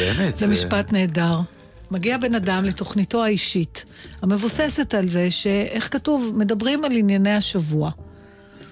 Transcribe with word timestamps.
באמת. 0.00 0.36
זה 0.36 0.46
משפט 0.46 0.92
נהדר. 0.92 1.40
מגיע 1.90 2.18
בן 2.18 2.34
אדם 2.34 2.64
לתוכניתו 2.64 3.24
האישית, 3.24 3.84
המבוססת 4.22 4.94
על 4.94 5.08
זה 5.08 5.30
שאיך 5.30 5.88
כתוב, 5.92 6.32
מדברים 6.36 6.84
על 6.84 6.92
ענייני 6.92 7.34
השבוע. 7.34 7.90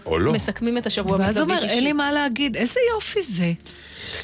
או 0.07 0.19
לא. 0.19 0.33
מסכמים 0.33 0.79
את 0.79 0.87
השבוע 0.87 1.13
ואז 1.13 1.31
בזווית 1.31 1.37
הוא 1.37 1.43
אומר, 1.45 1.63
אישית. 1.63 1.71
אין 1.71 1.85
לי 1.85 1.93
מה 1.93 2.13
להגיד, 2.13 2.57
איזה 2.57 2.81
יופי 2.95 3.23
זה. 3.23 3.53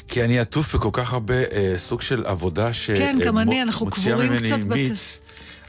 כי 0.07 0.23
אני 0.23 0.39
עטוף 0.39 0.75
בכל 0.75 0.89
כך 0.93 1.13
הרבה 1.13 1.33
אה, 1.33 1.73
סוג 1.77 2.01
של 2.01 2.25
עבודה 2.25 2.73
ש... 2.73 2.91
כן, 2.91 3.17
גם 3.25 3.37
אה, 3.37 3.43
אני, 3.43 3.55
מו- 3.55 3.61
אנחנו 3.61 3.87
ממני 4.05 4.63
מיץ. 4.63 5.19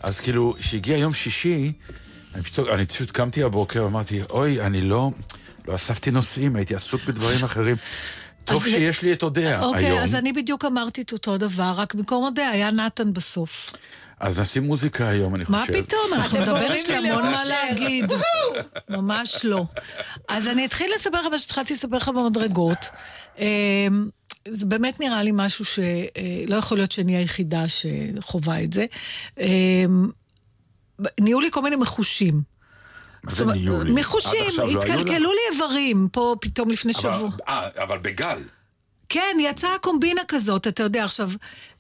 אז 0.03 0.21
כאילו, 0.21 0.55
כשהגיע 0.59 0.97
יום 0.97 1.15
שישי, 1.15 1.73
אני 2.35 2.43
פשוט, 2.43 2.69
אני 2.69 2.87
פשוט 2.87 3.11
קמתי 3.11 3.43
הבוקר 3.43 3.85
ואמרתי, 3.85 4.21
אוי, 4.31 4.61
אני 4.61 4.81
לא, 4.81 5.11
לא 5.69 5.75
אספתי 5.75 6.11
נושאים, 6.11 6.57
הייתי 6.57 6.75
עסוק 6.75 7.01
בדברים 7.07 7.45
אחרים. 7.45 7.77
טוב 8.47 8.63
אז- 8.63 8.69
שיש 8.71 9.03
לי 9.03 9.13
את 9.13 9.23
אודיה 9.23 9.63
אוקיי, 9.63 9.87
היום. 9.87 9.99
אז 9.99 10.15
אני 10.15 10.33
בדיוק 10.33 10.65
אמרתי 10.65 11.03
את 11.03 11.13
אותו 11.13 11.39
דבר, 11.39 11.73
רק 11.77 11.95
במקום 11.95 12.25
אודה, 12.25 12.49
היה 12.49 12.71
נתן 12.71 13.13
בסוף. 13.13 13.71
אז 14.21 14.41
נשים 14.41 14.63
מוזיקה 14.63 15.09
היום, 15.09 15.35
אני 15.35 15.45
חושב. 15.45 15.59
מה 15.59 15.83
פתאום, 15.83 16.13
אנחנו 16.15 16.39
נדבר, 16.41 16.73
יש 16.73 16.89
לי 16.89 16.97
המון 17.11 17.23
מה. 17.23 17.45
להגיד. 17.45 18.13
ממש 18.89 19.41
לא. 19.45 19.65
אז 20.29 20.47
אני 20.47 20.67
אתחיל 20.67 20.91
לספר 20.97 21.21
לך 21.21 21.27
מה 21.27 21.39
שהתחלתי 21.39 21.75
לספר 21.75 21.97
לך 21.97 22.09
במדרגות. 22.09 22.89
אמ, 23.39 24.09
זה 24.49 24.67
באמת 24.67 25.01
נראה 25.01 25.23
לי 25.23 25.31
משהו 25.35 25.65
שלא 25.65 26.57
יכול 26.57 26.79
להיות 26.79 26.93
שאני 26.93 27.17
היחידה 27.17 27.65
שחווה 27.69 28.63
את 28.63 28.73
זה. 28.73 28.85
אמ, 29.41 30.09
נהיו 31.21 31.41
לי 31.41 31.49
כל 31.51 31.63
מיני 31.63 31.77
מחושים. 31.77 32.56
מה 33.27 33.33
זה 33.33 33.45
נהיו 33.45 33.83
לי? 33.83 33.93
מחושים, 33.93 34.31
עד 34.41 34.47
עכשיו 34.47 34.67
לא 34.67 34.71
היו 34.71 34.79
לך? 34.79 34.85
התקלקלו 34.85 35.33
לי 35.33 35.41
איברים 35.53 36.09
פה 36.13 36.35
פתאום 36.41 36.71
לפני 36.71 36.93
שבוע. 36.93 37.11
אבל, 37.11 37.29
אה, 37.49 37.69
אבל 37.83 37.99
בגל. 37.99 38.39
כן, 39.09 39.37
יצאה 39.41 39.79
קומבינה 39.81 40.21
כזאת, 40.29 40.67
אתה 40.67 40.83
יודע, 40.83 41.05
עכשיו, 41.05 41.31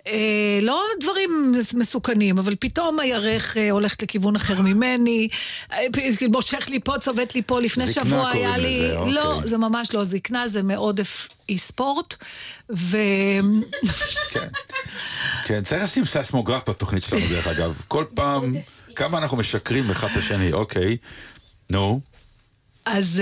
אה, 0.07 0.59
לא 0.63 0.85
דברים 1.01 1.55
מסוכנים, 1.75 2.39
אבל 2.39 2.55
פתאום 2.61 3.01
הירך 3.01 3.56
אה, 3.56 3.71
הולכת 3.71 4.03
לכיוון 4.03 4.37
אחר 4.37 4.61
ממני, 4.61 5.29
אה, 5.73 5.79
מושך 6.29 6.69
לי 6.69 6.81
פה, 6.81 6.99
צובט 6.99 7.35
לי 7.35 7.43
פה, 7.43 7.61
לפני 7.61 7.87
זקנה 7.87 8.05
שבוע 8.05 8.23
קוראים 8.33 8.47
היה 8.47 8.59
לי... 8.59 8.81
לזה, 8.83 8.95
לא, 9.06 9.33
אוקיי. 9.33 9.49
זה 9.49 9.59
ממש 9.59 9.95
לא 9.95 10.05
זקנה, 10.05 10.49
זה 10.49 10.62
מעודף 10.62 11.29
אי 11.49 11.59
ספורט, 11.59 12.15
ו... 12.71 12.97
כן. 14.33 14.49
כן, 15.45 15.65
צריך 15.65 15.83
לשים 15.83 16.05
סייסמוגרף 16.05 16.69
בתוכנית 16.69 17.03
שלנו, 17.03 17.23
דרך 17.31 17.47
אגב. 17.47 17.83
כל 17.89 18.05
פעם, 18.15 18.55
כמה 18.97 19.19
אנחנו 19.19 19.37
משקרים 19.37 19.91
אחד 19.91 20.09
את 20.12 20.17
השני, 20.17 20.53
אוקיי. 20.53 20.97
נו. 21.71 22.00
אז... 22.87 23.21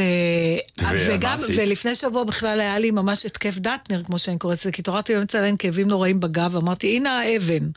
אה, 0.82 0.90
וגם? 1.08 1.38
ולפני 1.56 1.94
שבוע 1.94 2.24
בכלל 2.24 2.60
היה 2.60 2.78
לי 2.78 2.90
ממש 2.90 3.26
התקף 3.26 3.58
דטנר, 3.58 4.02
כמו 4.04 4.18
שאני 4.18 4.38
קוראת 4.38 4.60
לזה, 4.60 4.72
כי 4.72 4.80
התעוררתי 4.80 5.14
באמצע 5.14 5.38
הלילה 5.38 5.50
עם 5.50 5.56
כאבים 5.56 5.88
נוראים 5.88 6.20
בגב, 6.20 6.56
אמרתי, 6.56 6.96
הנה 6.96 7.20
האבן. 7.20 7.68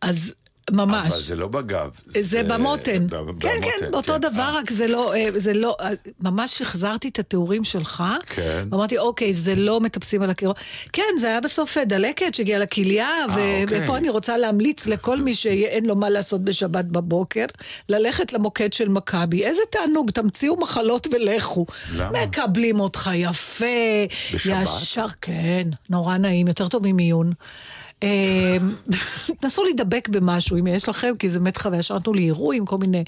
אז 0.00 0.32
ממש. 0.72 1.12
אבל 1.12 1.20
זה 1.20 1.36
לא 1.36 1.48
בגב. 1.48 1.90
זה 2.06 2.42
במותן. 2.42 3.06
ב- 3.06 3.10
כן, 3.40 3.48
כן, 3.62 3.70
במותן, 3.80 3.90
באותו 3.90 4.12
כן. 4.12 4.18
דבר, 4.20 4.42
אה. 4.42 4.58
רק 4.58 4.70
זה 4.70 4.86
לא, 4.86 5.14
אה, 5.14 5.28
זה 5.34 5.54
לא, 5.54 5.76
אה, 5.80 5.88
ממש 6.20 6.62
החזרתי 6.62 7.08
את 7.08 7.18
התיאורים 7.18 7.64
שלך. 7.64 8.04
כן. 8.26 8.68
ואמרתי, 8.70 8.98
אוקיי, 8.98 9.34
זה 9.34 9.54
לא 9.54 9.80
מטפסים 9.80 10.22
על 10.22 10.30
הקירות. 10.30 10.56
כן, 10.92 11.02
זה 11.20 11.26
היה 11.26 11.40
בסוף 11.40 11.78
אה, 11.78 11.84
דלקת 11.84 12.34
שהגיעה 12.34 12.58
לכליה, 12.58 13.08
ו- 13.28 13.30
אוקיי. 13.62 13.84
ופה 13.84 13.96
אני 13.96 14.08
רוצה 14.08 14.36
להמליץ 14.36 14.86
לכל 14.86 15.20
מי 15.20 15.34
שאין 15.34 15.86
לו 15.86 15.96
מה 15.96 16.10
לעשות 16.10 16.44
בשבת 16.44 16.84
בבוקר, 16.84 17.44
ללכת 17.88 18.32
למוקד 18.32 18.72
של 18.72 18.88
מכבי. 18.88 19.44
איזה 19.44 19.62
תענוג, 19.70 20.10
תמציאו 20.10 20.56
מחלות 20.56 21.06
ולכו. 21.12 21.66
למה? 21.94 22.26
מקבלים 22.26 22.80
אותך 22.80 23.10
יפה. 23.14 23.64
בשבת? 24.34 24.68
ישר, 24.82 25.06
כן, 25.20 25.68
נורא 25.90 26.16
נעים, 26.16 26.48
יותר 26.48 26.68
טוב 26.68 26.86
ממיון. 26.86 27.32
אה, 28.02 28.56
תנסו 29.40 29.64
להידבק 29.64 30.08
במשהו, 30.08 30.58
אם 30.58 30.66
יש 30.66 30.88
לכם, 30.88 31.12
כי 31.18 31.30
זה 31.30 31.38
באמת 31.38 31.56
חוויה, 31.56 31.82
שרתנו 31.82 32.14
לי 32.14 32.24
אירועים, 32.24 32.66
כל 32.66 32.78
מיני... 32.78 33.04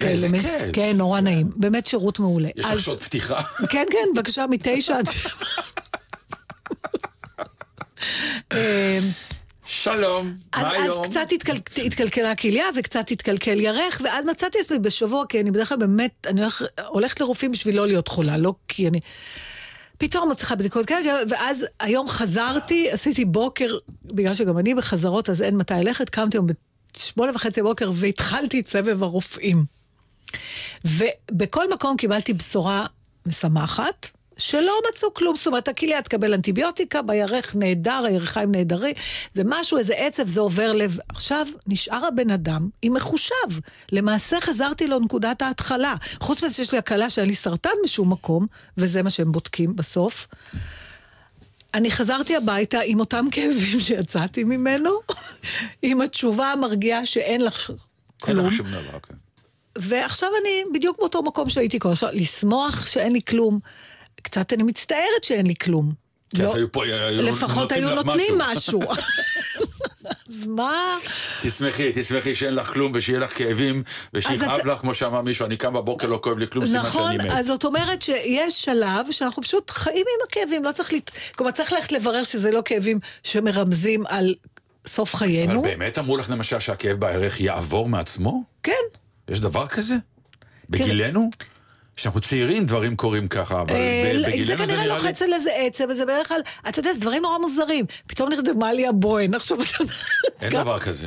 איזה 0.00 0.28
כאלה. 0.28 0.42
כיף. 0.42 0.70
כן, 0.72 0.92
נורא 0.96 1.20
נעים. 1.20 1.50
באמת 1.56 1.86
שירות 1.86 2.18
מעולה. 2.18 2.48
יש 2.56 2.64
אז- 2.64 2.72
לך 2.78 2.84
שעות 2.84 3.02
פתיחה? 3.02 3.42
כן, 3.72 3.86
כן, 3.90 4.06
בבקשה, 4.14 4.46
מתשע 4.50 4.98
עד 4.98 5.06
שבע. 5.10 5.30
אה, 8.52 8.98
שלום, 9.66 10.34
אז, 10.52 10.62
מה 10.62 10.76
אז 10.76 10.82
היום? 10.82 11.04
קצת 11.04 11.26
התקל, 11.32 11.56
התקלקלה 11.86 12.30
הכליה 12.30 12.64
וקצת 12.76 13.10
התקלקל 13.10 13.60
ירך, 13.60 14.00
ואז 14.04 14.26
מצאתי 14.26 14.58
עצמי 14.60 14.78
בשבוע, 14.78 15.24
כי 15.28 15.40
אני 15.40 15.50
בדרך 15.50 15.68
כלל 15.68 15.78
באמת, 15.78 16.26
אני 16.26 16.40
הולכת 16.86 17.20
לרופאים 17.20 17.52
בשביל 17.52 17.76
לא 17.76 17.86
להיות 17.86 18.08
חולה, 18.08 18.36
לא 18.38 18.54
כי 18.68 18.88
אני... 18.88 19.00
פתאום 20.00 20.30
מצליחה 20.30 20.54
בדיקות 20.54 20.86
כאלה, 20.86 21.12
ואז 21.30 21.64
היום 21.80 22.08
חזרתי, 22.08 22.90
עשיתי 22.90 23.24
בוקר, 23.24 23.78
בגלל 24.04 24.34
שגם 24.34 24.58
אני 24.58 24.74
בחזרות, 24.74 25.30
אז 25.30 25.42
אין 25.42 25.56
מתי 25.56 25.74
ללכת, 25.74 26.08
קמתי 26.08 26.36
היום 26.36 26.46
בשמונה 26.96 27.32
וחצי 27.34 27.62
בבוקר 27.62 27.90
והתחלתי 27.94 28.60
את 28.60 28.68
סבב 28.68 29.02
הרופאים. 29.02 29.64
ובכל 30.84 31.72
מקום 31.72 31.96
קיבלתי 31.96 32.32
בשורה 32.32 32.86
משמחת, 33.26 34.10
שלא 34.40 34.72
מצאו 34.88 35.14
כלום, 35.14 35.36
זאת 35.36 35.46
אומרת, 35.46 35.68
הכליה 35.68 36.02
תקבל 36.02 36.34
אנטיביוטיקה, 36.34 37.02
בירך 37.02 37.56
נהדר, 37.56 38.04
הירכיים 38.06 38.52
נהדרים, 38.52 38.94
זה 39.32 39.42
משהו, 39.44 39.78
איזה 39.78 39.94
עצב, 39.94 40.28
זה 40.28 40.40
עובר 40.40 40.72
לב. 40.72 40.98
עכשיו, 41.08 41.46
נשאר 41.66 42.06
הבן 42.06 42.30
אדם 42.30 42.68
עם 42.82 42.94
מחושב. 42.94 43.34
למעשה 43.92 44.40
חזרתי 44.40 44.86
לנקודת 44.86 45.42
ההתחלה. 45.42 45.94
חוץ 46.20 46.44
מזה 46.44 46.54
שיש 46.54 46.72
לי 46.72 46.78
הקלה 46.78 47.10
שהיה 47.10 47.26
לי 47.26 47.34
סרטן 47.34 47.70
בשום 47.84 48.12
מקום, 48.12 48.46
וזה 48.76 49.02
מה 49.02 49.10
שהם 49.10 49.32
בודקים 49.32 49.76
בסוף. 49.76 50.28
אני 51.74 51.90
חזרתי 51.90 52.36
הביתה 52.36 52.80
עם 52.84 53.00
אותם 53.00 53.26
כאבים 53.30 53.80
שיצאתי 53.86 54.44
ממנו, 54.44 54.90
עם 55.82 56.00
התשובה 56.00 56.52
המרגיעה 56.52 57.06
שאין 57.06 57.40
לך 57.40 57.70
אין 57.70 58.36
כלום. 58.36 58.46
לך 58.46 58.52
שום 58.52 58.66
דבר, 58.66 58.98
כן. 59.02 59.14
ועכשיו 59.78 60.28
אני 60.42 60.64
בדיוק 60.74 60.98
באותו 60.98 61.22
מקום 61.22 61.48
שהייתי 61.48 61.78
כל 61.78 61.88
עכשיו, 61.88 62.08
לשמוח 62.12 62.86
שאין 62.86 63.12
לי 63.12 63.20
כלום. 63.28 63.58
קצת 64.22 64.52
אני 64.52 64.62
מצטערת 64.62 65.24
שאין 65.24 65.46
לי 65.46 65.54
כלום. 65.54 65.92
כי 66.36 66.42
אז 66.42 66.48
לא, 66.50 66.54
היו 66.54 66.72
פה, 66.72 66.84
היו 66.84 67.22
לפחות 67.22 67.72
היו 67.72 67.94
נותנים 67.94 68.34
משהו. 68.38 68.80
אז 70.28 70.46
מה? 70.46 70.96
תשמחי, 71.42 71.90
תשמחי 71.94 72.34
שאין 72.34 72.54
לך 72.54 72.72
כלום 72.72 72.92
ושיהיה 72.94 73.18
לך 73.18 73.38
כאבים 73.38 73.82
ושיכאב 74.14 74.42
את- 74.60 74.64
לך, 74.64 74.78
כמו 74.80 74.94
שאמר 74.94 75.20
מישהו, 75.20 75.46
אני 75.46 75.56
קם 75.56 75.72
בבוקר 75.72 76.06
לא 76.06 76.20
כואב 76.22 76.38
לי 76.38 76.46
כלום, 76.48 76.66
סימן 76.66 76.78
נכון, 76.78 77.12
שאני 77.18 77.28
מת. 77.28 77.34
אז 77.34 77.46
זאת 77.46 77.64
אומרת 77.64 78.02
שיש 78.02 78.62
שלב 78.62 79.06
שאנחנו 79.10 79.42
פשוט 79.42 79.70
חיים 79.70 79.96
עם 79.96 80.26
הכאבים, 80.28 80.64
לא 80.64 80.72
צריך 80.72 80.92
לת... 80.92 81.10
כלומר, 81.36 81.52
צריך 81.52 81.72
ללכת 81.72 81.92
לברר 81.92 82.24
שזה 82.24 82.50
לא 82.50 82.62
כאבים 82.64 82.98
שמרמזים 83.22 84.06
על 84.06 84.34
סוף 84.86 85.14
אבל 85.14 85.18
חיינו. 85.18 85.62
באמת 85.62 85.98
אמרו 85.98 86.16
לך 86.16 86.30
למשל 86.30 86.58
שהכאב 86.60 87.00
בירך 87.00 87.40
יעבור 87.40 87.88
מעצמו? 87.88 88.42
כן. 88.62 88.72
יש 89.28 89.40
דבר 89.40 89.66
כזה? 89.66 89.94
בגילנו? 90.70 91.30
כשאנחנו 92.00 92.20
צעירים 92.20 92.66
דברים 92.66 92.96
קורים 92.96 93.28
ככה, 93.28 93.60
אבל 93.60 93.74
אה, 93.74 94.12
זה 94.22 94.28
בגילנו 94.28 94.46
זה 94.46 94.56
כנראה 94.56 94.66
נראה 94.66 94.96
לי... 94.98 95.02
לוחץ 95.04 95.22
על 95.22 95.32
איזה 95.32 95.50
עצב, 95.54 95.84
וזה 95.90 96.04
בדרך 96.04 96.28
כלל, 96.28 96.40
אתה 96.68 96.80
יודע, 96.80 96.92
זה 96.92 97.00
דברים 97.00 97.22
נורא 97.22 97.38
מוזרים. 97.38 97.84
פתאום 98.06 98.28
נרדמה 98.28 98.72
לי 98.72 98.86
הבוהן, 98.86 99.34
עכשיו 99.34 99.58
אתה. 99.62 99.84
אין 100.42 100.52
דבר 100.52 100.78
כזה. 100.78 101.06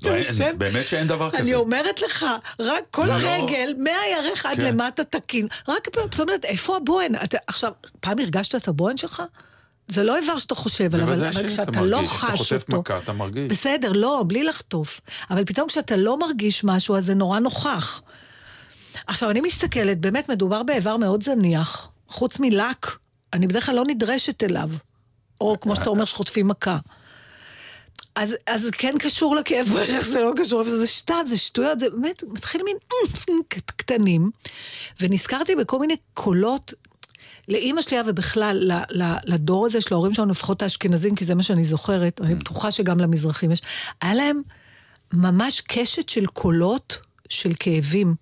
אתה 0.00 0.08
לא, 0.10 0.14
יושב- 0.14 0.54
באמת 0.58 0.86
שאין 0.88 1.06
דבר 1.06 1.30
כזה. 1.30 1.42
אני 1.42 1.54
אומרת 1.54 2.02
לך, 2.02 2.26
רק 2.60 2.82
כל 2.90 3.06
לא. 3.06 3.12
הרגל, 3.12 3.74
מהירך 3.78 4.46
עד 4.46 4.56
כן. 4.56 4.64
למטה 4.64 5.04
תקין. 5.04 5.46
רק 5.68 5.88
פעם, 5.88 6.04
זאת 6.10 6.20
אומרת, 6.20 6.44
איפה 6.44 6.76
הבוהן? 6.76 7.14
אתה- 7.24 7.38
עכשיו, 7.46 7.72
פעם 8.00 8.18
הרגשת 8.18 8.54
את 8.54 8.68
הבוהן 8.68 8.96
שלך? 8.96 9.22
זה 9.88 10.02
לא 10.02 10.16
איבר 10.16 10.38
שאתה 10.38 10.54
חושב 10.54 10.94
עליו, 10.94 11.06
אבל 11.12 11.48
כשאתה 11.48 11.80
לא 11.82 11.96
מרגיש, 11.98 12.10
כשאתה 12.10 12.26
חש 12.26 12.38
חוטף 12.38 12.64
אותו... 12.68 12.80
מכה, 12.80 12.98
אתה 12.98 13.12
מרגיש. 13.12 13.46
בסדר, 13.48 13.92
לא, 13.92 14.24
בלי 14.26 14.44
לחטוף. 14.44 15.00
אבל 15.30 15.44
פתאום 15.44 15.68
כשאתה 15.68 15.96
לא 15.96 16.18
מרגיש 16.18 16.64
משהו, 16.64 16.96
אז 16.96 17.04
זה 17.04 17.14
נורא 17.14 17.38
נוכח. 17.38 18.02
עכשיו, 19.06 19.30
אני 19.30 19.40
מסתכלת, 19.40 19.98
באמת 20.00 20.28
מדובר 20.30 20.62
באיבר 20.62 20.96
מאוד 20.96 21.22
זניח. 21.22 21.88
חוץ 22.08 22.40
מלק, 22.40 22.86
אני 23.32 23.46
בדרך 23.46 23.66
כלל 23.66 23.74
לא 23.74 23.84
נדרשת 23.86 24.42
אליו. 24.42 24.70
או 25.40 25.56
כמו 25.60 25.76
שאתה 25.76 25.90
אומר, 25.90 26.04
שחוטפים 26.04 26.48
מכה. 26.48 26.78
אז, 28.16 28.36
אז 28.46 28.68
כן 28.72 28.94
קשור 28.98 29.36
לכאב 29.36 29.66
ברך, 29.72 30.04
זה 30.06 30.20
לא 30.20 30.32
קשור, 30.36 30.60
אבל 30.60 30.70
זה 30.70 30.86
סתם, 30.86 31.22
זה 31.26 31.36
שטויות, 31.36 31.80
זה 31.80 31.90
באמת 31.90 32.22
מתחיל 32.32 32.60
מין 32.64 32.76
קט- 33.48 33.70
קטנים. 33.76 34.30
ונזכרתי 35.00 35.56
בכל 35.56 35.78
מיני 35.78 35.96
קולות. 36.14 36.74
לאימא 37.48 37.82
שלי 37.82 37.96
ובכלל, 38.06 38.56
ל- 38.72 39.02
ל- 39.02 39.16
לדור 39.24 39.66
הזה 39.66 39.80
של 39.80 39.94
ההורים 39.94 40.14
שלנו, 40.14 40.30
לפחות 40.30 40.62
האשכנזים, 40.62 41.14
כי 41.14 41.24
זה 41.24 41.34
מה 41.34 41.42
שאני 41.42 41.64
זוכרת, 41.64 42.20
אני 42.20 42.34
בטוחה 42.34 42.70
שגם 42.70 43.00
למזרחים 43.00 43.50
יש, 43.52 43.60
היה 44.00 44.14
להם 44.14 44.42
ממש 45.12 45.60
קשת 45.60 46.08
של 46.08 46.26
קולות 46.26 46.98
של 47.28 47.50
כאבים, 47.60 48.14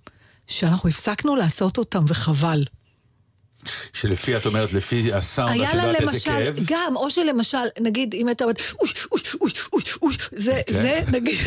שאנחנו 0.47 0.89
הפסקנו 0.89 1.37
לעשות 1.37 1.79
אותם, 1.79 2.05
וחבל. 2.09 2.65
שלפי, 3.93 4.37
את 4.37 4.47
אומרת, 4.47 4.73
לפי 4.73 5.13
הסאונד, 5.13 5.61
את 5.61 5.75
יודעת 5.75 5.95
איזה 6.01 6.13
למשל, 6.13 6.31
כאב? 6.31 6.59
גם, 6.65 6.97
או 6.97 7.11
שלמשל, 7.11 7.59
נגיד, 7.81 8.15
אם 8.15 8.29
הייתה 8.29 8.45
אומרת, 8.45 8.61
אוי, 8.81 8.91
אוי, 9.13 9.21
אוי, 9.41 9.51
אוי, 9.73 9.83
אוי, 10.03 10.15
זה, 10.33 10.61
כן. 10.67 10.73
זה, 10.73 11.01
נגיד, 11.13 11.39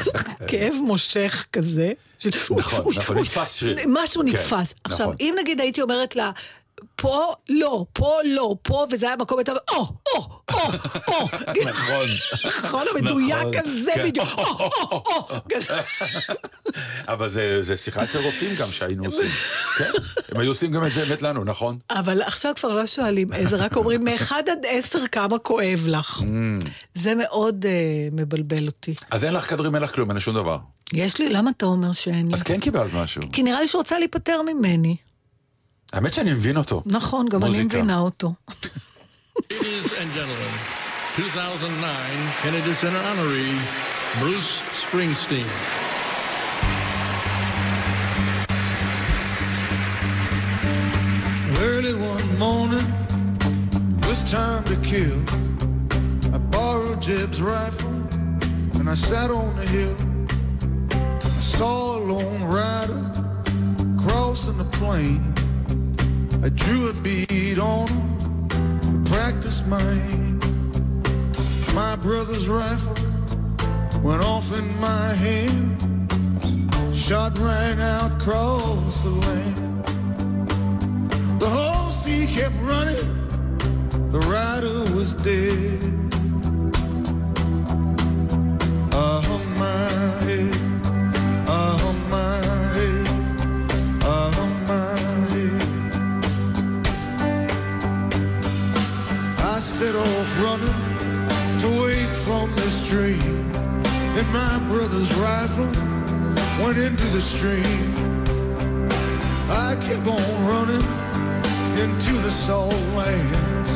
כאב 0.48 0.74
מושך 0.74 1.44
כזה. 1.52 1.92
של 2.18 2.30
נכון, 2.58 2.94
נכון, 2.96 3.18
נתפס 3.18 3.54
שריר. 3.54 3.76
משהו 3.88 4.22
כן, 4.22 4.28
נתפס. 4.28 4.74
עכשיו, 4.84 5.06
נכון. 5.06 5.16
אם 5.20 5.34
נגיד 5.40 5.60
הייתי 5.60 5.82
אומרת 5.82 6.16
לה, 6.16 6.30
פה 6.96 7.32
לא, 7.48 7.84
פה 7.92 8.16
לא, 8.24 8.56
פה, 8.62 8.86
וזה 8.90 9.06
היה 9.06 9.16
מקום, 9.16 9.38
אומרת, 9.38 9.62
או, 9.70 9.74
או, 10.14 10.28
או, 10.52 10.72
או. 11.08 11.28
נכון. 11.64 12.06
נכון, 12.46 12.86
המדויק 12.90 13.36
נכון, 13.36 13.58
כזה 13.58 13.92
כן. 13.94 14.04
בדיוק, 14.04 14.28
או, 14.38 14.44
או, 14.44 15.02
או. 15.06 15.36
אבל 17.08 17.28
זה 17.60 17.76
שיחה 17.76 18.04
אצל 18.04 18.18
רופאים 18.18 18.54
גם 18.58 18.68
שהיינו 18.70 19.04
עושים. 19.04 19.30
כן, 19.78 19.90
הם 20.32 20.40
היו 20.40 20.50
עושים 20.50 20.72
גם 20.72 20.86
את 20.86 20.92
זה 20.92 21.04
באמת 21.04 21.22
לנו, 21.22 21.44
נכון? 21.44 21.78
אבל 21.90 22.22
עכשיו 22.22 22.52
כבר 22.56 22.74
לא 22.74 22.86
שואלים 22.86 23.32
איזה, 23.32 23.56
רק 23.56 23.76
אומרים 23.76 24.04
מאחד 24.04 24.42
עד 24.48 24.66
עשר 24.68 25.06
כמה 25.06 25.38
כואב 25.38 25.84
לך. 25.86 26.20
Mm. 26.20 26.68
זה 26.94 27.14
מאוד 27.14 27.66
אה, 27.66 28.08
מבלבל 28.12 28.66
אותי. 28.66 28.94
אז 29.10 29.24
אין 29.24 29.34
לך 29.34 29.50
כדורים, 29.50 29.74
אין 29.74 29.82
לך 29.82 29.94
כלום, 29.94 30.10
אין 30.10 30.16
לך 30.16 30.22
שום 30.22 30.34
דבר. 30.34 30.58
יש 30.92 31.18
לי, 31.18 31.28
למה 31.28 31.50
אתה 31.50 31.66
אומר 31.66 31.92
שאין 31.92 32.28
לי? 32.28 32.34
אז 32.34 32.42
כן 32.42 32.60
קיבלת 32.60 32.94
משהו. 32.94 33.22
כי 33.32 33.42
נראה 33.42 33.60
לי 33.60 33.66
שרוצה 33.66 33.98
להיפטר 33.98 34.42
ממני. 34.42 34.96
האמת 35.93 36.13
שאני 36.13 36.33
מבין 36.33 36.57
אותו. 36.57 36.81
נכון, 36.85 37.25
גם 37.29 37.41
אני 37.43 37.49
מוזיקה. 37.49 37.65
מבינה 37.77 37.99
אותו. 37.99 38.33
Ladies 39.37 39.91
and 40.01 40.09
gentlemen, 40.17 40.53
2009 41.17 41.87
Kennedy 42.43 42.73
Center 42.81 43.01
honoree, 43.09 43.57
Bruce 44.19 44.51
Springsteen. 44.81 45.49
Early 51.59 51.93
one 51.95 52.27
morning, 52.37 52.87
it 53.99 54.05
was 54.07 54.21
time 54.23 54.63
to 54.65 54.75
kill. 54.91 55.19
I 56.35 56.37
borrowed 56.55 57.01
Jeb's 57.01 57.41
rifle 57.41 57.95
and 58.77 58.89
I 58.89 58.93
sat 58.93 59.29
on 59.31 59.55
the 59.59 59.65
hill. 59.75 59.97
I 60.91 61.41
saw 61.57 61.97
a 61.97 61.99
lone 62.11 62.43
rider 62.57 63.01
crossing 64.03 64.57
the 64.57 64.69
plain. 64.79 65.21
I 66.44 66.48
drew 66.48 66.88
a 66.88 66.92
bead 66.92 67.60
on 67.60 67.86
him, 67.86 69.04
practiced 69.04 69.64
my 69.68 69.80
aim. 69.80 70.40
My 71.72 71.94
brother's 71.94 72.48
rifle 72.48 72.96
went 74.02 74.24
off 74.24 74.52
in 74.58 74.66
my 74.80 75.14
hand. 75.14 75.68
Shot 76.92 77.38
rang 77.38 77.80
out 77.80 78.20
across 78.20 79.04
the 79.04 79.10
land. 79.10 79.84
The 81.38 81.48
whole 81.48 81.92
sea 81.92 82.26
kept 82.26 82.56
running, 82.62 83.08
the 84.10 84.18
rider 84.20 84.80
was 84.96 85.14
dead. 85.14 85.80
I 88.92 89.22
hung 89.28 89.48
my 89.58 89.90
head, 90.26 90.41
running 100.38 101.58
to 101.60 101.82
wake 101.82 102.14
from 102.24 102.54
this 102.56 102.86
dream. 102.88 103.20
and 104.18 104.28
my 104.32 104.58
brother's 104.68 105.12
rifle 105.14 105.70
went 106.62 106.78
into 106.78 107.04
the 107.16 107.20
stream. 107.20 107.94
I 109.50 109.76
kept 109.80 110.06
on 110.06 110.46
running 110.46 110.84
into 111.80 112.12
the 112.22 112.30
salt 112.30 112.74
lands. 112.94 113.70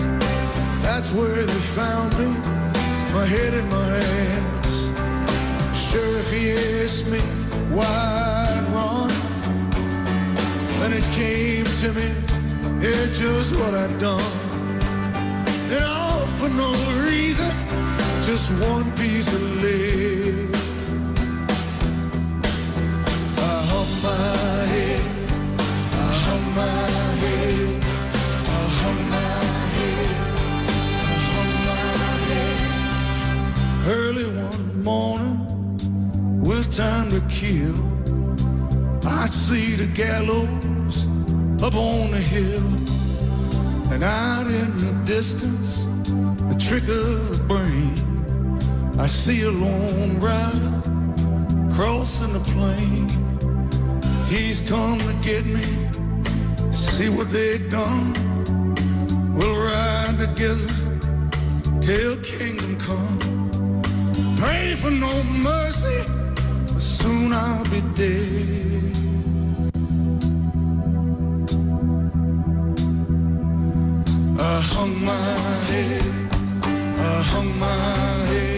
That's 0.83 1.11
where 1.13 1.45
they 1.45 1.61
found 1.75 2.17
me, 2.19 2.27
my 3.13 3.27
head 3.27 3.55
in 3.55 3.69
my 3.69 3.87
hands. 3.87 4.75
Sheriff, 5.79 6.31
he 6.31 6.53
asked 6.83 7.07
me 7.07 7.21
why 7.75 7.87
I'd 7.87 8.67
run. 8.73 9.09
Then 10.81 10.93
it 10.93 11.07
came 11.15 11.67
to 11.83 11.93
me, 11.93 12.09
it's 12.87 13.19
just 13.19 13.55
what 13.57 13.75
I'd 13.75 13.99
done. 13.99 14.46
Just 18.27 18.51
one 18.51 18.91
piece 18.97 19.33
of 19.33 19.63
lead. 19.63 20.51
I 23.39 23.57
hung 23.71 23.93
my 24.03 24.67
head, 24.75 25.05
I 25.93 26.11
hung 26.27 26.47
my 26.57 26.89
head, 27.23 27.85
I 28.43 28.65
hung 28.83 29.01
my 29.17 29.39
head, 29.77 30.17
I 30.99 31.19
hung 31.35 31.53
my 31.71 31.95
head. 32.27 32.57
Early 33.97 34.27
one 34.43 34.83
morning, 34.83 35.39
with 36.43 36.69
time 36.77 37.09
to 37.11 37.21
kill, 37.29 37.79
I'd 39.07 39.33
see 39.33 39.77
the 39.77 39.87
gallows 39.87 41.07
up 41.63 41.77
on 41.77 42.11
the 42.11 42.25
hill, 42.35 42.67
and 43.93 44.03
out 44.03 44.49
in 44.49 44.77
the 44.79 44.93
distance, 45.05 45.85
the 46.51 46.57
trick 46.59 46.89
of 46.89 47.39
the 47.39 47.45
brain. 47.47 47.66
I 49.07 49.09
see 49.09 49.43
a 49.43 49.51
lone 49.53 50.19
rider 50.19 50.83
crossing 51.73 52.33
the 52.33 52.41
plain. 52.41 53.07
He's 54.29 54.61
come 54.63 54.99
to 54.99 55.15
get 55.23 55.47
me. 55.47 55.63
See 56.73 57.09
what 57.09 57.31
they've 57.31 57.71
done. 57.71 58.15
We'll 59.37 59.59
ride 59.65 60.17
together 60.19 60.73
till 61.81 62.17
kingdom 62.17 62.81
come. 62.81 63.19
Pray 64.41 64.75
for 64.75 64.91
no 64.91 65.23
mercy, 65.51 66.03
but 66.73 66.83
soon 66.83 67.33
I'll 67.33 67.63
be 67.71 67.83
dead. 67.95 68.97
I 74.41 74.61
hung 74.75 74.95
my 75.05 75.33
head, 75.71 76.05
I 76.99 77.23
hung 77.33 77.51
my 77.61 77.67
head, 78.33 78.56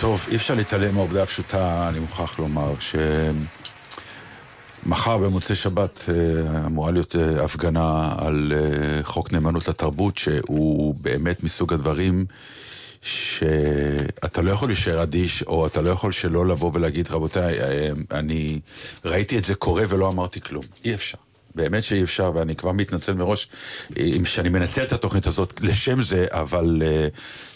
טוב, 0.00 0.26
אי 0.30 0.36
אפשר 0.36 0.54
להתעלם 0.54 0.94
מהעובדה 0.94 1.22
הפשוטה, 1.22 1.88
אני 1.88 1.98
מוכרח 1.98 2.38
לומר, 2.38 2.74
שמחר 4.84 5.18
במוצאי 5.18 5.56
שבת 5.56 6.04
אה, 6.08 6.66
אמורה 6.66 6.90
להיות 6.90 7.16
אה, 7.16 7.44
הפגנה 7.44 8.14
על 8.18 8.52
אה, 8.56 9.04
חוק 9.04 9.32
נאמנות 9.32 9.68
לתרבות, 9.68 10.18
שהוא 10.18 10.94
באמת 10.94 11.42
מסוג 11.42 11.72
הדברים 11.72 12.26
שאתה 13.02 14.42
לא 14.42 14.50
יכול 14.50 14.68
להישאר 14.68 15.02
אדיש, 15.02 15.42
או 15.42 15.66
אתה 15.66 15.82
לא 15.82 15.90
יכול 15.90 16.12
שלא 16.12 16.46
לבוא 16.46 16.70
ולהגיד, 16.74 17.08
רבותיי, 17.10 17.58
אני 18.10 18.60
ראיתי 19.04 19.38
את 19.38 19.44
זה 19.44 19.54
קורה 19.54 19.84
ולא 19.88 20.08
אמרתי 20.08 20.40
כלום. 20.40 20.64
אי 20.84 20.94
אפשר. 20.94 21.18
באמת 21.54 21.84
שאי 21.84 22.02
אפשר, 22.02 22.32
ואני 22.34 22.56
כבר 22.56 22.72
מתנצל 22.72 23.12
מראש 23.12 23.48
אה, 23.98 24.04
שאני 24.24 24.48
מנצל 24.48 24.82
את 24.82 24.92
התוכנית 24.92 25.26
הזאת 25.26 25.60
לשם 25.60 26.02
זה, 26.02 26.26
אבל 26.30 26.82
אה, 26.84 27.08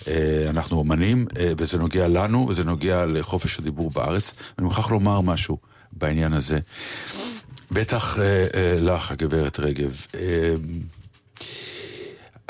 אה, 0.09 0.51
אנחנו 0.51 0.79
אומנים, 0.79 1.27
אה, 1.39 1.53
וזה 1.59 1.79
נוגע 1.79 2.09
לנו, 2.09 2.47
וזה 2.49 2.65
נוגע 2.65 3.07
לחופש 3.07 3.59
הדיבור 3.59 3.91
בארץ. 3.91 4.35
אני 4.59 4.65
מוכרח 4.65 4.91
לומר 4.91 5.21
משהו 5.21 5.59
בעניין 5.93 6.33
הזה. 6.33 6.59
בטח 7.71 8.19
אה, 8.19 8.47
אה, 8.55 8.77
לך, 8.81 9.11
הגברת 9.11 9.61
רגב. 9.61 10.07
אה, 10.15 10.55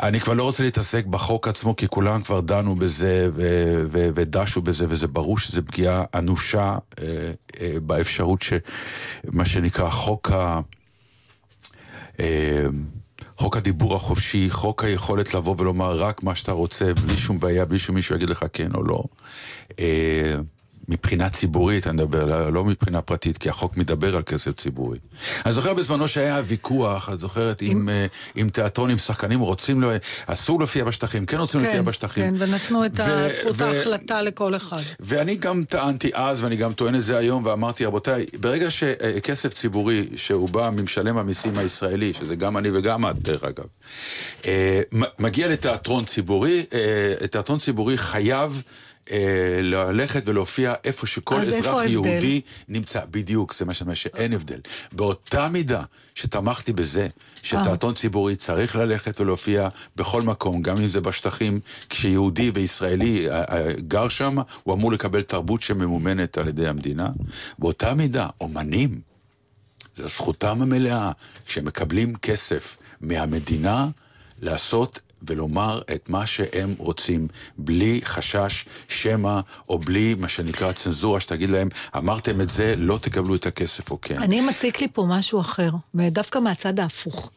אני 0.02 0.20
כבר 0.20 0.32
לא 0.32 0.42
רוצה 0.42 0.62
להתעסק 0.62 1.06
בחוק 1.06 1.48
עצמו, 1.48 1.76
כי 1.76 1.88
כולם 1.88 2.22
כבר 2.22 2.40
דנו 2.40 2.74
בזה 2.74 3.28
ו- 3.34 3.82
ו- 3.90 4.08
ודשו 4.14 4.62
בזה, 4.62 4.86
וזה 4.88 5.06
ברור 5.06 5.38
שזו 5.38 5.62
פגיעה 5.66 6.04
אנושה 6.14 6.76
אה, 7.00 7.30
אה, 7.60 7.74
באפשרות 7.82 8.42
שמה 8.42 9.44
שנקרא 9.44 9.90
חוק 9.90 10.30
ה... 10.30 10.60
אה, 12.20 12.66
חוק 13.36 13.56
הדיבור 13.56 13.96
החופשי, 13.96 14.50
חוק 14.50 14.84
היכולת 14.84 15.34
לבוא 15.34 15.54
ולומר 15.58 15.96
רק 15.96 16.22
מה 16.22 16.34
שאתה 16.34 16.52
רוצה, 16.52 16.94
בלי 16.94 17.16
שום 17.16 17.40
בעיה, 17.40 17.64
בלי 17.64 17.78
שמישהו 17.78 18.16
יגיד 18.16 18.30
לך 18.30 18.44
כן 18.52 18.74
או 18.74 18.82
לא. 18.82 19.02
מבחינה 20.88 21.30
ציבורית 21.30 21.86
אני 21.86 21.94
מדבר, 21.94 22.24
לא, 22.24 22.52
לא 22.52 22.64
מבחינה 22.64 23.02
פרטית, 23.02 23.38
כי 23.38 23.48
החוק 23.48 23.76
מדבר 23.76 24.16
על 24.16 24.22
כסף 24.22 24.52
ציבורי. 24.52 24.98
אני 25.46 25.52
זוכר 25.52 25.74
בזמנו 25.74 26.08
שהיה 26.08 26.42
ויכוח, 26.44 27.10
את 27.12 27.20
זוכרת, 27.20 27.62
עם, 27.62 27.70
עם, 27.70 27.88
אה, 27.88 28.06
עם 28.34 28.48
תיאטרון, 28.48 28.90
עם 28.90 28.98
שחקנים, 28.98 29.40
רוצים, 29.40 29.80
לו, 29.80 29.90
אסור 30.26 30.58
להופיע 30.58 30.84
בשטחים, 30.84 31.26
כן 31.26 31.38
רוצים 31.38 31.60
להופיע 31.60 31.82
בשטחים. 31.82 32.24
כן, 32.24 32.34
ונתנו 32.38 32.84
את 32.84 32.94
זכות 32.94 33.60
ההחלטה 33.60 34.22
לכל 34.22 34.56
אחד. 34.56 34.80
ואני 35.00 35.36
גם 35.36 35.62
טענתי 35.62 36.10
אז, 36.14 36.42
ואני 36.42 36.56
גם 36.56 36.72
טוען 36.72 36.94
את 36.94 37.02
זה 37.04 37.18
היום, 37.18 37.46
ואמרתי, 37.46 37.84
רבותיי, 37.84 38.26
ברגע 38.40 38.70
שכסף 38.70 39.54
ציבורי, 39.54 40.06
שהוא 40.16 40.48
בא 40.48 40.70
ממשלם 40.70 41.18
המיסים 41.18 41.58
הישראלי, 41.58 42.12
שזה 42.12 42.36
גם 42.36 42.56
אני 42.56 42.68
וגם 42.72 43.06
את, 43.06 43.18
דרך 43.18 43.44
אגב, 43.44 43.64
מ- 44.94 45.04
מגיע 45.18 45.48
לתיאטרון 45.48 46.04
ציבורי, 46.04 46.64
אה, 46.72 47.26
תיאטרון 47.26 47.58
ציבורי 47.58 47.98
חייב... 47.98 48.62
אה, 49.10 49.58
ללכת 49.62 50.22
ולהופיע 50.26 50.74
איפה 50.84 51.06
שכל 51.06 51.34
אז 51.34 51.48
איפה 51.48 51.58
אזרח 51.58 51.74
ההבדל? 51.74 51.90
יהודי 51.92 52.40
נמצא. 52.68 53.00
בדיוק, 53.10 53.54
זה 53.54 53.64
מה 53.64 53.74
שאני 53.74 53.86
אומר, 53.86 53.94
שאין 53.94 54.32
הבדל. 54.32 54.60
באותה 54.92 55.48
מידה 55.48 55.82
שתמכתי 56.14 56.72
בזה, 56.72 57.08
שתיאטרון 57.42 57.94
ציבורי 57.94 58.36
צריך 58.36 58.76
ללכת 58.76 59.20
ולהופיע 59.20 59.68
בכל 59.96 60.22
מקום, 60.22 60.62
גם 60.62 60.76
אם 60.76 60.88
זה 60.88 61.00
בשטחים, 61.00 61.60
כשיהודי 61.90 62.50
וישראלי 62.54 63.30
אה, 63.30 63.40
אה, 63.40 63.72
גר 63.88 64.08
שם, 64.08 64.36
הוא 64.62 64.74
אמור 64.74 64.92
לקבל 64.92 65.22
תרבות 65.22 65.62
שממומנת 65.62 66.38
על 66.38 66.48
ידי 66.48 66.68
המדינה. 66.68 67.08
באותה 67.58 67.94
מידה, 67.94 68.28
אומנים, 68.40 69.00
זו 69.96 70.08
זכותם 70.08 70.62
המלאה, 70.62 71.10
כשהם 71.46 71.64
מקבלים 71.64 72.16
כסף 72.16 72.76
מהמדינה, 73.00 73.88
לעשות 74.40 75.00
ולומר 75.26 75.80
את 75.94 76.08
מה 76.08 76.26
שהם 76.26 76.74
רוצים, 76.78 77.28
בלי 77.58 78.00
חשש 78.04 78.64
שמא, 78.88 79.40
או 79.68 79.78
בלי 79.78 80.14
מה 80.18 80.28
שנקרא 80.28 80.72
צנזורה, 80.72 81.20
שתגיד 81.20 81.50
להם, 81.50 81.68
אמרתם 81.96 82.40
את 82.40 82.48
זה, 82.48 82.74
לא 82.76 82.98
תקבלו 83.02 83.34
את 83.34 83.46
הכסף 83.46 83.90
או 83.90 84.00
כן. 84.00 84.22
אני 84.22 84.40
מציק 84.40 84.80
לי 84.80 84.88
פה 84.92 85.06
משהו 85.08 85.40
אחר, 85.40 85.70
דווקא 85.94 86.38
מהצד 86.38 86.80
ההפוך. 86.80 87.30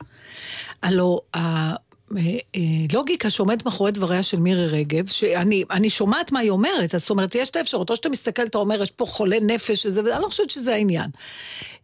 הלו, 0.83 1.21
הלוגיקה 1.33 3.29
שעומדת 3.29 3.65
מאחורי 3.65 3.91
דבריה 3.91 4.23
של 4.23 4.39
מירי 4.39 4.67
רגב, 4.67 5.07
שאני 5.07 5.63
אני 5.71 5.89
שומעת 5.89 6.31
מה 6.31 6.39
היא 6.39 6.49
אומרת, 6.49 6.93
זאת 6.97 7.09
אומרת, 7.09 7.35
יש 7.35 7.49
את 7.49 7.55
האפשרות, 7.55 7.89
או 7.89 7.95
שאתה 7.95 8.09
מסתכל, 8.09 8.43
אתה 8.43 8.57
אומר, 8.57 8.81
יש 8.81 8.91
פה 8.91 9.05
חולה 9.05 9.37
נפש, 9.41 9.83
שזה, 9.83 9.99
אני 9.99 10.21
לא 10.21 10.27
חושבת 10.27 10.49
שזה 10.49 10.73
העניין. 10.73 11.09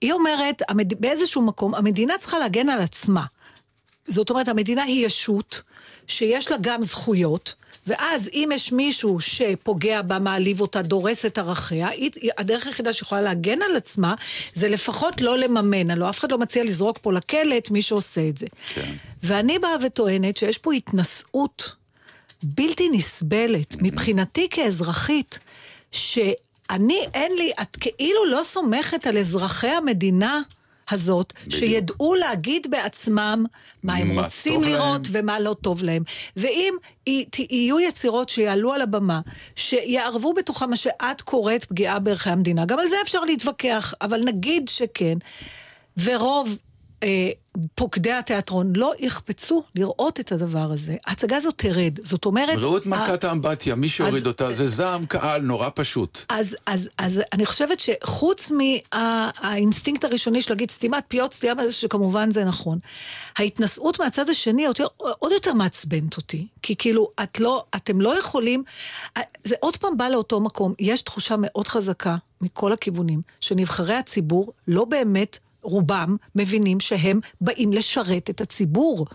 היא 0.01 0.13
אומרת, 0.13 0.61
המד... 0.69 0.93
באיזשהו 1.01 1.41
מקום, 1.41 1.75
המדינה 1.75 2.13
צריכה 2.19 2.39
להגן 2.39 2.69
על 2.69 2.81
עצמה. 2.81 3.25
זאת 4.07 4.29
אומרת, 4.29 4.47
המדינה 4.47 4.83
היא 4.83 5.05
ישות 5.05 5.61
שיש 6.07 6.51
לה 6.51 6.57
גם 6.61 6.83
זכויות, 6.83 7.53
ואז 7.87 8.29
אם 8.33 8.49
יש 8.53 8.71
מישהו 8.71 9.19
שפוגע 9.19 10.01
בה, 10.01 10.19
מעליב 10.19 10.61
אותה, 10.61 10.81
דורס 10.81 11.25
את 11.25 11.37
ערכיה, 11.37 11.89
הדרך 12.37 12.67
היחידה 12.67 12.93
שיכולה 12.93 13.21
להגן 13.21 13.61
על 13.61 13.75
עצמה, 13.75 14.15
זה 14.53 14.67
לפחות 14.67 15.21
לא 15.21 15.37
לממן. 15.37 15.91
הלוא 15.91 16.09
אף 16.09 16.19
אחד 16.19 16.31
לא 16.31 16.37
מציע 16.37 16.63
לזרוק 16.63 16.99
פה 17.01 17.13
לכלא 17.13 17.57
את 17.57 17.71
מי 17.71 17.81
שעושה 17.81 18.29
את 18.29 18.37
זה. 18.37 18.45
כן. 18.73 18.93
ואני 19.23 19.59
באה 19.59 19.75
וטוענת 19.85 20.37
שיש 20.37 20.57
פה 20.57 20.73
התנשאות 20.73 21.71
בלתי 22.43 22.89
נסבלת, 22.89 23.75
מבחינתי 23.81 24.47
כאזרחית, 24.51 25.39
שאני, 25.91 26.99
אין 27.13 27.31
לי, 27.35 27.51
את 27.61 27.77
כאילו 27.79 28.25
לא 28.25 28.41
סומכת 28.43 29.07
על 29.07 29.17
אזרחי 29.17 29.67
המדינה. 29.67 30.41
הזאת, 30.89 31.33
בדיוק. 31.45 31.59
שידעו 31.59 32.15
להגיד 32.15 32.67
בעצמם 32.71 33.45
מה 33.83 33.95
הם 33.95 34.15
מה 34.15 34.23
רוצים 34.23 34.63
לראות 34.63 35.09
להם. 35.09 35.23
ומה 35.23 35.39
לא 35.39 35.55
טוב 35.61 35.83
להם. 35.83 36.03
ואם 36.37 36.73
יהיו 37.49 37.79
יצירות 37.79 38.29
שיעלו 38.29 38.73
על 38.73 38.81
הבמה, 38.81 39.21
שיערבו 39.55 40.33
בתוכם 40.33 40.69
מה 40.69 40.75
שאת 40.75 41.21
קוראת 41.21 41.65
פגיעה 41.65 41.99
בערכי 41.99 42.29
המדינה, 42.29 42.65
גם 42.65 42.79
על 42.79 42.87
זה 42.87 42.95
אפשר 43.03 43.23
להתווכח, 43.23 43.93
אבל 44.01 44.21
נגיד 44.23 44.67
שכן, 44.67 45.17
ורוב 45.97 46.57
פוקדי 47.75 48.11
התיאטרון 48.11 48.75
לא 48.75 48.93
יחפצו 48.99 49.63
לראות 49.75 50.19
את 50.19 50.31
הדבר 50.31 50.71
הזה, 50.71 50.95
ההצגה 51.05 51.37
הזאת 51.37 51.53
תרד. 51.57 51.99
זאת 52.03 52.25
אומרת... 52.25 52.57
ראו 52.57 52.77
את 52.77 52.85
מכת 52.85 53.23
האמבטיה, 53.23 53.75
מי 53.75 53.89
שהוריד 53.89 54.27
אותה 54.27 54.51
זה 54.51 54.67
זעם 54.67 55.05
קהל 55.05 55.41
נורא 55.41 55.69
פשוט. 55.75 56.25
אז, 56.29 56.55
אז, 56.65 56.89
אז 56.97 57.21
אני 57.33 57.45
חושבת 57.45 57.79
שחוץ 57.79 58.51
מהאינסטינקט 58.51 60.03
הראשוני 60.03 60.41
של 60.41 60.51
להגיד 60.51 60.71
סתימת 60.71 61.03
פיות, 61.07 61.33
סתימה, 61.33 61.71
שכמובן 61.71 62.31
זה 62.31 62.43
נכון, 62.43 62.79
ההתנשאות 63.37 63.99
מהצד 63.99 64.29
השני 64.29 64.63
יותר, 64.63 64.85
עוד 64.97 65.31
יותר 65.31 65.53
מעצבנת 65.53 66.17
אותי. 66.17 66.47
כי 66.61 66.75
כאילו, 66.75 67.09
את 67.23 67.39
לא, 67.39 67.63
אתם 67.75 68.01
לא 68.01 68.19
יכולים, 68.19 68.63
זה 69.43 69.55
עוד 69.59 69.77
פעם 69.77 69.97
בא 69.97 70.07
לאותו 70.07 70.39
מקום. 70.39 70.73
יש 70.79 71.01
תחושה 71.01 71.35
מאוד 71.39 71.67
חזקה 71.67 72.15
מכל 72.41 72.73
הכיוונים, 72.73 73.21
שנבחרי 73.39 73.95
הציבור 73.95 74.53
לא 74.67 74.85
באמת, 74.85 75.39
רובם, 75.63 76.15
מבינים 76.35 76.79
שהם 76.79 77.19
באים 77.41 77.73
לשרת 77.73 78.29
את 78.29 78.41
הציבור. 78.41 79.05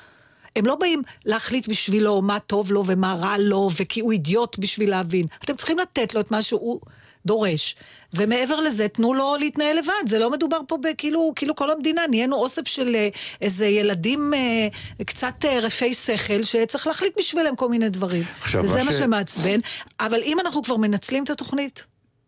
הם 0.56 0.66
לא 0.66 0.74
באים 0.74 1.02
להחליט 1.24 1.68
בשבילו 1.68 2.22
מה 2.22 2.38
טוב 2.40 2.72
לו 2.72 2.82
ומה 2.86 3.14
רע 3.14 3.38
לו, 3.38 3.68
וכי 3.76 4.00
הוא 4.00 4.12
אידיוט 4.12 4.58
בשביל 4.58 4.90
להבין. 4.90 5.26
אתם 5.44 5.56
צריכים 5.56 5.78
לתת 5.78 6.14
לו 6.14 6.20
את 6.20 6.30
מה 6.30 6.42
שהוא 6.42 6.80
דורש. 7.26 7.76
ומעבר 8.14 8.60
לזה, 8.60 8.88
תנו 8.88 9.14
לו 9.14 9.36
להתנהל 9.38 9.78
לבד. 9.78 10.08
זה 10.08 10.18
לא 10.18 10.30
מדובר 10.30 10.60
פה 10.68 10.78
בכאילו, 10.82 11.32
כאילו 11.36 11.56
כל 11.56 11.70
המדינה, 11.70 12.02
נהיינו 12.10 12.36
אוסף 12.36 12.68
של 12.68 12.94
אה, 12.94 13.08
איזה 13.40 13.66
ילדים 13.66 14.34
אה, 14.34 14.68
קצת 15.06 15.34
אה, 15.44 15.60
רפי 15.60 15.94
שכל, 15.94 16.42
שצריך 16.42 16.86
להחליט 16.86 17.12
בשבילם 17.18 17.56
כל 17.56 17.68
מיני 17.68 17.88
דברים. 17.88 18.22
וזה 18.62 18.78
מה 18.78 18.84
מה 18.84 18.92
ש- 18.92 18.98
שמעצבן. 18.98 19.60
אבל 20.00 20.20
אם 20.22 20.40
אנחנו 20.40 20.62
כבר 20.62 20.76
מנצלים 20.76 21.24
את 21.24 21.30
התוכנית, 21.30 21.84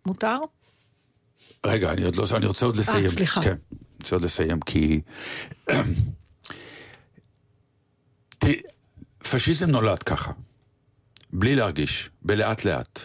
מותר? 0.07 0.37
רגע, 1.67 1.93
אני 1.93 2.05
עוד 2.05 2.17
לא, 2.17 2.25
אני 2.37 2.47
רוצה 2.47 2.67
עוד 2.67 2.77
לסיים. 2.77 3.09
סליחה. 3.09 3.43
כן, 3.43 3.55
רוצה 4.03 4.17
לסיים, 4.17 4.61
כי... 4.61 5.01
תראי, 8.39 8.61
פשיזם 9.31 9.71
נולד 9.71 10.03
ככה, 10.03 10.33
בלי 11.33 11.55
להרגיש, 11.57 12.11
בלאט 12.23 12.65
לאט. 12.65 13.01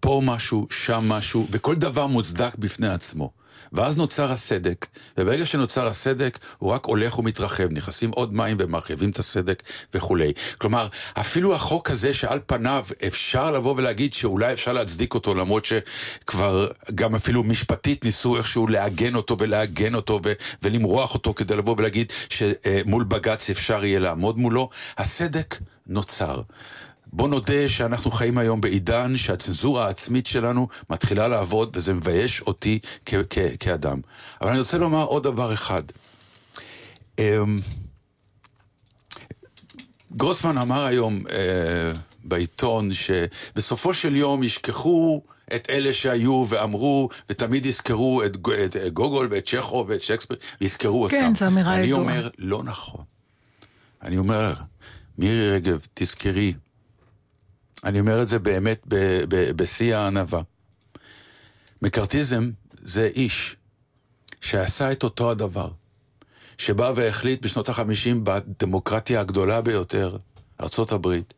פה 0.00 0.20
משהו, 0.24 0.66
שם 0.70 1.04
משהו, 1.08 1.46
וכל 1.50 1.76
דבר 1.76 2.06
מוצדק 2.06 2.56
בפני 2.56 2.88
עצמו. 2.88 3.30
ואז 3.72 3.96
נוצר 3.96 4.32
הסדק, 4.32 4.86
וברגע 5.18 5.46
שנוצר 5.46 5.86
הסדק, 5.86 6.38
הוא 6.58 6.72
רק 6.72 6.84
הולך 6.84 7.18
ומתרחב, 7.18 7.68
נכנסים 7.70 8.10
עוד 8.10 8.34
מים 8.34 8.56
ומרחיבים 8.60 9.10
את 9.10 9.18
הסדק 9.18 9.62
וכולי. 9.94 10.32
כלומר, 10.58 10.88
אפילו 11.20 11.54
החוק 11.54 11.90
הזה 11.90 12.14
שעל 12.14 12.40
פניו 12.46 12.84
אפשר 13.06 13.50
לבוא 13.50 13.74
ולהגיד 13.76 14.12
שאולי 14.12 14.52
אפשר 14.52 14.72
להצדיק 14.72 15.14
אותו, 15.14 15.34
למרות 15.34 15.64
שכבר 15.64 16.68
גם 16.94 17.14
אפילו 17.14 17.42
משפטית 17.42 18.04
ניסו 18.04 18.36
איכשהו 18.36 18.66
לעגן 18.66 19.14
אותו 19.14 19.36
ולעגן 19.38 19.94
אותו 19.94 20.20
ו- 20.24 20.32
ולמרוח 20.62 21.14
אותו 21.14 21.34
כדי 21.34 21.56
לבוא 21.56 21.74
ולהגיד 21.78 22.12
שמול 22.28 23.04
בג"ץ 23.04 23.50
אפשר 23.50 23.84
יהיה 23.84 23.98
לעמוד 23.98 24.38
מולו, 24.38 24.68
הסדק 24.98 25.58
נוצר. 25.86 26.42
בוא 27.12 27.28
נודה 27.28 27.68
שאנחנו 27.68 28.10
חיים 28.10 28.38
היום 28.38 28.60
בעידן 28.60 29.16
שהצנזורה 29.16 29.86
העצמית 29.86 30.26
שלנו 30.26 30.68
מתחילה 30.90 31.28
לעבוד, 31.28 31.76
וזה 31.76 31.94
מבייש 31.94 32.40
אותי 32.40 32.78
כ- 33.06 33.14
כ- 33.30 33.56
כאדם. 33.60 34.00
אבל 34.40 34.50
אני 34.50 34.58
רוצה 34.58 34.78
לומר 34.78 35.04
עוד 35.04 35.22
דבר 35.22 35.52
אחד. 35.52 35.82
אמ, 37.18 37.60
גרוסמן 40.16 40.58
אמר 40.58 40.84
היום 40.84 41.22
אה, 41.30 41.92
בעיתון 42.24 42.90
שבסופו 42.94 43.94
של 43.94 44.16
יום 44.16 44.42
ישכחו 44.42 45.22
את 45.54 45.66
אלה 45.70 45.92
שהיו 45.92 46.46
ואמרו, 46.48 47.08
ותמיד 47.28 47.66
יזכרו 47.66 48.22
את, 48.24 48.36
את, 48.64 48.76
את 48.76 48.92
גוגול 48.92 49.28
ואת 49.30 49.48
צ'כו 49.48 49.84
ואת 49.88 50.02
שייקספיר, 50.02 50.36
ויזכרו 50.60 51.06
כן, 51.10 51.24
אותם. 51.24 51.34
זו 51.38 51.46
אמירה 51.46 51.76
אני 51.76 51.84
ידועה. 51.86 52.00
אומר, 52.02 52.28
לא 52.38 52.62
נכון. 52.64 53.04
אני 54.02 54.18
אומר, 54.18 54.54
מירי 55.18 55.50
רגב, 55.50 55.86
תזכרי. 55.94 56.52
אני 57.84 58.00
אומר 58.00 58.22
את 58.22 58.28
זה 58.28 58.38
באמת 58.38 58.86
בשיא 59.28 59.96
הענווה. 59.96 60.40
מקארתיזם 61.82 62.50
זה 62.82 63.10
איש 63.14 63.56
שעשה 64.40 64.92
את 64.92 65.02
אותו 65.02 65.30
הדבר, 65.30 65.68
שבא 66.58 66.92
והחליט 66.96 67.44
בשנות 67.44 67.68
החמישים 67.68 68.24
בדמוקרטיה 68.24 69.20
הגדולה 69.20 69.60
ביותר, 69.60 70.16
הברית, 70.92 71.34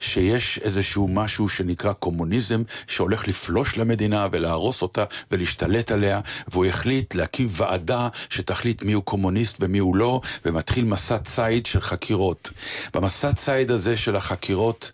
שיש 0.00 0.58
איזשהו 0.58 1.08
משהו 1.08 1.48
שנקרא 1.48 1.92
קומוניזם, 1.92 2.62
שהולך 2.86 3.28
לפלוש 3.28 3.78
למדינה 3.78 4.26
ולהרוס 4.32 4.82
אותה 4.82 5.04
ולהשתלט 5.30 5.90
עליה, 5.90 6.20
והוא 6.48 6.64
החליט 6.64 7.14
להקים 7.14 7.48
ועדה 7.50 8.08
שתחליט 8.30 8.82
מיהו 8.82 9.02
קומוניסט 9.02 9.56
ומיהו 9.60 9.94
לא, 9.94 10.20
ומתחיל 10.44 10.84
מסע 10.84 11.18
ציד 11.18 11.66
של 11.66 11.80
חקירות. 11.80 12.50
במסע 12.94 13.32
ציד 13.32 13.70
הזה 13.70 13.96
של 13.96 14.16
החקירות 14.16 14.92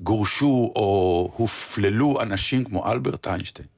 גורשו 0.00 0.72
או 0.76 1.30
הופללו 1.36 2.22
אנשים 2.22 2.64
כמו 2.64 2.92
אלברט 2.92 3.26
איינשטיין, 3.26 3.68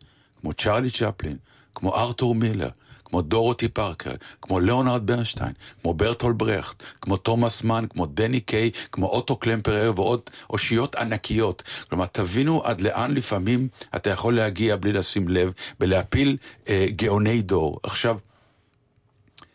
כמו 0.40 0.52
צ'רלי 0.52 0.90
צ'פלין, 0.90 1.36
כמו 1.74 1.96
ארתור 1.96 2.34
מילר, 2.34 2.68
כמו 3.08 3.22
דורותי 3.22 3.68
פארקר, 3.68 4.10
כמו 4.42 4.60
ליאונרד 4.60 5.06
ברנשטיין, 5.06 5.52
כמו 5.82 5.94
ברטול 5.94 6.32
ברכט, 6.32 6.82
כמו 7.00 7.16
תומאס 7.16 7.62
מן, 7.62 7.84
כמו 7.90 8.06
דני 8.06 8.40
קיי, 8.40 8.70
כמו 8.92 9.06
אוטו 9.06 9.36
קלמפרר 9.36 9.92
ועוד 9.96 10.20
אושיות 10.50 10.94
ענקיות. 10.94 11.62
כלומר, 11.88 12.06
תבינו 12.06 12.64
עד 12.64 12.80
לאן 12.80 13.10
לפעמים 13.10 13.68
אתה 13.96 14.10
יכול 14.10 14.36
להגיע 14.36 14.76
בלי 14.76 14.92
לשים 14.92 15.28
לב, 15.28 15.52
ולהפיל 15.80 16.36
אה, 16.68 16.86
גאוני 16.96 17.42
דור. 17.42 17.80
עכשיו, 17.82 18.18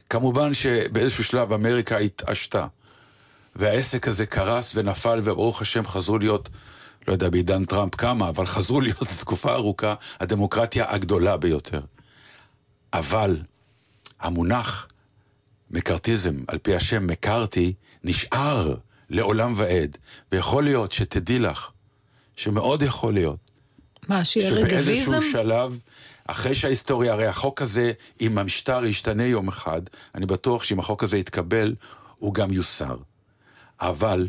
כמובן 0.09 0.53
שבאיזשהו 0.53 1.23
שלב 1.23 1.53
אמריקה 1.53 1.97
התעשתה. 1.97 2.65
והעסק 3.55 4.07
הזה 4.07 4.25
קרס 4.25 4.75
ונפל, 4.75 5.21
וברוך 5.23 5.61
השם 5.61 5.87
חזרו 5.87 6.17
להיות, 6.17 6.49
לא 7.07 7.13
יודע 7.13 7.29
בעידן 7.29 7.65
טראמפ 7.65 7.95
כמה, 7.95 8.29
אבל 8.29 8.45
חזרו 8.45 8.81
להיות 8.81 9.01
לתקופה 9.11 9.53
ארוכה 9.53 9.93
הדמוקרטיה 10.19 10.85
הגדולה 10.89 11.37
ביותר. 11.37 11.81
אבל 12.93 13.41
המונח 14.19 14.87
מקארתיזם, 15.71 16.35
על 16.47 16.57
פי 16.57 16.75
השם 16.75 17.07
מקארתי, 17.07 17.73
נשאר 18.03 18.75
לעולם 19.09 19.53
ועד. 19.57 19.97
ויכול 20.31 20.63
להיות 20.63 20.91
שתדעי 20.91 21.39
לך, 21.39 21.69
שמאוד 22.35 22.81
יכול 22.81 23.13
להיות, 23.13 23.51
מה, 24.07 24.25
שיהיה 24.25 24.49
שבאיזשהו 24.49 25.11
רגביזם? 25.11 25.31
שלב, 25.31 25.79
אחרי 26.27 26.55
שההיסטוריה, 26.55 27.13
הרי 27.13 27.25
החוק 27.25 27.61
הזה, 27.61 27.91
אם 28.21 28.37
המשטר 28.37 28.85
ישתנה 28.85 29.25
יום 29.25 29.47
אחד, 29.47 29.81
אני 30.15 30.25
בטוח 30.25 30.63
שאם 30.63 30.79
החוק 30.79 31.03
הזה 31.03 31.17
יתקבל, 31.17 31.75
הוא 32.17 32.33
גם 32.33 32.53
יוסר. 32.53 32.97
אבל 33.83 34.27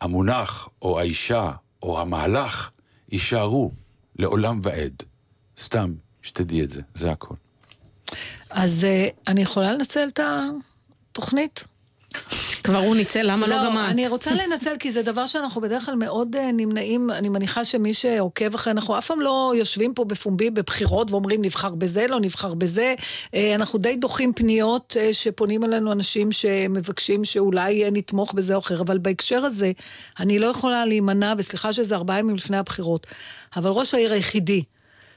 המונח, 0.00 0.68
או 0.82 1.00
האישה, 1.00 1.50
או 1.82 2.00
המהלך, 2.00 2.70
יישארו 3.12 3.70
לעולם 4.16 4.60
ועד. 4.62 5.02
סתם, 5.58 5.94
שתדעי 6.22 6.62
את 6.62 6.70
זה, 6.70 6.80
זה 6.94 7.10
הכל. 7.10 7.34
אז 8.50 8.84
אה, 8.84 9.08
אני 9.26 9.42
יכולה 9.42 9.72
לנצל 9.72 10.08
את 10.08 10.20
התוכנית? 11.12 11.64
כבר 12.64 12.78
הוא 12.78 12.96
ניצל, 12.96 13.22
למה 13.22 13.46
לא 13.46 13.56
גם 13.64 13.78
את? 13.78 13.84
אני 13.88 14.08
רוצה 14.08 14.30
לנצל, 14.34 14.76
כי 14.78 14.92
זה 14.92 15.02
דבר 15.02 15.26
שאנחנו 15.26 15.60
בדרך 15.60 15.86
כלל 15.86 15.94
מאוד 15.94 16.36
אה, 16.36 16.52
נמנעים, 16.52 17.10
אני 17.10 17.28
מניחה 17.28 17.64
שמי 17.64 17.94
שעוקב 17.94 18.54
אחרי, 18.54 18.70
אנחנו 18.70 18.98
אף 18.98 19.06
פעם 19.06 19.20
לא 19.20 19.52
יושבים 19.56 19.94
פה 19.94 20.04
בפומבי 20.04 20.50
בבחירות 20.50 21.10
ואומרים 21.10 21.42
נבחר 21.42 21.74
בזה, 21.74 22.06
לא 22.06 22.20
נבחר 22.20 22.54
בזה. 22.54 22.94
אה, 23.34 23.54
אנחנו 23.54 23.78
די 23.78 23.96
דוחים 23.96 24.32
פניות 24.32 24.96
אה, 25.00 25.12
שפונים 25.14 25.64
אלינו 25.64 25.92
אנשים 25.92 26.32
שמבקשים 26.32 27.24
שאולי 27.24 27.84
נתמוך 27.92 28.32
בזה 28.32 28.54
או 28.54 28.58
אחר, 28.58 28.80
אבל 28.80 28.98
בהקשר 28.98 29.44
הזה, 29.44 29.72
אני 30.20 30.38
לא 30.38 30.46
יכולה 30.46 30.86
להימנע, 30.86 31.34
וסליחה 31.38 31.72
שזה 31.72 31.96
ארבעה 31.96 32.18
ימים 32.18 32.36
לפני 32.36 32.56
הבחירות, 32.56 33.06
אבל 33.56 33.70
ראש 33.70 33.94
העיר 33.94 34.12
היחידי, 34.12 34.62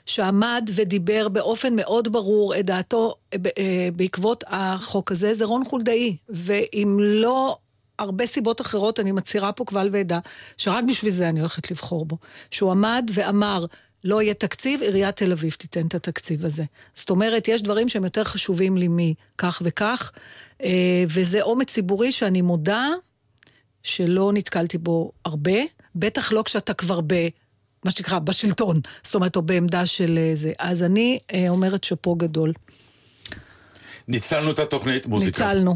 שעמד 0.05 0.69
ודיבר 0.75 1.29
באופן 1.29 1.75
מאוד 1.75 2.11
ברור 2.11 2.55
את 2.59 2.65
דעתו 2.65 3.15
אה, 3.33 3.37
אה, 3.57 3.89
בעקבות 3.95 4.43
החוק 4.47 5.11
הזה, 5.11 5.33
זה 5.33 5.45
רון 5.45 5.65
חולדאי. 5.65 6.17
ואם 6.29 6.97
לא 7.01 7.57
הרבה 7.99 8.25
סיבות 8.25 8.61
אחרות, 8.61 8.99
אני 8.99 9.11
מצהירה 9.11 9.51
פה 9.51 9.65
קבל 9.65 9.89
ועדה, 9.91 10.19
שרק 10.57 10.83
בשביל 10.87 11.11
זה 11.11 11.29
אני 11.29 11.39
הולכת 11.39 11.71
לבחור 11.71 12.05
בו. 12.05 12.17
שהוא 12.51 12.71
עמד 12.71 13.11
ואמר, 13.13 13.65
לא 14.03 14.21
יהיה 14.21 14.33
תקציב, 14.33 14.81
עיריית 14.81 15.15
תל 15.15 15.31
אביב 15.31 15.51
תיתן 15.51 15.87
את 15.87 15.95
התקציב 15.95 16.45
הזה. 16.45 16.63
זאת 16.95 17.09
אומרת, 17.09 17.47
יש 17.47 17.61
דברים 17.61 17.89
שהם 17.89 18.03
יותר 18.03 18.23
חשובים 18.23 18.77
לי 18.77 18.87
מכך 18.89 19.61
וכך, 19.65 20.11
אה, 20.63 21.03
וזה 21.07 21.41
אומץ 21.41 21.69
ציבורי 21.69 22.11
שאני 22.11 22.41
מודה 22.41 22.87
שלא 23.83 24.33
נתקלתי 24.33 24.77
בו 24.77 25.11
הרבה, 25.25 25.59
בטח 25.95 26.31
לא 26.31 26.43
כשאתה 26.43 26.73
כבר 26.73 26.99
ב... 27.07 27.27
מה 27.83 27.91
שנקרא, 27.91 28.19
בשלטון, 28.19 28.79
זאת 29.03 29.15
אומרת, 29.15 29.35
או 29.35 29.41
בעמדה 29.41 29.85
של 29.85 30.19
אה, 30.21 30.31
זה. 30.35 30.51
אז 30.59 30.83
אני 30.83 31.19
אה, 31.33 31.49
אומרת 31.49 31.83
שאפו 31.83 32.15
גדול. 32.15 32.53
ניצלנו 34.07 34.51
את 34.51 34.59
התוכנית, 34.59 35.05
מוזיקה. 35.05 35.43
ניצלנו. 35.43 35.73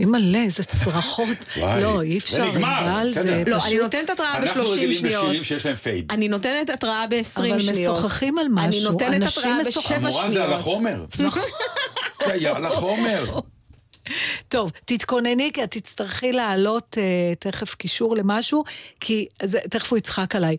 אימא'לה, 0.00 0.38
איזה 0.38 0.62
צרחות. 0.62 1.28
לא, 1.82 2.02
אי 2.02 2.10
זה 2.10 2.16
אפשר, 2.16 2.50
נגמר, 2.50 2.68
ענבל, 2.68 3.10
בסדר. 3.10 3.24
זה 3.24 3.42
לא. 3.46 3.64
אני 3.66 3.78
נותנת 3.78 4.10
התראה 4.10 4.38
אנחנו 4.38 4.62
ב-30 4.62 4.70
רגילים 4.70 4.98
שניות. 4.98 5.24
לשירים 5.24 5.44
שיש 5.44 5.66
להם 5.66 5.76
פייד. 5.76 6.06
אני 6.10 6.28
נותנת 6.28 6.70
התראה 6.70 7.06
ב-20 7.06 7.38
אבל 7.38 7.60
שניות. 7.60 7.96
משוחחים 7.98 8.38
על 8.38 8.46
אני 8.58 8.68
משהו, 8.68 8.92
נותנת 8.92 9.22
אנשים 9.22 9.42
התראה 9.42 9.68
משוחחים. 9.68 9.96
בשבע 9.96 10.08
המורה 10.08 10.30
זה 10.30 10.42
על 10.42 10.48
שניות. 10.48 10.60
החומר. 10.60 11.04
זה 12.26 12.32
היה 12.32 12.56
על 12.56 12.64
החומר. 12.64 13.24
טוב, 14.48 14.72
תתכונני, 14.84 15.50
כי 15.54 15.64
את 15.64 15.70
תצטרכי 15.70 16.32
להעלות 16.32 16.98
אה, 17.00 17.32
תכף 17.38 17.74
קישור 17.74 18.16
למשהו, 18.16 18.64
כי 19.00 19.26
זה, 19.42 19.58
תכף 19.70 19.90
הוא 19.90 19.98
יצחק 19.98 20.36
עליי. 20.36 20.56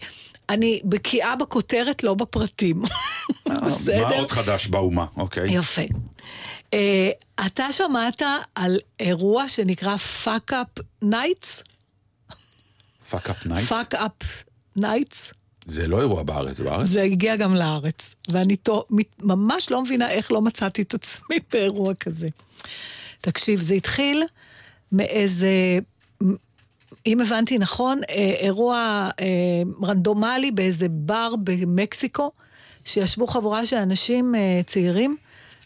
אני 0.49 0.81
בקיאה 0.83 1.35
בכותרת, 1.35 2.03
לא 2.03 2.13
בפרטים. 2.13 2.81
בסדר? 3.45 4.09
מה 4.09 4.15
עוד 4.15 4.31
חדש 4.31 4.67
באומה, 4.67 5.05
אוקיי? 5.17 5.53
יפה. 5.53 5.81
אה, 6.73 7.09
אתה 7.45 7.71
שמעת 7.71 8.21
על 8.55 8.79
אירוע 8.99 9.47
שנקרא 9.47 9.97
Fuck 9.97 10.53
Up 10.53 10.67
Nights? 11.01 11.63
Fuck 13.09 13.29
Up 13.29 13.45
Nights? 13.45 13.69
Fuck 13.69 13.95
Up 13.95 14.43
Nights? 14.75 15.33
זה 15.65 15.87
לא 15.87 15.99
אירוע 15.99 16.23
בארץ, 16.23 16.55
זה 16.55 16.63
בארץ? 16.63 16.87
זה 16.87 17.01
הגיע 17.03 17.35
גם 17.35 17.55
לארץ, 17.55 18.15
ואני 18.31 18.55
תו, 18.55 18.85
ממש 19.19 19.71
לא 19.71 19.81
מבינה 19.81 20.09
איך 20.09 20.31
לא 20.31 20.41
מצאתי 20.41 20.81
את 20.81 20.93
עצמי 20.93 21.35
באירוע 21.51 21.93
כזה. 21.93 22.27
תקשיב, 23.21 23.61
זה 23.61 23.73
התחיל 23.73 24.23
מאיזה, 24.91 25.79
אם 27.05 27.21
הבנתי 27.21 27.57
נכון, 27.57 28.01
אה, 28.09 28.33
אירוע 28.39 29.09
אה, 29.19 29.25
רנדומלי 29.83 30.51
באיזה 30.51 30.87
בר 30.89 31.33
במקסיקו, 31.43 32.31
שישבו 32.85 33.27
חבורה 33.27 33.65
של 33.65 33.75
אנשים 33.75 34.35
אה, 34.35 34.61
צעירים. 34.67 35.17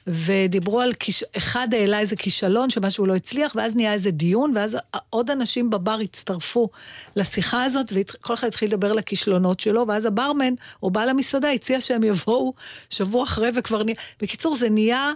ודיברו 0.07 0.81
על, 0.81 0.93
כיש... 0.93 1.23
אחד 1.37 1.67
העלה 1.73 1.99
איזה 1.99 2.15
כישלון 2.15 2.69
שמשהו 2.69 3.05
לא 3.05 3.15
הצליח, 3.15 3.53
ואז 3.55 3.75
נהיה 3.75 3.93
איזה 3.93 4.11
דיון, 4.11 4.53
ואז 4.55 4.77
עוד 5.09 5.29
אנשים 5.29 5.69
בבר 5.69 5.97
הצטרפו 6.03 6.69
לשיחה 7.15 7.63
הזאת, 7.63 7.93
וכל 7.95 8.33
אחד 8.33 8.47
התחיל 8.47 8.67
לדבר 8.67 8.91
על 8.91 8.97
הכישלונות 8.97 9.59
שלו, 9.59 9.85
ואז 9.87 10.05
הברמן, 10.05 10.53
או 10.83 10.91
בעל 10.91 11.09
המסעדה, 11.09 11.51
הציע 11.51 11.81
שהם 11.81 12.03
יבואו 12.03 12.53
שבוע 12.89 13.23
אחרי 13.23 13.49
וכבר 13.55 13.83
נהיה... 13.83 13.95
בקיצור, 14.21 14.55
זה 14.55 14.69
נהיה 14.69 15.11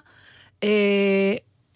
אה, 0.64 1.36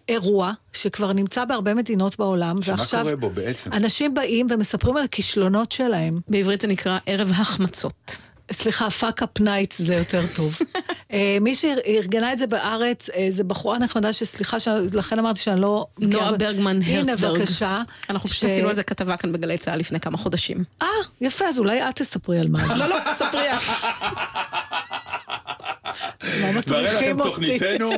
אירוע 0.10 0.52
שכבר 0.74 1.14
נמצא 1.14 1.46
בהרבה 1.46 1.74
מדינות 1.74 2.20
בעולם, 2.20 2.62
שמה 2.62 2.76
ועכשיו 2.76 3.02
קורה 3.02 3.16
בו 3.16 3.30
בעצם? 3.30 3.74
אנשים 3.74 4.14
באים 4.14 4.48
ומספרים 4.50 4.98
על 4.98 5.04
הכישלונות 5.04 5.72
שלהם. 5.72 6.20
בעברית 6.28 6.62
זה 6.62 6.68
נקרא 6.68 6.98
ערב 7.06 7.32
החמצות. 7.32 8.18
סליחה, 8.52 8.90
Fuck 8.90 9.24
Up 9.24 9.30
Nights 9.40 9.82
זה 9.82 9.96
יותר 9.96 10.22
טוב. 10.36 10.58
אה, 11.14 11.38
מי 11.42 11.56
שארגנה 11.56 12.34
את 12.34 12.38
זה 12.38 12.48
בארץ, 12.48 13.10
אה, 13.10 13.28
זה 13.30 13.44
בחורה 13.44 13.78
נחמדה 13.78 14.14
שסליחה, 14.14 14.58
לכן 14.94 15.20
אמרתי 15.20 15.40
שאני 15.40 15.62
לא... 15.62 15.86
נועה 16.00 16.32
ברגמן 16.38 16.82
הנה, 16.82 17.12
הרצברג. 17.12 17.40
בבקשה. 17.40 17.82
אנחנו 18.10 18.30
פשוט 18.30 18.42
ש- 18.42 18.44
עשינו 18.44 18.70
על 18.70 18.76
זה 18.76 18.84
כתבה 18.84 19.18
כאן 19.18 19.32
בגלי 19.34 19.58
צה"ל 19.58 19.80
לפני 19.80 20.00
כמה 20.00 20.18
חודשים. 20.18 20.64
אה, 20.82 20.88
יפה, 21.22 21.46
אז 21.46 21.60
אולי 21.60 21.90
את 21.90 21.96
תספרי 21.96 22.40
על 22.40 22.48
מה 22.48 22.68
זה. 22.68 22.76
לא, 22.76 22.88
לא, 22.88 22.98
ספרי 23.14 23.54
את. 23.54 23.60
לא 26.24 26.30
והרי 26.42 26.58
מטריחים 26.60 26.98
לכם 26.98 27.20
אותי. 27.20 27.30
תוכניתנו, 27.30 27.92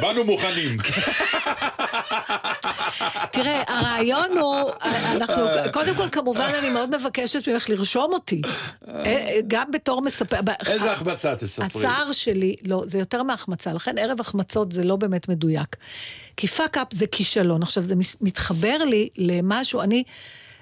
באנו 0.00 0.24
מוכנים. 0.24 0.76
תראה, 3.32 3.62
הרעיון 3.66 4.38
הוא, 4.38 4.70
אנחנו, 5.12 5.42
קודם 5.72 5.94
כל, 5.94 6.08
כמובן, 6.08 6.52
אני 6.58 6.70
מאוד 6.70 6.96
מבקשת 6.96 7.48
ממך 7.48 7.68
לרשום 7.68 8.12
אותי. 8.12 8.40
אה, 8.88 9.40
גם 9.48 9.70
בתור 9.70 10.02
מספר... 10.02 10.36
איזה 10.66 10.92
החמצה 10.92 11.36
תספרי. 11.36 11.66
הצער 11.66 12.12
שלי, 12.12 12.56
לא, 12.66 12.82
זה 12.86 12.98
יותר 12.98 13.22
מהחמצה, 13.22 13.72
לכן 13.72 13.98
ערב 13.98 14.20
החמצות 14.20 14.72
זה 14.72 14.84
לא 14.84 14.96
באמת 14.96 15.28
מדויק. 15.28 15.76
כי 16.36 16.46
fuck 16.46 16.76
up 16.76 16.86
זה 16.90 17.06
כישלון. 17.06 17.62
עכשיו, 17.62 17.82
זה 17.82 17.94
מתחבר 18.20 18.78
לי 18.84 19.08
למשהו, 19.16 19.80
אני 19.80 20.02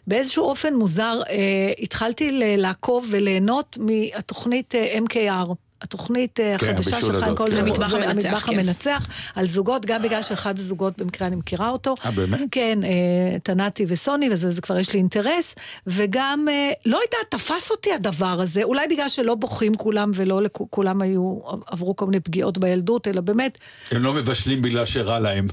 באיזשהו 0.06 0.44
אופן 0.44 0.74
מוזר, 0.74 1.20
אה, 1.30 1.72
התחלתי 1.78 2.40
לעקוב 2.56 3.06
וליהנות 3.10 3.78
מהתוכנית 3.80 4.74
אה, 4.74 4.98
MKR. 4.98 5.52
התוכנית 5.82 6.40
אה, 6.40 6.56
כן, 6.58 6.66
החדשה 6.66 6.90
הבישול 6.90 7.12
של 7.12 7.20
חיים 7.20 7.24
הזאת, 7.24 7.38
קולדר, 7.38 7.56
כן. 7.56 7.66
המטבח 7.66 7.92
המנצח, 7.92 8.10
המטבח 8.10 8.46
כן. 8.46 8.58
המנצח, 8.58 9.08
על 9.34 9.46
זוגות, 9.46 9.86
גם 9.86 10.02
בגלל 10.02 10.22
שאחד 10.22 10.58
הזוגות 10.58 10.98
במקרה 10.98 11.26
אני 11.26 11.36
מכירה 11.36 11.68
אותו. 11.68 11.94
אה, 12.04 12.10
באמת? 12.10 12.40
כן, 12.50 12.78
אה, 12.84 13.38
תנתי 13.42 13.84
וסוני, 13.88 14.28
וזה 14.32 14.50
זה 14.50 14.60
כבר 14.60 14.78
יש 14.78 14.92
לי 14.92 14.98
אינטרס, 14.98 15.54
וגם, 15.86 16.46
אה, 16.50 16.70
לא 16.86 16.96
יודעת, 16.96 17.30
תפס 17.30 17.70
אותי 17.70 17.92
הדבר 17.92 18.40
הזה, 18.40 18.62
אולי 18.62 18.88
בגלל 18.88 19.08
שלא 19.08 19.34
בוכים 19.34 19.74
כולם 19.74 20.10
ולא 20.14 20.40
כולם 20.70 21.02
היו, 21.02 21.38
עברו 21.66 21.96
כל 21.96 22.06
מיני 22.06 22.20
פגיעות 22.20 22.58
בילדות, 22.58 23.08
אלא 23.08 23.20
באמת, 23.20 23.58
הם 23.90 24.02
לא 24.02 24.14
מבשלים 24.14 24.62
בגלל 24.62 24.86
שרע 24.86 25.18
להם. 25.18 25.48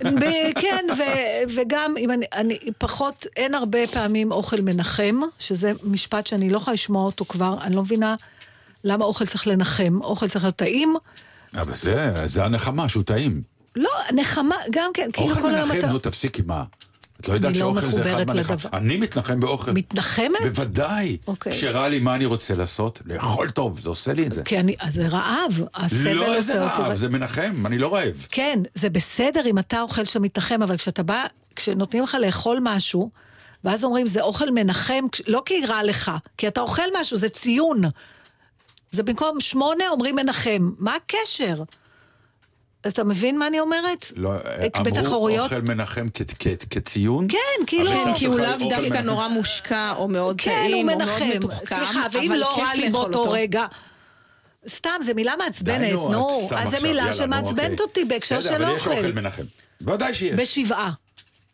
כן, 0.62 0.86
ו- 0.98 1.56
וגם 1.56 1.96
אם 1.98 2.12
אני, 2.12 2.26
אני 2.36 2.60
פחות, 2.78 3.26
אין 3.38 3.54
הרבה 3.54 3.88
פעמים 3.88 4.32
אוכל 4.32 4.62
מנחם, 4.62 5.22
שזה 5.40 5.72
משפט 5.84 6.28
שאני 6.28 6.50
לא 6.50 6.58
יכולה 6.58 6.74
לשמוע 6.74 7.06
אותו 7.06 7.26
כבר, 7.26 7.56
אני 7.64 7.76
לא 7.76 7.82
מבינה 7.82 8.16
למה 8.86 9.06
אוכל 9.06 9.26
צריך 9.26 9.48
לנחם, 9.48 10.00
אוכל 10.02 10.28
צריך 10.28 10.44
להיות 10.44 10.56
טעים. 10.56 10.96
אבל 11.56 11.76
זה, 11.76 12.28
זה 12.28 12.46
הנחמה, 12.46 12.90
שהוא 12.90 13.04
טעים. 13.04 13.42
לא, 13.76 13.90
נחמה, 14.14 14.56
גם 14.72 14.92
כן, 14.94 15.10
כאילו 15.14 15.30
אוכל 15.30 15.42
כל 15.42 15.56
היום 15.56 15.70
מנחם, 15.70 15.80
אתה... 15.80 15.88
נו 15.88 16.00
תפסיקי, 16.00 16.42
מה? 16.46 16.64
את 17.20 17.28
לא 17.28 17.34
יודעת 17.34 17.52
לא 17.52 17.58
שאוכל 17.58 17.92
זה 17.92 18.14
אחד 18.14 18.28
מהנחם. 18.28 18.68
אני 18.74 18.98
מתנחם 18.98 19.40
באוכל. 19.40 19.72
מתנחמת? 19.72 20.42
בוודאי. 20.44 21.18
אוקיי. 21.28 21.54
כשרע 21.54 21.90
לי, 21.90 22.00
מה 22.00 22.16
אני 22.16 22.26
רוצה 22.26 22.56
לעשות? 22.56 23.02
לאכול 23.06 23.50
טוב, 23.50 23.80
זה 23.80 23.90
עושה 23.90 24.14
לי 24.14 24.28
את 24.28 24.32
זה. 24.32 24.44
כי 24.44 24.60
אני, 24.60 24.76
אז 24.80 24.94
זה 24.94 25.08
רעב, 25.08 25.62
הסבל 25.76 26.14
לא 26.14 26.22
עושה 26.22 26.36
איזה 26.36 26.64
אותי... 26.64 26.82
רעב, 26.82 26.96
זה 26.96 27.10
מנחם, 27.10 27.64
אני 27.66 27.78
לא 27.78 27.96
רעב. 27.96 28.28
כן, 28.32 28.60
זה 28.76 28.90
בסדר 28.90 29.46
אם 29.46 29.60
אתה 29.60 29.82
אוכל 29.82 30.06
שאתה 30.06 30.20
מתנחם, 30.20 30.64
אבל 30.64 30.78
כשאתה 30.78 31.04
בא, 31.04 31.24
כשנותנים 31.56 32.04
לך 32.04 32.18
לאכול 32.22 32.60
משהו, 32.62 33.10
ואז 33.64 33.84
אומרים, 33.84 34.08
זה 34.08 34.22
אוכל 34.22 34.52
מנחם, 34.52 35.06
לא 35.28 35.44
כי 35.46 35.66
רע 35.66 35.84
לך, 35.84 36.12
כי 36.38 36.48
אתה 36.48 36.62
אוכל 36.62 36.88
משהו, 37.02 37.18
זה 37.18 37.30
ציון. 37.30 37.82
זה 38.96 39.04
במקום 39.04 39.42
שמונה 39.42 39.84
אומרים 39.90 40.16
מנחם. 40.16 40.72
מה 40.80 40.96
הקשר? 40.96 41.64
אתה 42.88 43.04
מבין 43.04 43.40
מה 43.40 43.48
אני 43.48 43.60
אומרת? 43.60 44.12
לא, 44.16 44.32
אה, 44.34 44.68
אמרו 44.76 44.84
בתחרויות- 44.92 45.52
אוכל 45.52 45.62
מנחם 45.62 46.08
כ- 46.14 46.22
כ- 46.40 46.66
כציון? 46.70 47.28
כן, 47.30 47.38
כאילו... 47.68 47.90
כן, 47.92 48.14
כי 48.16 48.26
הוא 48.26 48.40
לאו 48.40 48.54
אוכל 48.54 48.70
דווקא. 48.70 48.98
נורא 48.98 49.28
מושקע 49.28 49.94
או 49.98 50.08
מאוד 50.08 50.42
כן, 50.42 50.52
הוא 50.52 50.58
טעים 50.60 50.90
או 50.90 50.96
מאוד 50.98 51.08
מנחם. 51.10 51.30
מתוחכם, 51.36 51.66
סליחה, 51.76 52.08
ואם 52.12 52.32
לא 52.38 52.58
רע 52.60 52.76
לי 52.76 52.90
באותו 52.90 53.20
אותו. 53.20 53.32
רגע... 53.32 53.66
סתם, 54.70 54.90
זו 55.06 55.12
מילה 55.16 55.34
מעצבנת, 55.40 55.92
נו, 55.94 56.50
אז 56.56 56.70
זו 56.72 56.88
מילה 56.88 57.14
שמעצבנת 57.14 57.72
אוקיי. 57.72 57.86
אותי 57.86 58.06
בהקשר 58.06 58.38
בסדר, 58.38 58.58
של 58.58 58.64
אבל 58.64 58.76
יש 58.76 58.88
אוכל. 58.88 58.98
אוכל 58.98 59.12
מנחם. 59.12 59.44
ודאי 59.82 60.14
שיש. 60.14 60.36
בשבעה. 60.36 60.92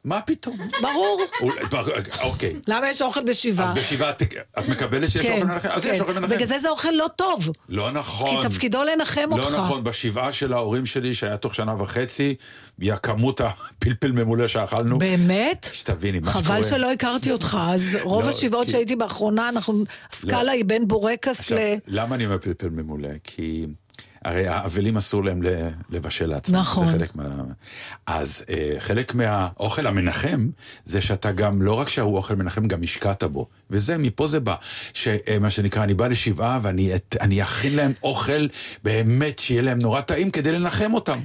מה 0.06 0.22
פתאום? 0.22 0.58
ברור. 0.82 1.22
אולי- 1.42 1.62
אוקיי. 2.24 2.56
למה 2.68 2.90
יש 2.90 3.02
אוכל 3.02 3.24
בשבעה? 3.24 3.72
אז 3.72 3.78
בשבעה 3.78 4.10
את- 4.10 4.22
את 4.60 4.70
מקבלת 4.70 5.12
שיש 5.12 5.26
כן, 5.26 5.34
אוכל 5.34 5.46
מנחם? 5.46 5.70
אז 5.72 5.86
יש 5.86 5.92
כן. 5.92 6.02
אוכל 6.02 6.14
מנחם. 6.14 6.28
בגלל 6.30 6.48
זה 6.48 6.60
זה 6.60 6.70
אוכל 6.70 6.92
לא 6.92 7.08
טוב. 7.16 7.50
לא 7.70 7.92
נכון. 7.92 8.44
כי 8.44 8.50
תפקידו 8.50 8.84
לנחם 8.84 9.30
לא 9.38 9.44
אותך. 9.44 9.56
נכון, 9.60 9.84
בשבעה 9.84 10.34
של 10.34 10.54
ההורים 10.54 10.86
שלי, 10.86 11.14
שהיה 11.14 11.38
תוך 11.38 11.56
שנה 11.56 11.82
וחצי, 11.82 12.36
היא 12.82 12.94
הכמות 12.94 13.42
הפלפל 13.42 14.12
ממולא 14.12 14.48
שאכלנו. 14.48 14.98
באמת? 15.00 15.70
שתביני, 15.74 16.20
מה 16.20 16.28
שקורה. 16.32 16.44
חבל 16.44 16.64
שלא 16.64 16.92
הכרתי 16.92 17.32
אותך, 17.32 17.58
אז 17.62 17.82
רוב 18.04 18.24
לא, 18.26 18.30
השבעות 18.30 18.70
שהייתי 18.70 18.96
באחרונה, 18.96 19.50
אנחנו, 19.50 19.84
הסקאלה 20.14 20.44
לא. 20.44 20.52
היא 20.52 20.66
בין 20.66 20.88
בורקס 20.88 21.52
ל... 21.52 21.56
למה 21.88 22.16
אני 22.16 22.26
אומר 22.26 22.38
פלפל 22.38 22.70
ממולא? 22.70 23.10
כי 23.24 23.66
הרי 24.26 24.48
האבלים 24.48 24.98
אסור 24.98 25.24
להם 25.24 25.42
לבשל 25.90 26.26
לעצמם. 26.26 26.56
נכון. 26.56 26.86
זה 26.86 26.92
חלק 26.92 27.16
מה... 27.16 27.28
אז 28.08 28.44
אה, 28.50 28.76
חלק 28.80 29.16
מהאוכל 29.16 29.88
המנחם, 29.88 30.50
זה 30.86 31.02
שאתה 31.02 31.32
גם, 31.32 31.62
לא 31.62 31.74
רק 31.74 31.90
שההוא 31.90 32.18
אוכל 32.18 32.36
מנחם, 32.36 32.68
גם 32.68 32.80
השקעת 32.84 33.24
בו. 33.24 33.48
וזה, 33.70 33.98
מפה 33.98 34.28
זה 34.28 34.40
בא. 34.40 34.56
שמה 34.94 35.52
שנקרא, 35.52 35.84
אני 35.84 35.94
בא 35.94 36.08
לשבעה 36.08 36.60
ואני 36.62 37.42
אכין 37.42 37.76
להם 37.76 37.94
אוכל 38.04 38.48
באמת 38.84 39.40
שיהיה 39.40 39.62
להם 39.62 39.80
נורא 39.80 40.02
טעים 40.02 40.32
כדי 40.32 40.52
לנחם 40.52 40.94
אותם. 40.94 41.20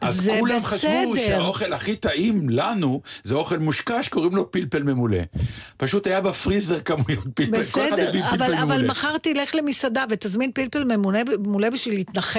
אז 0.00 0.16
זה 0.16 0.36
כולם 0.40 0.64
חשבו 0.64 1.12
בסדר. 1.12 1.26
שהאוכל 1.26 1.72
הכי 1.72 1.96
טעים 1.96 2.48
לנו, 2.48 3.00
זה 3.22 3.34
אוכל 3.34 3.58
מושקע 3.58 4.02
שקוראים 4.02 4.36
לו 4.36 4.50
פלפל 4.50 4.82
ממולא. 4.82 5.18
פשוט 5.76 6.06
היה 6.06 6.20
בפריזר 6.20 6.80
כמויות 6.80 7.26
פלפל, 7.34 7.58
בסדר, 7.60 8.10
אבל, 8.10 8.38
פלפל 8.38 8.54
אבל 8.54 8.76
ממולא. 8.76 8.88
מחר 8.88 9.18
תלך 9.18 9.54
למסעדה 9.54 10.04
ותזמין 10.10 10.52
פלפל 10.52 10.84
ממולא 10.84 11.70
בשביל 11.70 11.94
להתנחם? 11.94 12.29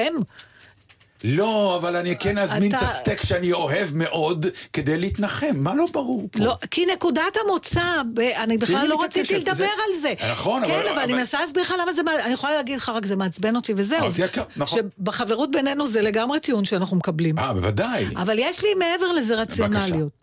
לא, 1.24 1.76
אבל 1.82 1.96
אני 1.96 2.16
כן 2.20 2.38
אזמין 2.38 2.72
את 2.76 2.78
אתה- 2.78 2.86
הסטייק 2.86 3.22
שאני 3.22 3.52
אוהב 3.54 3.88
מאוד 3.94 4.46
כדי 4.74 4.98
להתנחם, 4.98 5.52
מה 5.56 5.76
לא 5.76 5.86
ברור 5.92 6.28
פה? 6.32 6.40
לא, 6.40 6.56
כי 6.72 6.86
נקודת 6.86 7.38
המוצא, 7.46 7.82
ב- 8.14 8.20
אני 8.20 8.58
בכלל 8.58 8.88
לא 8.88 8.96
את 8.96 9.00
רציתי 9.06 9.40
לדבר 9.40 9.54
זה- 9.54 9.66
על 9.66 10.02
זה. 10.02 10.14
נכון, 10.32 10.66
כן, 10.66 10.72
אבל- 10.72 10.88
אבל 10.88 11.00
אני 11.00 11.14
אבל- 11.14 11.20
מנסה 11.20 11.40
להסביר 11.42 11.64
לך 11.64 11.74
למה 11.82 11.94
זה, 11.94 12.02
אני 12.26 12.34
יכולה 12.34 12.54
להגיד 12.54 12.76
לך 12.78 12.90
רק 12.90 13.06
זה 13.06 13.16
מעצבן 13.16 13.56
אותי 13.56 13.74
וזהו. 13.78 14.06
אז 14.08 14.20
יקר, 14.20 14.44
נכון. 14.58 14.80
שבחברות 15.00 15.52
בינינו 15.52 15.88
זה 15.88 16.02
לגמרי 16.02 16.40
טיעון 16.40 16.66
שאנחנו 16.66 16.98
מקבלים. 16.98 17.38
אה, 17.40 17.54
בוודאי. 17.54 18.06
אבל 18.16 18.36
יש 18.40 18.64
לי 18.64 18.74
מעבר 18.74 19.12
לזה 19.12 19.36
רציונליות. 19.36 20.21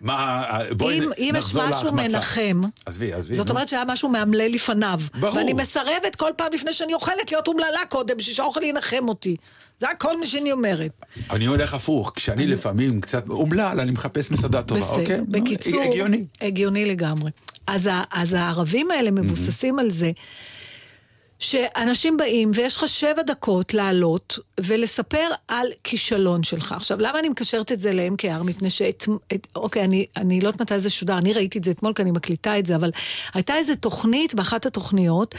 מה, 0.00 0.44
בואי 0.76 0.98
אם, 0.98 1.10
אם 1.18 1.32
יש 1.38 1.44
נחזור 1.44 1.66
משהו 1.66 1.84
להחמצה. 1.84 2.18
מנחם, 2.18 2.60
עזבי, 2.86 3.12
עזבי. 3.12 3.34
זאת. 3.34 3.50
אומרת 3.50 3.68
שהיה 3.68 3.84
משהו 3.86 4.08
מאמלל 4.08 4.50
לפניו. 4.52 5.00
ברור. 5.20 5.36
ואני 5.36 5.52
מסרבת 5.52 6.16
כל 6.16 6.30
פעם 6.36 6.52
לפני 6.52 6.72
שאני 6.72 6.94
אוכלת 6.94 7.32
להיות 7.32 7.48
אומללה 7.48 7.80
קודם, 7.88 8.16
בשביל 8.16 8.34
שהאוכל 8.34 8.62
ינחם 8.62 9.08
אותי. 9.08 9.36
זה 9.78 9.90
הכל 9.90 10.20
מה 10.20 10.26
שאני 10.26 10.52
אומרת. 10.52 10.90
אני 11.30 11.46
הולך 11.46 11.74
הפוך, 11.74 12.12
כשאני 12.14 12.46
לפעמים 12.46 13.00
קצת 13.00 13.28
אומלל, 13.28 13.80
אני 13.80 13.90
מחפש 13.90 14.30
מסעדה 14.30 14.62
טובה, 14.62 14.80
בסדר, 14.80 15.00
אוקיי? 15.00 15.20
בקיצור, 15.28 15.82
הגיוני. 15.82 16.24
הגיוני 16.40 16.84
לגמרי. 16.84 17.30
אז, 17.66 17.88
אז 18.10 18.32
הערבים 18.32 18.90
האלה 18.90 19.10
מבוססים 19.10 19.78
על 19.78 19.90
זה 19.90 20.10
שאנשים 21.38 22.16
באים 22.16 22.50
ויש 22.54 22.76
לך 22.76 22.88
שבע 22.88 23.22
דקות 23.22 23.74
לעלות 23.74 24.38
ולספר 24.60 25.28
על 25.48 25.66
כישלון 25.84 26.42
שלך. 26.42 26.72
עכשיו, 26.72 27.00
למה 27.00 27.18
אני 27.18 27.28
מקשרת 27.28 27.72
את 27.72 27.80
זה 27.80 27.92
ל-MKR? 27.92 28.42
מפני 28.44 28.70
שאת... 28.70 29.04
את, 29.34 29.46
אוקיי, 29.56 29.84
אני, 29.84 30.06
אני 30.16 30.40
לא 30.40 30.48
יודעת 30.48 30.62
מתי 30.62 30.80
זה 30.80 30.90
שודר, 30.90 31.18
אני 31.18 31.32
ראיתי 31.32 31.58
את 31.58 31.64
זה 31.64 31.70
אתמול 31.70 31.92
כי 31.92 32.02
אני 32.02 32.10
מקליטה 32.10 32.58
את 32.58 32.66
זה, 32.66 32.76
אבל 32.76 32.90
הייתה 33.34 33.56
איזו 33.56 33.74
תוכנית 33.80 34.34
באחת 34.34 34.66
התוכניות, 34.66 35.34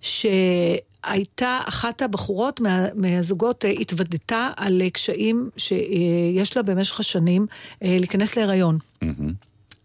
שהייתה 0.00 1.58
אחת 1.68 2.02
הבחורות 2.02 2.60
מה, 2.60 2.86
מהזוגות 2.94 3.64
אה, 3.64 3.70
התוודתה 3.70 4.50
על 4.56 4.82
אה, 4.82 4.90
קשיים 4.90 5.50
שיש 5.56 6.56
לה 6.56 6.62
במשך 6.62 7.00
השנים 7.00 7.46
אה, 7.82 7.96
להיכנס 7.98 8.36
להיריון. 8.36 8.78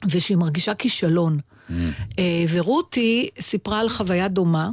ושהיא 0.10 0.38
מרגישה 0.38 0.73
כישלון. 0.73 1.38
אה, 2.19 2.45
ורותי 2.54 3.30
סיפרה 3.39 3.80
על 3.80 3.89
חוויה 3.89 4.28
דומה. 4.28 4.69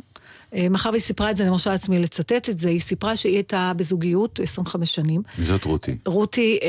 אה, 0.54 0.68
מאחר 0.68 0.90
והיא 0.90 1.02
סיפרה 1.02 1.30
את 1.30 1.36
זה, 1.36 1.42
אני 1.42 1.50
מרשה 1.50 1.70
לעצמי 1.70 1.98
לצטט 1.98 2.48
את 2.48 2.58
זה, 2.58 2.68
היא 2.68 2.80
סיפרה 2.80 3.16
שהיא 3.16 3.34
הייתה 3.34 3.72
בזוגיות 3.76 4.40
25 4.42 4.94
שנים. 4.94 5.22
מי 5.38 5.44
זאת 5.44 5.64
רותי? 5.64 5.96
רותי 6.06 6.58
אה, 6.62 6.68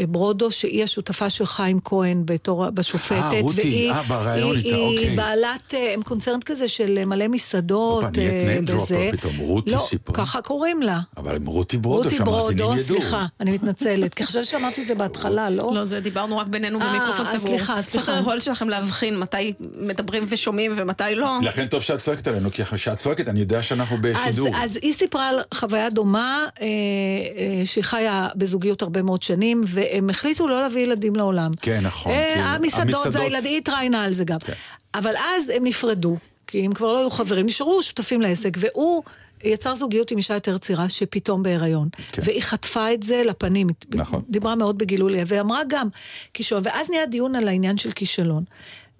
אה, 0.00 0.06
ברודו, 0.06 0.50
שהיא 0.50 0.84
השותפה 0.84 1.30
של 1.30 1.46
חיים 1.46 1.80
כהן 1.84 2.22
בתור, 2.24 2.70
בשופטת. 2.70 3.12
אה, 3.12 3.40
רותי, 3.40 3.60
והיא, 3.60 3.90
אה, 3.92 4.02
בריאיון 4.02 4.56
היא, 4.56 4.64
איתה, 4.64 4.76
היא 4.76 4.98
אוקיי. 4.98 5.16
בעלת, 5.16 5.74
אה, 5.74 5.94
הם 5.94 6.02
קונצרן 6.02 6.40
כזה 6.44 6.68
של 6.68 6.98
אה, 6.98 7.06
מלא 7.06 7.28
מסעדות. 7.28 8.04
הופה, 8.04 8.20
נהיית 8.20 8.70
אה, 8.70 8.76
בזה. 8.76 9.10
פתאום, 9.12 9.36
רותי 9.36 9.70
לא, 9.70 9.78
סיפרה. 9.88 10.16
ככה 10.16 10.42
קוראים 10.42 10.82
לה. 10.82 11.00
אבל 11.16 11.36
הם 11.36 11.46
רותי 11.46 11.76
ברודו, 11.76 12.02
רותי 12.02 12.16
שהמאזינים 12.16 12.56
ברודו, 12.56 12.80
ידעו. 12.80 13.00
סליחה, 13.00 13.26
אני 13.40 13.50
מתנצלת, 13.50 14.14
כי 14.14 14.24
חשבתי 14.24 14.44
שאמרתי 14.44 14.82
את 14.82 14.86
זה 14.86 14.94
בהתחלה, 14.94 15.50
לא? 15.50 15.70
לא, 15.74 15.84
זה 15.84 16.00
דיברנו 16.00 16.38
רק 16.38 16.46
בינינו 16.46 16.80
אה, 16.80 16.88
במיקרופון 16.88 17.26
אז 17.26 17.36
סגור. 17.36 17.48
סליחה, 17.48 17.82
סליחה. 17.82 17.98
חוסר 17.98 18.12
היכולת 18.12 18.42
שלכם 18.42 18.68
להבחין 18.68 19.18
מתי 19.18 19.52
מדברים 19.80 20.24
ושומעים 20.28 20.72
ומתי 20.76 21.04
לא. 21.14 21.38
לכן 21.42 21.66
טוב 21.66 21.82
שאת 21.82 21.98
צועקת 21.98 22.26
עלינו, 22.26 22.50
כי 22.50 22.62
אחרי 22.62 22.78
שאת 22.78 22.98
צועקת 22.98 23.21
אני 23.28 23.40
יודע 23.40 23.62
שאנחנו 23.62 23.96
אז, 23.96 24.02
בשידור. 24.02 24.48
אז 24.56 24.78
היא 24.82 24.92
סיפרה 24.94 25.28
על 25.28 25.38
חוויה 25.54 25.90
דומה, 25.90 26.46
אה, 26.60 26.66
אה, 26.66 27.66
שהיא 27.66 27.84
חיה 27.84 28.28
בזוגיות 28.36 28.82
הרבה 28.82 29.02
מאוד 29.02 29.22
שנים, 29.22 29.60
והם 29.66 30.10
החליטו 30.10 30.48
לא 30.48 30.62
להביא 30.62 30.82
ילדים 30.82 31.16
לעולם. 31.16 31.50
כן, 31.62 31.80
נכון, 31.82 32.12
אה, 32.12 32.32
כן. 32.34 32.40
המסעדות, 32.40 32.94
המסעדות- 32.94 33.12
זה 33.12 33.20
הילדים, 33.20 33.50
היא 33.50 33.58
התראיינה 33.58 34.04
על 34.04 34.12
זה 34.12 34.24
גם. 34.24 34.38
כן. 34.38 34.52
אבל 34.94 35.14
אז 35.16 35.48
הם 35.48 35.64
נפרדו, 35.64 36.16
כי 36.46 36.64
הם 36.64 36.72
כבר 36.72 36.92
לא 36.92 36.98
היו 36.98 37.10
חברים, 37.10 37.46
נשארו 37.46 37.82
שותפים 37.82 38.20
לעסק, 38.20 38.56
והוא... 38.60 39.02
יצר 39.44 39.74
זוגיות 39.74 40.10
עם 40.10 40.18
אישה 40.18 40.34
יותר 40.34 40.58
צעירה 40.58 40.88
שפתאום 40.88 41.42
בהיריון. 41.42 41.88
כן. 42.12 42.22
והיא 42.24 42.42
חטפה 42.42 42.92
את 42.94 43.02
זה 43.02 43.22
לפנים. 43.26 43.66
נכון. 43.94 44.22
דיברה 44.28 44.54
מאוד 44.54 44.78
בגילוי 44.78 45.12
לב, 45.12 45.26
ואמרה 45.30 45.60
גם 45.68 45.88
כישלון. 46.34 46.62
ואז 46.64 46.90
נהיה 46.90 47.06
דיון 47.06 47.36
על 47.36 47.48
העניין 47.48 47.78
של 47.78 47.90
כישלון. 47.92 48.44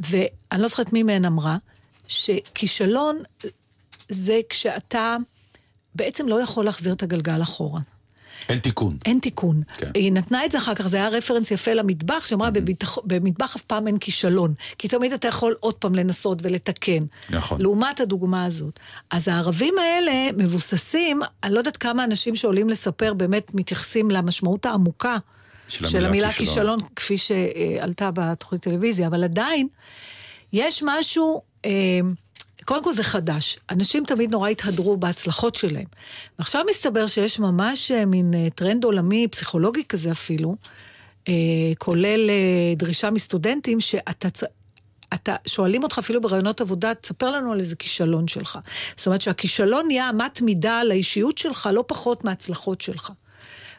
ואני 0.00 0.62
לא 0.62 0.68
זוכרת 0.68 0.92
מי 0.92 1.02
מהן 1.02 1.24
אמרה, 1.24 1.56
שכישלון 2.08 3.18
זה 4.12 4.40
כשאתה 4.48 5.16
בעצם 5.94 6.28
לא 6.28 6.42
יכול 6.42 6.64
להחזיר 6.64 6.92
את 6.92 7.02
הגלגל 7.02 7.42
אחורה. 7.42 7.80
אין 8.48 8.58
תיקון. 8.58 8.96
אין 9.04 9.18
תיקון. 9.18 9.62
כן. 9.76 9.90
היא 9.94 10.12
נתנה 10.12 10.44
את 10.44 10.52
זה 10.52 10.58
אחר 10.58 10.74
כך, 10.74 10.86
זה 10.86 10.96
היה 10.96 11.08
רפרנס 11.08 11.50
יפה 11.50 11.72
למטבח, 11.72 12.26
שאמרה, 12.26 12.50
בביטח- 12.50 12.98
במטבח 13.04 13.56
אף 13.56 13.62
פעם 13.62 13.86
אין 13.86 13.98
כישלון. 13.98 14.54
כי 14.78 14.88
תמיד 14.88 15.12
אתה 15.12 15.28
יכול 15.28 15.56
עוד 15.60 15.74
פעם 15.74 15.94
לנסות 15.94 16.38
ולתקן. 16.42 17.04
נכון. 17.30 17.60
לעומת 17.60 18.00
הדוגמה 18.00 18.44
הזאת. 18.44 18.80
אז 19.10 19.28
הערבים 19.28 19.74
האלה 19.78 20.12
מבוססים, 20.36 21.20
אני 21.44 21.54
לא 21.54 21.58
יודעת 21.58 21.76
כמה 21.76 22.04
אנשים 22.04 22.36
שעולים 22.36 22.68
לספר 22.68 23.14
באמת 23.14 23.50
מתייחסים 23.54 24.10
למשמעות 24.10 24.66
העמוקה 24.66 25.16
של 25.68 25.78
של 25.88 25.96
המילה 25.96 26.08
המילה 26.08 26.32
כישלון. 26.32 26.48
כישלון, 26.54 26.80
כפי 26.96 27.16
שעלתה 27.18 28.10
בתוכנית 28.14 28.62
טלוויזיה, 28.62 29.06
אבל 29.06 29.24
עדיין, 29.24 29.68
יש 30.52 30.82
משהו, 30.86 31.42
אה, 31.64 31.70
קודם 32.64 32.84
כל 32.84 32.92
זה 32.92 33.02
חדש. 33.02 33.58
אנשים 33.70 34.04
תמיד 34.04 34.30
נורא 34.30 34.48
התהדרו 34.48 34.96
בהצלחות 34.96 35.54
שלהם. 35.54 35.86
ועכשיו 36.38 36.64
מסתבר 36.70 37.06
שיש 37.06 37.38
ממש 37.38 37.90
אה, 37.90 38.04
מין 38.04 38.34
אה, 38.34 38.48
טרנד 38.54 38.84
עולמי, 38.84 39.28
פסיכולוגי 39.28 39.84
כזה 39.84 40.10
אפילו, 40.10 40.56
אה, 41.28 41.34
כולל 41.78 42.30
דרישה 42.76 43.10
מסטודנטים, 43.10 43.80
שאתה... 43.80 44.28
אתה, 45.14 45.36
שואלים 45.46 45.82
אותך 45.82 45.98
אפילו 45.98 46.20
בראיונות 46.20 46.60
עבודה, 46.60 46.94
תספר 46.94 47.30
לנו 47.30 47.52
על 47.52 47.60
איזה 47.60 47.76
כישלון 47.76 48.28
שלך. 48.28 48.58
זאת 48.96 49.06
אומרת 49.06 49.20
שהכישלון 49.20 49.86
נהיה 49.86 50.10
אמת 50.10 50.40
מידה 50.40 50.78
על 50.78 50.90
האישיות 50.90 51.38
שלך, 51.38 51.68
לא 51.72 51.84
פחות 51.86 52.24
מההצלחות 52.24 52.80
שלך. 52.80 53.12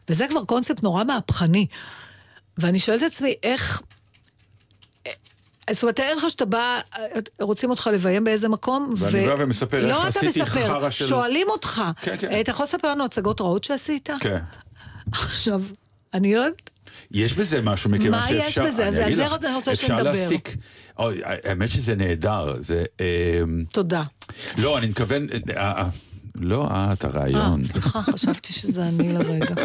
וזה 0.09 0.27
כבר 0.29 0.45
קונספט 0.45 0.83
נורא 0.83 1.03
מהפכני. 1.03 1.67
ואני 2.57 2.79
שואלת 2.79 3.03
את 3.03 3.07
עצמי, 3.07 3.33
איך... 3.43 3.81
זאת 5.71 5.83
אומרת, 5.83 5.95
תאר 5.95 6.15
לך 6.15 6.25
שאתה 6.29 6.45
בא, 6.45 6.79
רוצים 7.41 7.69
אותך 7.69 7.89
לביים 7.93 8.23
באיזה 8.23 8.49
מקום, 8.49 8.93
ואני 8.97 9.27
בא 9.27 9.35
ומספר 9.39 9.77
איך 9.77 9.85
לא, 9.87 9.99
אתה 9.99 10.07
עשיתי 10.07 10.41
מספר, 10.41 10.67
חרא 10.67 10.89
של- 10.89 11.07
שואלים 11.07 11.47
אותך. 11.49 11.81
כן, 12.01 12.15
כן. 12.19 12.31
אה, 12.31 12.41
אתה 12.41 12.51
יכול 12.51 12.63
לספר 12.63 12.91
לנו 12.91 13.05
הצגות 13.05 13.41
רעות 13.41 13.63
שעשית? 13.63 14.09
כן. 14.19 14.39
עכשיו, 15.11 15.61
אני 16.13 16.35
לא 16.35 16.41
יודעת... 16.41 16.69
יש 17.11 17.33
בזה 17.33 17.61
משהו, 17.61 17.89
מכיוון 17.89 18.19
מה 18.19 18.31
יש 18.31 18.45
שאפשר... 18.45 18.63
בזה? 18.65 18.87
אז 18.87 18.97
על 18.97 19.15
זה 19.15 19.25
אני 19.47 19.55
רוצה 19.55 19.71
אפשר 19.71 19.87
שנדבר. 19.87 20.03
להסיק... 20.03 20.55
אוי, 20.99 21.21
האמת 21.23 21.69
שזה 21.69 21.95
נהדר, 21.95 22.53
זה... 22.59 22.83
אמ, 22.99 23.63
תודה. 23.71 24.03
לא, 24.57 24.77
אני 24.77 24.87
מתכוון... 24.87 25.27
אה, 25.57 25.71
אה, 25.71 25.85
לא 26.35 26.67
את, 26.93 27.05
אה, 27.05 27.09
הרעיון. 27.11 27.63
סליחה, 27.63 28.01
חשבתי 28.03 28.53
שזה 28.53 28.83
אני 28.83 29.11
לרגע. 29.11 29.55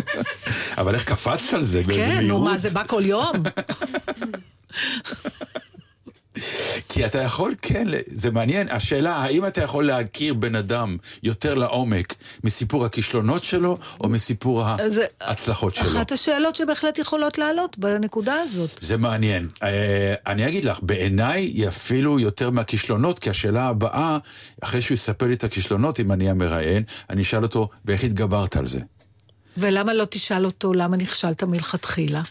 אבל 0.78 0.94
איך 0.94 1.04
קפצת 1.04 1.52
על 1.52 1.62
זה 1.62 1.82
באיזה 1.82 2.02
כן, 2.02 2.10
נו 2.12 2.16
מהירות? 2.20 2.44
מה, 2.52 2.58
זה 2.58 2.68
בא 2.70 2.82
כל 2.86 3.02
יום? 3.06 3.32
כי 6.88 7.06
אתה 7.06 7.18
יכול, 7.18 7.54
כן, 7.62 7.86
זה 8.06 8.30
מעניין. 8.30 8.68
השאלה, 8.70 9.16
האם 9.16 9.46
אתה 9.46 9.62
יכול 9.62 9.86
להכיר 9.86 10.34
בן 10.34 10.54
אדם 10.54 10.96
יותר 11.22 11.54
לעומק 11.54 12.14
מסיפור 12.44 12.84
הכישלונות 12.84 13.44
שלו, 13.44 13.78
או 14.00 14.08
מסיפור 14.08 14.64
ההצלחות 15.20 15.74
שלו? 15.74 15.88
אחת 15.88 16.12
השאלות 16.12 16.54
שבהחלט 16.54 16.98
יכולות 16.98 17.38
לעלות 17.38 17.78
בנקודה 17.78 18.34
הזאת. 18.34 18.78
זה 18.80 18.96
מעניין. 18.96 19.48
אה, 19.62 20.14
אני 20.26 20.48
אגיד 20.48 20.64
לך, 20.64 20.78
בעיניי 20.82 21.42
היא 21.42 21.68
אפילו 21.68 22.20
יותר 22.20 22.50
מהכישלונות, 22.50 23.18
כי 23.18 23.30
השאלה 23.30 23.68
הבאה, 23.68 24.18
אחרי 24.62 24.82
שהוא 24.82 24.94
יספר 24.94 25.26
לי 25.26 25.34
את 25.34 25.44
הכישלונות, 25.44 26.00
אם 26.00 26.12
אני 26.12 26.30
המראיין, 26.30 26.82
אני 27.10 27.22
אשאל 27.22 27.42
אותו, 27.42 27.68
ואיך 27.84 28.04
התגברת 28.04 28.56
על 28.56 28.68
זה? 28.68 28.80
ולמה 29.56 29.94
לא 29.94 30.04
תשאל 30.10 30.46
אותו 30.46 30.72
למה 30.72 30.96
נכשלת 30.96 31.42
מלכתחילה? 31.42 32.22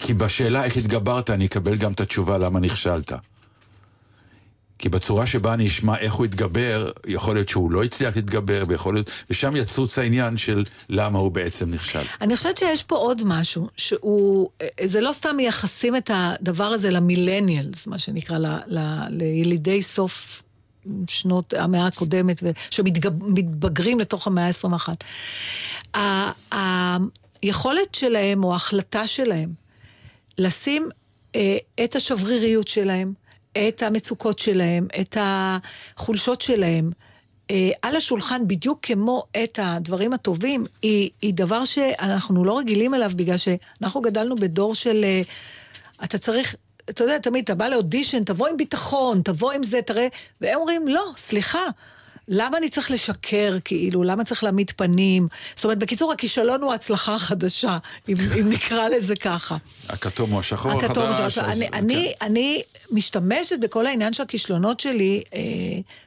כי 0.00 0.14
בשאלה 0.14 0.64
איך 0.64 0.76
התגברת, 0.76 1.30
אני 1.30 1.46
אקבל 1.46 1.76
גם 1.76 1.92
את 1.92 2.00
התשובה 2.00 2.38
למה 2.38 2.60
נכשלת. 2.60 3.12
כי 4.78 4.88
בצורה 4.88 5.26
שבה 5.26 5.54
אני 5.54 5.66
אשמע 5.66 5.98
איך 5.98 6.14
הוא 6.14 6.24
התגבר, 6.24 6.90
יכול 7.06 7.36
להיות 7.36 7.48
שהוא 7.48 7.70
לא 7.70 7.84
הצליח 7.84 8.16
להתגבר, 8.16 8.64
ויכול 8.68 8.94
להיות... 8.94 9.10
ושם 9.30 9.56
יצוץ 9.56 9.98
העניין 9.98 10.36
של 10.36 10.64
למה 10.88 11.18
הוא 11.18 11.32
בעצם 11.32 11.70
נכשל. 11.70 12.02
אני 12.20 12.36
חושבת 12.36 12.56
שיש 12.56 12.82
פה 12.82 12.96
עוד 12.96 13.22
משהו, 13.24 13.68
שהוא, 13.76 14.48
זה 14.84 15.00
לא 15.00 15.12
סתם 15.12 15.36
מייחסים 15.36 15.96
את 15.96 16.10
הדבר 16.14 16.64
הזה 16.64 16.90
למילניאלס, 16.90 17.86
מה 17.86 17.98
שנקרא, 17.98 18.38
ל, 18.38 18.46
ל, 18.66 18.78
לילידי 19.08 19.82
סוף 19.82 20.42
שנות 21.08 21.54
המאה 21.54 21.86
הקודמת, 21.86 22.42
שמתבגרים 22.70 24.00
לתוך 24.00 24.26
המאה 24.26 24.46
ה-21. 24.46 24.88
ה- 25.94 26.96
היכולת 27.42 27.94
שלהם, 27.94 28.44
או 28.44 28.52
ההחלטה 28.52 29.06
שלהם, 29.06 29.60
לשים 30.40 30.88
אה, 31.36 31.56
את 31.84 31.96
השבריריות 31.96 32.68
שלהם, 32.68 33.12
את 33.52 33.82
המצוקות 33.82 34.38
שלהם, 34.38 34.86
את 35.00 35.16
החולשות 35.20 36.40
שלהם, 36.40 36.90
אה, 37.50 37.70
על 37.82 37.96
השולחן 37.96 38.48
בדיוק 38.48 38.78
כמו 38.82 39.24
את 39.44 39.58
הדברים 39.62 40.12
הטובים, 40.12 40.64
היא, 40.82 41.10
היא 41.22 41.34
דבר 41.34 41.64
שאנחנו 41.64 42.44
לא 42.44 42.58
רגילים 42.58 42.94
אליו, 42.94 43.10
בגלל 43.16 43.36
שאנחנו 43.36 44.00
גדלנו 44.00 44.36
בדור 44.36 44.74
של... 44.74 45.04
אה, 45.04 45.22
אתה 46.04 46.18
צריך... 46.18 46.54
אתה 46.90 47.04
יודע, 47.04 47.18
תמיד, 47.18 47.44
אתה 47.44 47.54
בא 47.54 47.68
לאודישן, 47.68 48.24
תבוא 48.24 48.48
עם 48.48 48.56
ביטחון, 48.56 49.22
תבוא 49.22 49.52
עם 49.52 49.62
זה, 49.62 49.82
תראה, 49.82 50.08
והם 50.40 50.58
אומרים, 50.58 50.88
לא, 50.88 51.04
סליחה, 51.16 51.64
למה 52.28 52.58
אני 52.58 52.68
צריך 52.68 52.90
לשקר, 52.90 53.56
כאילו? 53.64 54.02
למה 54.02 54.24
צריך 54.24 54.44
להעמיד 54.44 54.70
פנים? 54.76 55.28
זאת 55.56 55.64
אומרת, 55.64 55.78
בקיצור, 55.78 56.12
הכישלון 56.12 56.62
הוא 56.62 56.72
ההצלחה 56.72 57.14
החדשה, 57.14 57.78
אם, 58.08 58.14
אם 58.40 58.48
נקרא 58.52 58.88
לזה 58.88 59.16
ככה. 59.16 59.56
הכתום 59.88 60.30
הוא 60.30 60.40
השחור 60.40 60.72
הכתום 60.72 61.04
החדש. 61.04 61.34
שלך. 61.34 61.44
אז- 61.48 61.56
אני, 61.62 61.68
כן. 61.70 61.74
אני, 61.78 62.12
אני 62.22 62.62
משתמשת 62.90 63.58
בכל 63.60 63.86
העניין 63.86 64.12
של 64.12 64.22
הכישלונות 64.22 64.80
שלי, 64.80 65.22
אה, 65.34 65.40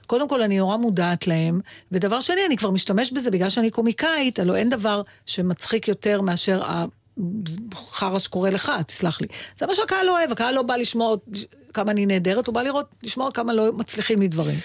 קודם 0.08 0.30
כל 0.30 0.41
אני 0.41 0.58
נורא 0.58 0.78
מודעת 0.78 1.28
להם, 1.28 1.62
ודבר 1.91 2.19
שני, 2.19 2.41
אני 2.47 2.58
כבר 2.58 2.71
משתמש 2.71 3.12
בזה 3.12 3.32
בגלל 3.32 3.49
שאני 3.49 3.69
קומיקאית, 3.71 4.39
הלוא 4.39 4.56
אין 4.56 4.69
דבר 4.69 5.02
שמצחיק 5.26 5.88
יותר 5.88 6.21
מאשר 6.21 6.62
חרא 7.91 8.19
שקורה 8.19 8.49
לך, 8.49 8.71
תסלח 8.88 9.21
לי. 9.21 9.28
זה 9.60 9.67
מה 9.67 9.76
שהקהל 9.76 10.10
אוהב, 10.10 10.32
הקהל 10.32 10.56
לא 10.56 10.62
בא 10.62 10.76
לשמוע 10.76 11.15
כמה 11.73 11.91
אני 11.91 12.06
נהדרת, 12.06 12.47
הוא 12.47 12.56
בא 12.56 12.62
לראות, 12.62 12.86
לשמוע 13.04 13.32
כמה 13.32 13.54
לא 13.54 13.71
מצליחים 13.73 14.19
לי 14.21 14.28
דברים. 14.28 14.58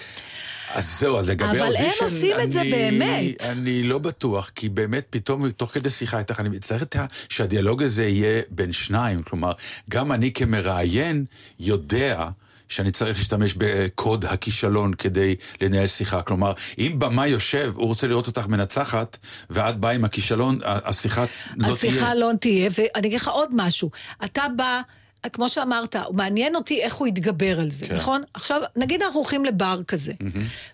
אז 0.74 0.98
זהו, 0.98 1.18
אז 1.18 1.28
לגבי 1.30 1.50
אבל 1.60 1.76
הם 1.76 1.90
עושים 2.00 2.36
את 2.42 2.52
זה 2.52 2.60
אני- 2.60 2.70
באמת. 2.70 3.42
אני 3.42 3.82
לא 3.82 3.98
בטוח, 3.98 4.50
כי 4.54 4.68
באמת 4.68 5.06
פתאום, 5.10 5.50
תוך 5.50 5.70
כדי 5.74 5.90
שיחה 5.90 6.18
איתך, 6.18 6.40
אני 6.40 6.58
צריך 6.58 6.84
ה- 6.98 7.04
שהדיאלוג 7.28 7.82
הזה 7.82 8.04
יהיה 8.06 8.42
בין 8.50 8.72
שניים. 8.72 9.22
כלומר, 9.22 9.52
גם 9.90 10.12
אני 10.12 10.32
כמראיין 10.32 11.24
יודע... 11.60 12.28
שאני 12.70 12.90
צריך 12.90 13.18
להשתמש 13.18 13.54
בקוד 13.56 14.24
הכישלון 14.24 14.94
כדי 14.94 15.34
לנהל 15.60 15.86
שיחה. 15.86 16.22
כלומר, 16.22 16.52
אם 16.78 16.94
במאי 16.98 17.28
יושב, 17.28 17.72
הוא 17.74 17.86
רוצה 17.86 18.06
לראות 18.06 18.26
אותך 18.26 18.46
מנצחת, 18.46 19.16
ואת 19.50 19.76
באה 19.80 19.92
עם 19.92 20.04
הכישלון, 20.04 20.58
השיחה 20.64 21.24
לא 21.56 21.64
תהיה. 21.64 21.72
השיחה 21.92 22.14
לא 22.14 22.30
תהיה, 22.40 22.70
ואני 22.78 23.08
אגיד 23.08 23.20
לך 23.20 23.28
עוד 23.28 23.48
משהו. 23.52 23.90
אתה 24.24 24.42
בא, 24.56 24.80
כמו 25.32 25.48
שאמרת, 25.48 25.96
מעניין 26.12 26.56
אותי 26.56 26.82
איך 26.82 26.94
הוא 26.94 27.08
יתגבר 27.08 27.60
על 27.60 27.70
זה, 27.70 27.86
כן. 27.86 27.94
נכון? 27.94 28.22
עכשיו, 28.34 28.62
נגיד 28.76 29.02
אנחנו 29.02 29.20
הולכים 29.20 29.44
לבר 29.44 29.80
כזה, 29.88 30.12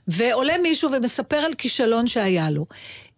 ועולה 0.08 0.58
מישהו 0.58 0.92
ומספר 0.92 1.36
על 1.36 1.54
כישלון 1.54 2.06
שהיה 2.06 2.50
לו. 2.50 2.66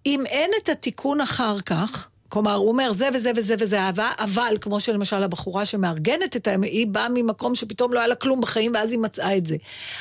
אם 0.07 0.27
אין 0.27 0.51
את 0.63 0.69
התיקון 0.69 1.21
אחר 1.21 1.61
כך, 1.61 2.09
כלומר, 2.29 2.55
הוא 2.55 2.69
אומר 2.69 2.93
זה 2.93 3.09
וזה 3.15 3.31
וזה 3.37 3.55
וזה 3.59 3.81
אהבה, 3.81 4.11
אבל, 4.19 4.57
כמו 4.61 4.81
שלמשל 4.81 5.23
הבחורה 5.23 5.65
שמארגנת 5.65 6.37
את 6.37 6.49
ה... 6.49 6.51
היא 6.63 6.87
באה 6.87 7.09
ממקום 7.09 7.55
שפתאום 7.55 7.93
לא 7.93 7.99
היה 7.99 8.09
לה 8.09 8.15
כלום 8.15 8.41
בחיים, 8.41 8.73
ואז 8.75 8.93
היא 8.93 8.99
מצאה 8.99 9.37
את 9.37 9.47
זה. 9.47 9.57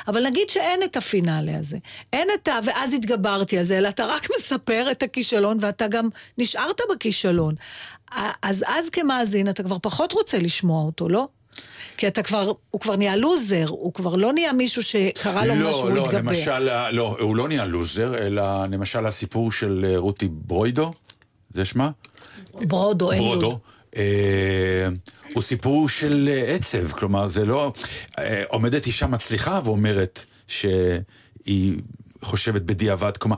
אבל 0.08 0.26
נגיד 0.26 0.50
שאין 0.50 0.84
את 0.84 0.98
הפינאלה 0.98 1.58
הזה. 1.58 1.78
אין 2.14 2.28
את 2.34 2.48
ה... 2.48 2.60
ואז 2.64 2.94
התגברתי 2.94 3.58
על 3.58 3.66
זה, 3.66 3.78
אלא 3.78 3.88
אתה 3.88 4.06
רק 4.06 4.28
מספר 4.38 4.88
את 4.92 5.04
הכישלון, 5.04 5.58
ואתה 5.62 5.88
גם 5.88 6.10
נשארת 6.38 6.82
בכישלון. 6.92 7.56
אז 8.42 8.64
אז 8.68 8.90
כמאזין, 8.90 9.50
אתה 9.50 9.64
כבר 9.64 9.78
פחות 9.82 10.14
רוצה 10.14 10.40
לשמוע 10.40 10.84
אותו, 10.84 11.10
לא? 11.10 11.28
כי 11.98 12.08
אתה 12.08 12.24
כבר, 12.24 12.52
הוא 12.72 12.82
כבר 12.82 12.96
נהיה 12.96 13.16
לוזר, 13.16 13.66
הוא 13.70 13.94
כבר 13.94 14.16
לא 14.16 14.34
נהיה 14.34 14.54
מישהו 14.54 14.84
שקרה 14.84 15.46
לו 15.46 15.56
משהו, 15.56 15.70
לא, 15.70 15.82
הוא 15.82 15.92
לא, 15.92 16.06
התגבר. 16.06 16.20
למשל, 16.20 16.90
לא, 16.92 17.18
הוא 17.20 17.36
לא 17.36 17.48
נהיה 17.48 17.66
לוזר, 17.66 18.18
אלא 18.18 18.66
למשל 18.66 19.06
הסיפור 19.06 19.52
של 19.52 19.86
אה, 19.90 19.98
רותי 19.98 20.28
ברוידו, 20.32 20.94
זה 21.54 21.66
שמה? 21.66 21.90
ברודו, 22.54 23.12
אין. 23.12 23.20
ברודו. 23.20 23.60
אה, 23.98 24.88
הוא 25.34 25.44
סיפור 25.44 25.90
של 25.90 26.30
אה, 26.32 26.56
עצב, 26.56 26.92
כלומר 26.92 27.28
זה 27.28 27.46
לא... 27.46 27.74
אה, 28.20 28.44
עומדת 28.48 28.86
אישה 28.88 29.08
מצליחה 29.08 29.60
ואומרת 29.64 30.26
שהיא 30.48 31.78
חושבת 32.22 32.62
בדיעבד, 32.62 33.18
כלומר, 33.18 33.36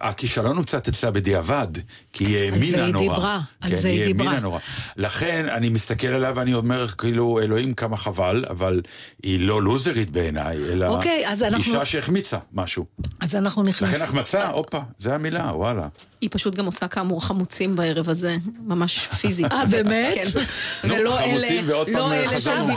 הכישלון 0.00 0.56
הוא 0.56 0.64
קצת 0.64 0.88
אצלה 0.88 1.10
בדיעבד, 1.10 1.66
כי 2.12 2.24
היא 2.24 2.36
האמינה 2.38 2.84
היא 2.84 2.92
נורא. 2.92 3.02
דיברה, 3.14 3.40
על 3.60 3.70
כן, 3.70 3.76
זה 3.80 3.88
היא 3.88 4.00
האמינה 4.00 4.18
דיברה. 4.22 4.40
נורא. 4.40 4.58
לכן 4.96 5.46
אני 5.48 5.68
מסתכל 5.68 6.06
עליה 6.06 6.32
ואני 6.34 6.54
אומר, 6.54 6.86
כאילו, 6.88 7.40
אלוהים 7.40 7.74
כמה 7.74 7.96
חבל, 7.96 8.44
אבל 8.50 8.80
היא 9.22 9.40
לא 9.40 9.62
לוזרית 9.62 10.10
בעיניי, 10.10 10.56
אלא 10.72 10.86
אוקיי, 10.86 11.26
אנחנו- 11.26 11.56
אישה 11.58 11.84
שהחמיצה 11.84 12.38
משהו. 12.52 12.84
אז 13.20 13.34
אנחנו 13.34 13.62
נכנסים. 13.62 13.94
לכן 13.94 14.02
החמצה, 14.02 14.48
הופה, 14.50 14.78
זה 14.98 15.14
המילה, 15.14 15.50
וואלה. 15.54 15.88
היא 16.20 16.30
פשוט 16.32 16.54
גם 16.54 16.66
עושה 16.66 16.88
כאמור 16.88 17.24
חמוצים 17.24 17.76
בערב 17.76 18.08
הזה, 18.08 18.36
ממש 18.66 18.98
פיזית. 19.20 19.52
אה, 19.52 19.64
באמת? 19.66 20.14
כן. 20.14 20.40
נו, 20.84 20.94
ולא 20.94 21.10
חמוצים, 21.10 21.64
אלה, 21.64 21.72
ועוד 21.74 21.86
פעם 21.86 21.94
לא 21.96 22.14
אלה 22.14 22.30
של 22.30 22.36
חזרנו. 22.36 22.74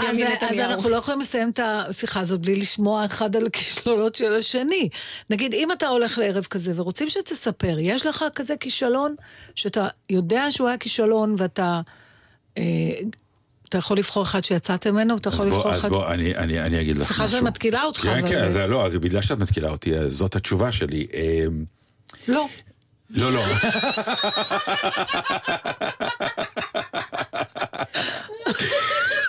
אז. 0.50 0.60
אנחנו 0.60 0.90
לא 0.90 0.96
יכולים 0.96 1.20
לסיים 1.22 1.50
את 1.50 1.60
השיחה 1.64 2.20
הזאת 2.20 2.40
בלי 2.42 2.56
לשמוע 2.56 3.06
אחד 3.06 3.36
על 3.36 3.46
הכישלונות 3.46 4.16
של 4.16 4.36
השני. 4.36 4.90
נגיד, 5.30 5.54
אם 5.54 5.72
אתה 5.72 5.88
הולך 5.88 6.18
לערב 6.18 6.44
כזה 6.50 6.69
ורוצים 6.76 7.10
שתספר, 7.10 7.76
יש 7.80 8.06
לך 8.06 8.26
כזה 8.36 8.54
כישלון, 8.60 9.16
שאתה 9.56 9.88
יודע 10.10 10.52
שהוא 10.52 10.68
היה 10.68 10.78
כישלון 10.78 11.36
ואתה... 11.38 11.82
אה, 12.58 12.64
אתה 13.70 13.78
יכול 13.78 13.98
לבחור 13.98 14.24
אחד 14.24 14.44
שיצאתם 14.44 14.94
ממנו, 14.94 15.16
ואתה 15.16 15.30
יכול 15.30 15.46
לבחור 15.48 15.64
בוא, 15.64 15.72
אז 15.74 15.80
אחד... 15.80 15.90
בוא, 15.90 16.08
אני, 16.08 16.36
אני, 16.36 16.62
אני 16.62 16.82
אגיד 16.82 16.98
לך 16.98 17.08
סליחה 17.08 17.24
משהו. 17.24 17.38
שאני 17.38 17.50
מתקילה 17.50 17.84
אותך, 17.84 18.00
כן, 18.02 18.10
אבל- 18.20 18.28
כן, 18.30 18.44
אז 18.44 18.58
לא, 18.58 18.86
אז 18.86 18.94
בגלל 18.94 19.22
שאת 19.22 19.40
מתקילה 19.40 19.70
אותי, 19.70 19.96
אז 19.98 20.14
זאת 20.14 20.36
התשובה 20.36 20.72
שלי. 20.72 21.08
אמ, 21.14 21.64
לא. 22.28 22.48
לא, 23.10 23.32
לא. 23.34 23.42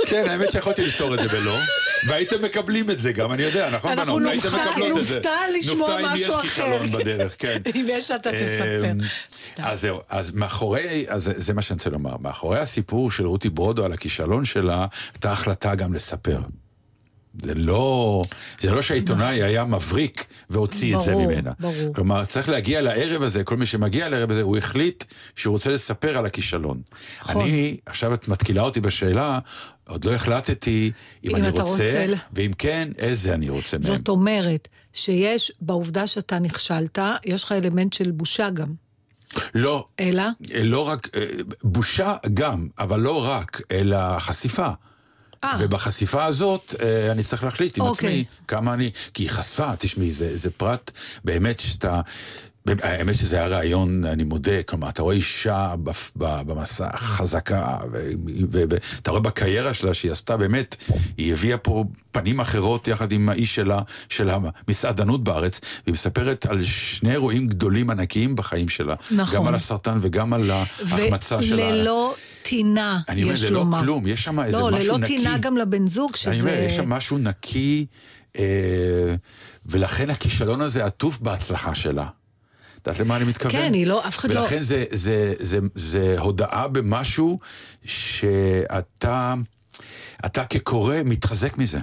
כן, 0.06 0.24
האמת 0.28 0.52
שיכולתי 0.52 0.82
לפתור 0.82 1.14
את 1.14 1.18
זה 1.22 1.28
בלא, 1.28 1.56
והייתם 2.06 2.42
מקבלים 2.42 2.90
את 2.90 2.98
זה 2.98 3.12
גם, 3.12 3.32
אני 3.32 3.42
יודע, 3.42 3.70
נכון? 3.70 3.90
אנחנו 3.92 4.18
נופתע-. 4.18 4.48
נופתע 4.88 5.38
לשמוע 5.58 6.00
נופתע 6.00 6.12
משהו 6.14 6.26
אם 6.26 6.32
אחר. 6.32 6.46
יש 6.46 6.50
כישלון 6.50 6.90
בדרך, 6.90 7.36
כן. 7.38 7.62
אם 7.76 7.86
יש, 7.88 8.10
אתה 8.10 8.30
תספר. 8.32 8.82
אמ, 8.90 8.98
סתם. 9.52 9.62
אז 9.62 9.80
זהו, 9.80 10.00
אז 10.08 10.32
מאחורי, 10.32 11.04
אז 11.08 11.32
זה 11.36 11.54
מה 11.54 11.62
שאני 11.62 11.76
רוצה 11.76 11.90
לומר, 11.90 12.16
מאחורי 12.20 12.58
הסיפור 12.58 13.10
של 13.10 13.26
רותי 13.26 13.50
ברודו 13.50 13.84
על 13.84 13.92
הכישלון 13.92 14.44
שלה, 14.44 14.86
הייתה 15.14 15.32
החלטה 15.32 15.74
גם 15.74 15.94
לספר. 15.94 16.40
זה 17.38 17.54
לא, 17.54 18.24
זה 18.60 18.70
לא 18.70 18.82
שהעיתונאי 18.82 19.42
היה 19.42 19.64
מבריק 19.64 20.26
והוציא 20.50 20.96
את 20.96 21.00
זה 21.00 21.12
ברור, 21.12 21.26
ממנה. 21.26 21.52
ברור. 21.60 21.94
כלומר, 21.94 22.24
צריך 22.24 22.48
להגיע 22.48 22.80
לערב 22.80 23.22
הזה, 23.22 23.44
כל 23.44 23.56
מי 23.56 23.66
שמגיע 23.66 24.08
לערב 24.08 24.30
הזה, 24.30 24.42
הוא 24.42 24.56
החליט 24.56 25.04
שהוא 25.36 25.52
רוצה 25.52 25.70
לספר 25.70 26.18
על 26.18 26.26
הכישלון. 26.26 26.82
נכון. 27.22 27.42
אני, 27.42 27.76
עכשיו 27.86 28.14
את 28.14 28.28
מתקילה 28.28 28.62
אותי 28.62 28.80
בשאלה, 28.80 29.38
עוד 29.88 30.04
לא 30.04 30.14
החלטתי 30.14 30.92
אם 31.24 31.30
אם 31.30 31.36
אני 31.36 31.48
רוצה, 31.48 31.62
רוצה 31.62 32.06
ואם 32.32 32.50
כן, 32.58 32.88
איזה 32.98 33.34
אני 33.34 33.48
רוצה 33.48 33.78
מהם. 33.78 33.96
זאת 33.96 34.08
אומרת, 34.08 34.68
שיש, 34.92 35.52
בעובדה 35.60 36.06
שאתה 36.06 36.38
נכשלת, 36.38 36.98
יש 37.24 37.44
לך 37.44 37.52
אלמנט 37.52 37.92
של 37.92 38.10
בושה 38.10 38.50
גם. 38.50 38.74
לא, 39.54 39.86
אלא? 40.00 40.24
לא 40.62 40.88
רק, 40.88 41.08
אה, 41.16 41.26
בושה 41.62 42.16
גם, 42.34 42.68
אבל 42.78 43.00
לא 43.00 43.24
רק, 43.24 43.60
אלא 43.70 44.18
חשיפה. 44.18 44.70
אה. 45.44 45.56
ובחשיפה 45.60 46.24
הזאת 46.24 46.74
אה, 46.82 47.12
אני 47.12 47.22
צריך 47.22 47.44
להחליט 47.44 47.78
עם 47.78 47.84
אוקיי. 47.84 48.08
עצמי 48.08 48.24
כמה 48.48 48.74
אני... 48.74 48.90
כי 49.14 49.22
היא 49.22 49.30
חשפה, 49.30 49.76
תשמעי, 49.78 50.12
זה, 50.12 50.36
זה 50.36 50.50
פרט 50.50 50.90
באמת 51.24 51.58
שאתה... 51.58 52.00
האמת 52.66 53.14
שזה 53.14 53.36
היה 53.36 53.46
רעיון, 53.46 54.04
אני 54.04 54.24
מודה, 54.24 54.62
כלומר, 54.62 54.88
אתה 54.88 55.02
רואה 55.02 55.14
אישה 55.14 55.74
במסע 56.16 56.96
חזקה, 56.96 57.78
ואתה 58.50 59.10
רואה 59.10 59.22
בקריירה 59.22 59.74
שלה 59.74 59.94
שהיא 59.94 60.12
עשתה 60.12 60.36
באמת, 60.36 60.76
היא 61.16 61.32
הביאה 61.32 61.58
פה 61.58 61.84
פנים 62.12 62.40
אחרות 62.40 62.88
יחד 62.88 63.12
עם 63.12 63.28
האיש 63.28 63.54
שלה, 63.54 63.80
של 64.08 64.30
המסעדנות 64.30 65.24
בארץ, 65.24 65.60
והיא 65.86 65.92
מספרת 65.92 66.46
על 66.46 66.64
שני 66.64 67.10
אירועים 67.12 67.46
גדולים 67.46 67.90
ענקיים 67.90 68.36
בחיים 68.36 68.68
שלה. 68.68 68.94
נכון. 69.10 69.36
גם 69.36 69.46
על 69.46 69.54
הסרטן 69.54 69.98
וגם 70.02 70.32
על 70.32 70.50
ההחמצה 70.50 71.42
שלה. 71.42 71.64
וללא 71.64 72.14
טינה, 72.42 73.00
אני 73.08 73.22
אומר, 73.22 73.34
יש 73.34 73.42
ללא 73.42 73.60
לומר. 73.60 73.80
כלום, 73.80 74.06
יש 74.06 74.24
שם 74.24 74.40
איזה 74.40 74.58
לא, 74.58 74.70
משהו 74.70 74.84
ללא 74.84 74.98
נקי. 74.98 75.16
טינה 75.16 75.38
גם 75.38 75.56
לבן 75.56 75.86
זוג, 75.88 76.16
שזה... 76.16 76.30
אני 76.30 76.40
אומר, 76.40 76.52
יש 76.52 76.76
שם 76.76 76.88
משהו 76.88 77.18
נקי, 77.18 77.86
אה, 78.38 79.14
ולכן 79.66 80.10
הכישלון 80.10 80.60
הזה 80.60 80.84
עטוף 80.84 81.18
בהצלחה 81.18 81.74
שלה. 81.74 82.06
את 82.82 82.86
יודעת 82.86 83.00
למה 83.00 83.16
אני 83.16 83.24
מתכוון? 83.24 83.52
כן, 83.52 83.74
היא 83.74 83.86
לא- 83.86 84.06
אף 84.08 84.18
אחד 84.18 84.30
לא- 84.30 84.40
ולכן 84.40 84.62
זה, 84.62 84.84
זה, 84.90 85.34
זה, 85.40 85.58
זה 85.74 86.14
הודעה 86.18 86.68
במשהו 86.68 87.38
שאתה, 87.84 89.34
אתה 90.26 90.44
כקורא 90.44 90.96
מתחזק 91.04 91.58
מזה. 91.58 91.78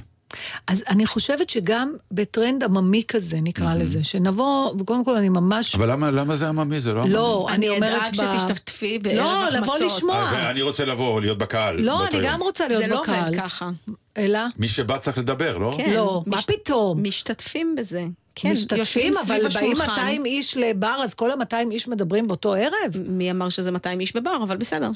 אז 0.67 0.83
אני 0.89 1.05
חושבת 1.05 1.49
שגם 1.49 1.93
בטרנד 2.11 2.63
עממי 2.63 3.03
כזה, 3.07 3.37
נקרא 3.41 3.75
לזה, 3.75 4.03
שנבוא, 4.03 4.73
וקודם 4.79 5.05
כל 5.05 5.15
אני 5.15 5.29
ממש... 5.29 5.75
אבל 5.75 5.91
למה, 5.91 6.11
למה 6.11 6.35
זה 6.35 6.47
עממי? 6.49 6.79
זה 6.79 6.93
לא 6.93 7.01
עממי. 7.01 7.13
לא, 7.13 7.47
אני 7.49 7.69
אומרת... 7.69 8.01
אדאג 8.15 8.27
ב- 8.35 8.39
שתשתתפי 8.39 8.99
בערב 8.99 9.17
לא, 9.17 9.47
החמצות. 9.47 9.81
לבוא 9.81 9.95
לשמוע. 9.95 10.15
אה, 10.15 10.49
אני 10.49 10.61
רוצה 10.61 10.85
לבוא, 10.85 11.21
להיות 11.21 11.37
בקהל. 11.37 11.81
לא, 11.81 12.07
אני. 12.07 12.21
גם 12.23 12.41
רוצה 12.41 12.67
להיות 12.67 12.81
זה 12.81 12.87
לא 12.87 13.01
בקהל. 13.01 13.23
עובד 13.27 13.39
ככה. 13.39 13.69
אלא? 14.17 14.39
מי 14.57 14.67
שבא 14.67 14.97
צריך 14.97 15.17
לדבר, 15.17 15.57
לא? 15.57 15.73
כן. 15.77 15.93
לא, 15.93 16.23
מה 16.25 16.41
פתאום? 16.41 17.03
משתתפים 17.03 17.75
בזה. 17.77 18.05
כן, 18.39 18.51
משתתפים, 18.51 19.13
אבל 19.17 19.49
באים 19.53 19.71
השולחן. 19.75 19.91
200 19.91 20.25
איש 20.25 20.57
לבר, 20.57 20.99
אז 21.03 21.13
כל 21.13 21.31
ה-200 21.31 21.71
איש 21.71 21.87
מדברים 21.87 22.27
באותו 22.27 22.53
ערב? 22.53 22.97
מי 23.07 23.31
אמר 23.31 23.49
שזה 23.49 23.71
200 23.71 23.99
איש 23.99 24.15
בבר, 24.15 24.43
אבל 24.43 24.57
בסדר. 24.57 24.89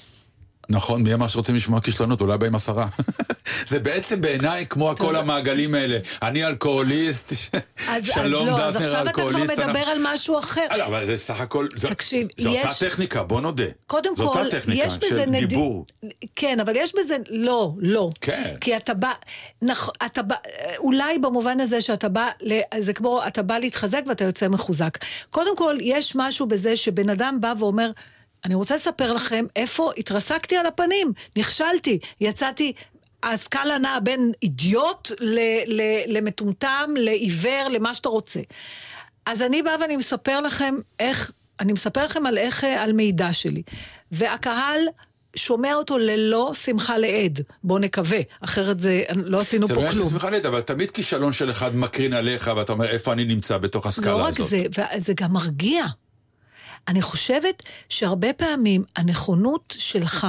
נכון, 0.72 1.04
מי 1.04 1.14
אמר 1.14 1.28
שרוצים 1.28 1.56
לשמוע 1.56 1.82
כישלונות? 1.82 2.22
אולי 2.22 2.38
באים 2.38 2.56
עשרה. 2.56 2.88
זה 3.68 3.80
בעצם 3.80 4.22
בעיניי 4.22 4.66
כמו 4.70 4.94
כל 4.98 5.16
המעגלים 5.16 5.76
האלה. 5.76 5.98
אני 6.22 6.46
אלכוהוליסט, 6.46 7.34
שלום 8.14 8.50
אז 8.50 8.60
לא, 8.60 8.66
אז 8.66 8.76
עכשיו 8.76 9.04
אתה 9.04 9.12
כבר 9.12 9.24
אלכוהוליסט. 9.28 9.58
מדבר 9.60 9.80
על 9.80 9.98
משהו 10.02 10.40
אחר. 10.40 10.66
אה, 10.72 10.78
לא, 10.78 10.86
אבל 10.86 11.06
זה 11.06 11.18
סך 11.18 11.42
הכל, 11.42 11.68
זו- 11.76 11.88
אותה 11.90 12.74
טכניקה, 12.80 13.24
בוא 13.24 13.42
נודה. 13.42 13.64
קודם 13.88 14.16
כל, 14.16 14.24
יש 14.74 14.98
בזה 14.98 15.26
דיבור. 15.48 15.86
כן, 16.36 16.60
אבל 16.60 16.74
יש 16.76 16.94
בזה, 16.96 17.18
לא, 17.30 17.74
לא. 17.80 18.10
כן. 18.22 18.54
כי 18.62 18.78
אתה 18.78 18.94
בא, 18.94 19.12
אתה 20.06 20.22
בא, 20.22 20.36
אולי 20.78 21.18
במובן 21.20 21.60
הזה 21.60 21.82
שאתה 21.82 22.10
בא, 22.10 22.28
זה 22.80 22.94
כמו, 22.94 23.22
אתה 23.28 23.42
בא 23.42 23.58
להתחזק 23.58 24.02
ואתה 24.08 24.24
יוצא 24.24 24.48
מחוזק. 24.48 24.98
קודם 25.30 25.58
כל, 25.58 25.76
יש 25.82 26.14
משהו 26.16 26.46
בזה 26.46 26.76
שבן 26.78 27.10
אדם 27.10 27.38
בא 27.42 27.54
ואומר, 27.60 27.92
אני 28.46 28.56
רוצה 28.56 28.76
לספר 28.76 29.14
לכם 29.14 29.46
איפה 29.56 29.92
התרסקתי 29.98 30.58
על 30.58 30.66
הפנים, 30.66 31.14
נכשלתי, 31.38 32.00
יצאתי... 32.22 32.74
הסקאלה 33.24 33.78
נעה 33.78 34.00
בין 34.00 34.32
אידיוט 34.44 35.12
ל- 35.20 35.40
ל- 35.68 36.18
למטומטם, 36.18 36.90
לעיוור, 36.98 37.68
למה 37.72 37.94
שאתה 37.94 38.10
רוצה. 38.10 38.40
אז 39.26 39.42
אני 39.42 39.62
באה 39.62 39.76
ואני 39.82 39.98
מספר 39.98 40.42
לכם 40.42 40.76
איך, 41.00 41.32
אני 41.60 41.74
מספר 41.74 42.06
לכם 42.06 42.26
על 42.26 42.38
איך, 42.38 42.64
על 42.64 42.94
מידע 42.94 43.34
שלי. 43.34 43.62
והקהל 44.12 44.80
שומע 45.36 45.74
אותו 45.74 45.98
ללא 45.98 46.52
שמחה 46.54 46.98
לאיד. 46.98 47.40
בוא 47.64 47.80
נקווה, 47.80 48.20
אחרת 48.42 48.80
זה, 48.80 49.04
לא 49.16 49.40
עשינו 49.40 49.68
זה 49.68 49.74
פה 49.74 49.82
לא 49.82 49.86
עניין 49.86 49.94
של 49.94 50.00
כלום. 50.00 50.12
שמחה 50.12 50.30
לידה, 50.30 50.50
אבל 50.50 50.62
תמיד 50.62 50.92
כישלון 50.92 51.34
של 51.34 51.52
אחד 51.52 51.76
מקרין 51.76 52.14
עליך, 52.14 52.52
ואתה 52.58 52.72
אומר, 52.72 52.90
איפה 52.90 53.14
אני 53.14 53.26
נמצא 53.26 53.58
בתוך 53.58 53.86
הסקאלה 53.86 54.12
לא 54.12 54.24
רק 54.24 54.30
הזאת. 54.30 54.50
זה, 54.50 54.66
זה 54.98 55.14
גם 55.14 55.34
מרגיע. 55.34 55.86
אני 56.88 57.02
חושבת 57.02 57.64
שהרבה 57.90 58.34
פעמים 58.34 58.84
הנכונות 58.96 59.76
שלך 59.78 60.28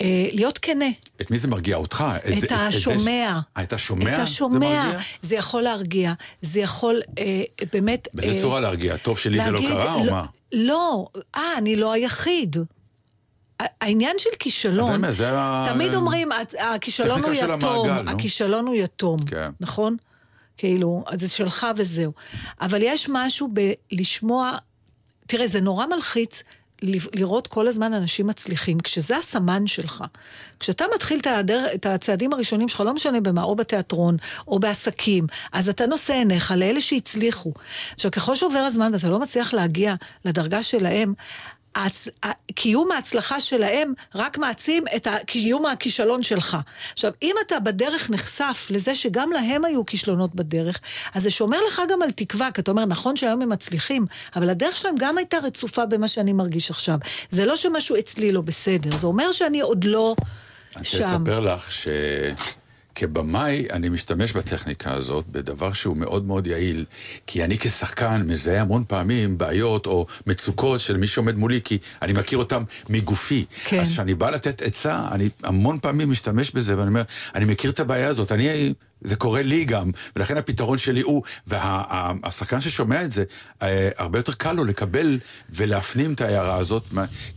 אה, 0.00 0.28
להיות 0.32 0.58
כנה, 0.58 0.84
את 1.20 1.30
מי 1.30 1.38
זה 1.38 1.48
מרגיע? 1.48 1.76
אותך? 1.76 2.04
את 2.16 2.40
זה- 2.40 2.46
זה- 2.48 2.54
השומע. 2.56 3.40
אה, 3.56 3.62
את 3.62 3.72
השומע? 3.72 4.10
את 4.12 4.16
זה 4.16 4.22
השומע. 4.22 4.58
מרגיע? 4.58 4.98
זה 5.22 5.34
יכול 5.34 5.62
להרגיע, 5.62 6.12
זה 6.42 6.60
יכול 6.60 7.00
אה, 7.18 7.42
באמת... 7.72 8.08
באיזה 8.14 8.32
אה, 8.32 8.38
צורה 8.38 8.60
להרגיע? 8.60 8.96
טוב 8.96 9.18
שלי 9.18 9.40
זה 9.44 9.50
לא 9.50 9.60
להגיד, 9.60 9.70
קרה, 9.70 9.94
או 9.94 10.04
לא, 10.04 10.12
מה? 10.12 10.24
לא, 10.52 11.06
אה, 11.36 11.42
אני 11.58 11.76
לא 11.76 11.92
היחיד. 11.92 12.56
ה- 13.62 13.64
העניין 13.80 14.16
של 14.18 14.30
כישלון, 14.38 15.12
זה 15.14 15.30
ה- 15.38 15.68
תמיד 15.74 15.94
אומרים, 15.94 16.32
"הת- 16.32 16.54
הכישלון 16.74 17.22
הוא 17.24 17.32
יתום, 17.34 17.50
המעגל. 17.90 18.08
הכישלון 18.12 18.66
הוא 18.66 18.74
יתום, 18.74 19.18
כן. 19.26 19.50
נכון? 19.60 19.96
כאילו, 20.56 21.04
אז 21.06 21.20
זה 21.20 21.28
שלך 21.28 21.66
וזהו. 21.76 22.12
אבל 22.60 22.78
יש 22.82 23.06
משהו 23.12 23.48
בלשמוע, 23.92 24.56
תראה, 25.28 25.46
זה 25.46 25.60
נורא 25.60 25.86
מלחיץ 25.86 26.42
לראות 27.12 27.46
כל 27.46 27.68
הזמן 27.68 27.92
אנשים 27.92 28.26
מצליחים, 28.26 28.80
כשזה 28.80 29.16
הסמן 29.16 29.66
שלך. 29.66 30.04
כשאתה 30.60 30.84
מתחיל 30.94 31.20
את 31.74 31.86
הצעדים 31.86 32.32
הראשונים 32.32 32.68
שלך, 32.68 32.80
לא 32.80 32.94
משנה 32.94 33.20
במה, 33.20 33.42
או 33.42 33.56
בתיאטרון, 33.56 34.16
או 34.48 34.58
בעסקים, 34.58 35.26
אז 35.52 35.68
אתה 35.68 35.86
נושא 35.86 36.12
עיניך 36.12 36.50
לאלה 36.56 36.80
שהצליחו. 36.80 37.52
עכשיו, 37.94 38.10
ככל 38.10 38.36
שעובר 38.36 38.58
הזמן 38.58 38.90
ואתה 38.94 39.08
לא 39.08 39.18
מצליח 39.18 39.54
להגיע 39.54 39.94
לדרגה 40.24 40.62
שלהם, 40.62 41.14
ההצ... 41.78 42.08
ה- 42.26 42.52
קיום 42.54 42.92
ההצלחה 42.92 43.40
שלהם 43.40 43.92
רק 44.14 44.38
מעצים 44.38 44.84
את 44.96 45.06
קיום 45.26 45.66
הכישלון 45.66 46.22
שלך. 46.22 46.56
עכשיו, 46.92 47.12
אם 47.22 47.34
אתה 47.46 47.60
בדרך 47.60 48.10
נחשף 48.10 48.66
לזה 48.70 48.94
שגם 48.94 49.30
להם 49.32 49.64
היו 49.64 49.86
כישלונות 49.86 50.34
בדרך, 50.34 50.78
אז 51.14 51.22
זה 51.22 51.30
שומר 51.30 51.58
לך 51.68 51.82
גם 51.90 52.02
על 52.02 52.10
תקווה, 52.10 52.50
כי 52.50 52.60
אתה 52.60 52.70
אומר, 52.70 52.84
נכון 52.84 53.16
שהיום 53.16 53.42
הם 53.42 53.48
מצליחים, 53.48 54.06
אבל 54.36 54.48
הדרך 54.48 54.76
שלהם 54.78 54.94
גם 54.98 55.18
הייתה 55.18 55.36
רצופה 55.38 55.86
במה 55.86 56.08
שאני 56.08 56.32
מרגיש 56.32 56.70
עכשיו. 56.70 56.98
זה 57.30 57.46
לא 57.46 57.56
שמשהו 57.56 57.96
אצלי 57.98 58.32
לא 58.32 58.40
בסדר, 58.40 58.96
זה 58.96 59.06
אומר 59.06 59.32
שאני 59.32 59.60
עוד 59.60 59.84
לא 59.84 60.14
אני 60.76 60.84
שם. 60.84 60.98
רוצה 60.98 61.16
לספר 61.16 61.40
לך 61.40 61.70
שכבמאי 62.98 63.66
אני 63.72 63.88
משתמש 63.88 64.32
בטכניקה 64.32 64.94
הזאת 64.94 65.26
בדבר 65.28 65.72
שהוא 65.72 65.96
מאוד 65.96 66.26
מאוד 66.26 66.46
יעיל, 66.46 66.84
כי 67.26 67.44
אני 67.44 67.58
כשחקן 67.58 68.22
מזהה 68.26 68.60
המון 68.60 68.84
פעמים 68.88 69.38
בעיות 69.38 69.86
או 69.86 70.06
מצוקות 70.26 70.80
של 70.80 70.96
מי 70.96 71.06
שעומד 71.06 71.36
מולי, 71.36 71.60
כי 71.64 71.78
אני 72.02 72.12
מכיר 72.12 72.38
אותם 72.38 72.62
מגופי. 72.88 73.44
כן. 73.64 73.80
אז 73.80 73.92
כשאני 73.92 74.14
בא 74.14 74.30
לתת 74.30 74.62
עצה, 74.62 75.08
אני 75.12 75.28
המון 75.42 75.78
פעמים 75.82 76.10
משתמש 76.10 76.50
בזה, 76.50 76.78
ואני 76.78 76.88
אומר, 76.88 77.02
אני 77.34 77.44
מכיר 77.44 77.70
את 77.70 77.80
הבעיה 77.80 78.08
הזאת, 78.08 78.32
אני... 78.32 78.72
זה 79.00 79.16
קורה 79.16 79.42
לי 79.42 79.64
גם, 79.64 79.90
ולכן 80.16 80.36
הפתרון 80.36 80.78
שלי 80.78 81.00
הוא, 81.00 81.22
והשחקן 81.46 82.60
ששומע 82.60 83.04
את 83.04 83.12
זה, 83.12 83.24
אה, 83.62 83.88
הרבה 83.96 84.18
יותר 84.18 84.32
קל 84.32 84.52
לו 84.52 84.64
לקבל 84.64 85.18
ולהפנים 85.50 86.12
את 86.12 86.20
ההערה 86.20 86.56
הזאת, 86.56 86.84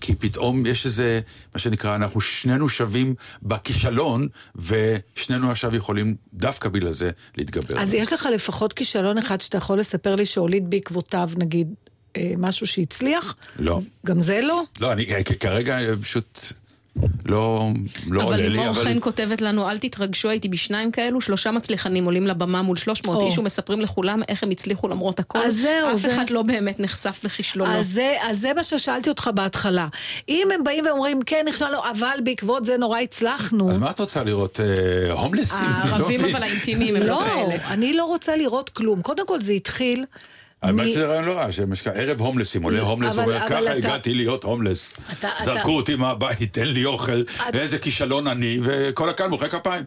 כי 0.01 0.15
פתאום 0.15 0.65
יש 0.65 0.85
איזה, 0.85 1.19
מה 1.53 1.59
שנקרא, 1.59 1.95
אנחנו 1.95 2.21
שנינו 2.21 2.69
שווים 2.69 3.15
בכישלון, 3.43 4.27
ושנינו 4.55 5.51
עכשיו 5.51 5.75
יכולים 5.75 6.15
דווקא 6.33 6.69
בגלל 6.69 6.91
זה 6.91 7.09
להתגבר. 7.37 7.79
אז 7.79 7.93
יש 7.93 8.13
לך 8.13 8.27
לפחות 8.33 8.73
כישלון 8.73 9.17
אחד 9.17 9.41
שאתה 9.41 9.57
יכול 9.57 9.79
לספר 9.79 10.15
לי 10.15 10.25
שהוליד 10.25 10.69
בעקבותיו, 10.69 11.29
נגיד, 11.37 11.67
אה, 12.17 12.33
משהו 12.37 12.67
שהצליח? 12.67 13.35
לא. 13.59 13.79
גם 14.05 14.21
זה 14.21 14.41
לא? 14.43 14.63
לא, 14.79 14.91
אני 14.91 15.05
כרגע 15.39 15.79
אה, 15.79 15.93
פשוט 16.01 16.53
לא, 17.25 17.69
לא 18.07 18.21
אבל 18.21 18.25
עולה 18.25 18.37
לי, 18.37 18.49
לימור 18.49 18.69
אבל... 18.69 18.83
חן 18.83 18.97
כותבת 18.99 19.41
לנו, 19.41 19.69
אל 19.69 19.77
תתרגשו, 19.77 20.29
הייתי 20.29 20.47
בשניים 20.47 20.91
כאלו, 20.91 21.21
שלושה 21.21 21.51
מצליחנים 21.51 22.05
עולים 22.05 22.27
לבמה 22.27 22.61
מול 22.61 22.77
300 22.77 23.17
או. 23.17 23.27
איש 23.27 23.37
ומספרים 23.37 23.81
לכולם 23.81 24.21
איך 24.27 24.43
הם 24.43 24.49
הצליחו 24.49 24.87
למרות 24.87 25.19
הכל. 25.19 25.39
אז 25.39 25.55
זהו, 25.55 25.91
אף 25.93 25.99
זה- 25.99 26.15
אחד 26.15 26.29
לא 26.29 26.41
באמת 26.41 26.79
נחשף 26.79 27.19
בכישלונו. 27.23 27.71
אז 27.79 27.87
זה, 27.89 28.15
אז 28.29 28.39
זה 28.39 28.53
מה 28.53 28.63
ששאלתי 28.63 29.09
אותך 29.09 29.29
בהתחלה. 29.35 29.87
אם 30.29 30.47
הם 30.53 30.63
באים 30.63 30.85
ואומרים, 30.85 31.19
כן, 31.25 31.45
נכשלנו, 31.47 31.77
אבל 31.91 32.19
בעקבות 32.23 32.65
זה 32.65 32.77
נורא 32.77 32.99
הצלחנו. 32.99 33.69
אז 33.69 33.77
מה 33.77 33.89
את 33.89 33.99
רוצה 33.99 34.23
לראות? 34.23 34.59
אה, 34.59 35.11
הומלסים? 35.11 35.57
אני 35.67 35.89
לא 35.89 35.95
הערבים 35.95 36.19
מבין. 36.21 36.35
אבל 36.35 36.43
האינטימיים 36.43 36.95
הם 36.95 37.01
לא 37.01 37.07
לא, 37.07 37.25
כאלה. 37.25 37.67
אני 37.67 37.93
לא 37.93 38.05
רוצה 38.05 38.35
לראות 38.35 38.69
כלום. 38.69 39.01
קודם 39.01 39.27
כל 39.27 39.41
זה 39.41 39.53
התחיל... 39.53 40.05
האמת 40.61 40.91
שזה 40.91 41.07
רעיון 41.07 41.23
לא 41.25 41.33
רע, 41.33 41.47
ערב 41.93 42.21
הומלסים, 42.21 42.63
עולה 42.63 42.79
הומלס, 42.81 43.15
אבל- 43.17 43.23
אומר, 43.23 43.39
ככה 43.49 43.71
הגעתי 43.71 44.13
להיות 44.13 44.43
הומלס. 44.43 44.93
זרקו 45.43 45.71
אותי 45.71 45.95
מהבית, 45.95 46.53
תן 46.53 46.65
לי 46.65 46.85
אוכל, 46.85 47.23
איזה 47.53 47.77
כישלון 47.77 48.27
אני, 48.27 48.59
וכל 48.63 49.09
הקהל 49.09 49.29
מוחא 49.29 49.47
כפיים. 49.47 49.83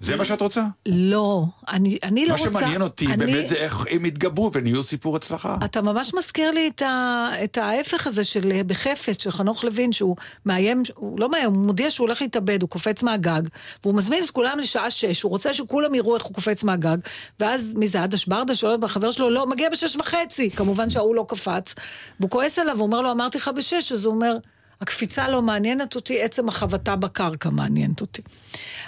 זה 0.00 0.16
מה 0.16 0.24
שאת 0.24 0.40
רוצה? 0.40 0.64
לא, 0.86 1.44
אני, 1.68 1.98
אני 2.02 2.26
לא 2.26 2.32
מה 2.32 2.38
רוצה... 2.38 2.50
שמעניין 2.50 2.82
אותי 2.82 3.06
אני- 3.06 3.16
באמת 3.16 3.46
זה 3.46 3.54
איך 3.54 3.84
הם 3.90 4.04
התגברו 4.04 4.50
ונהיו 4.54 4.84
סיפור 4.84 5.16
הצלחה. 5.16 5.56
אתה 5.64 5.82
ממש 5.82 6.14
מזכיר 6.14 6.50
לי 6.50 6.70
את, 6.74 6.82
ה, 6.82 7.28
את 7.44 7.58
ההפך 7.58 8.06
הזה 8.06 8.24
של 8.24 8.62
בחפץ, 8.66 9.22
של 9.22 9.30
חנוך 9.30 9.64
לוין, 9.64 9.92
שהוא 9.92 10.16
מאיים, 10.46 10.82
הוא 10.94 11.20
לא 11.20 11.28
מאיים, 11.30 11.46
הוא 11.54 11.62
מודיע 11.66 11.90
שהוא 11.90 12.06
הולך 12.06 12.22
להתאבד, 12.22 12.62
הוא 12.62 12.70
קופץ 12.70 13.02
מהגג, 13.02 13.42
והוא 13.84 13.94
מזמין 13.94 14.24
את 14.24 14.30
כולם 14.30 14.58
לשעה 14.58 14.90
שש, 14.90 15.22
הוא 15.22 15.30
רוצה 15.30 15.54
שכולם 15.54 15.94
יראו 15.94 16.16
איך 16.16 16.24
הוא 16.24 16.34
קופץ 16.34 16.64
מהגג, 16.64 16.96
ואז 17.40 17.72
מי 17.76 17.88
זה, 17.88 18.02
עדש 18.02 18.26
ברדה 18.26 18.54
שואל 18.54 18.74
את 18.74 18.84
החבר 18.84 19.10
שלו, 19.10 19.30
לא, 19.30 19.46
מגיע 19.46 19.70
בשש 19.70 19.96
וחצי, 19.96 20.50
כמובן 20.50 20.90
שההוא 20.90 21.14
לא 21.14 21.24
קפץ, 21.28 21.74
והוא 22.20 22.30
כועס 22.30 22.58
עליו, 22.58 22.76
הוא 22.78 22.86
אומר 22.86 23.00
לו, 23.00 23.10
אמרתי 23.10 23.38
לך 23.38 23.50
בשש, 23.56 23.92
אז 23.92 24.04
הוא 24.04 24.14
אומר, 24.14 24.36
הקפיצה 24.80 25.28
לא 25.28 25.42
מעניינת 25.42 25.96
אותי, 25.96 26.22
עצם 26.22 26.48
החבטה 26.48 26.96
בקרקע 26.96 27.50
מעניינת 27.50 28.00
אותי. 28.00 28.22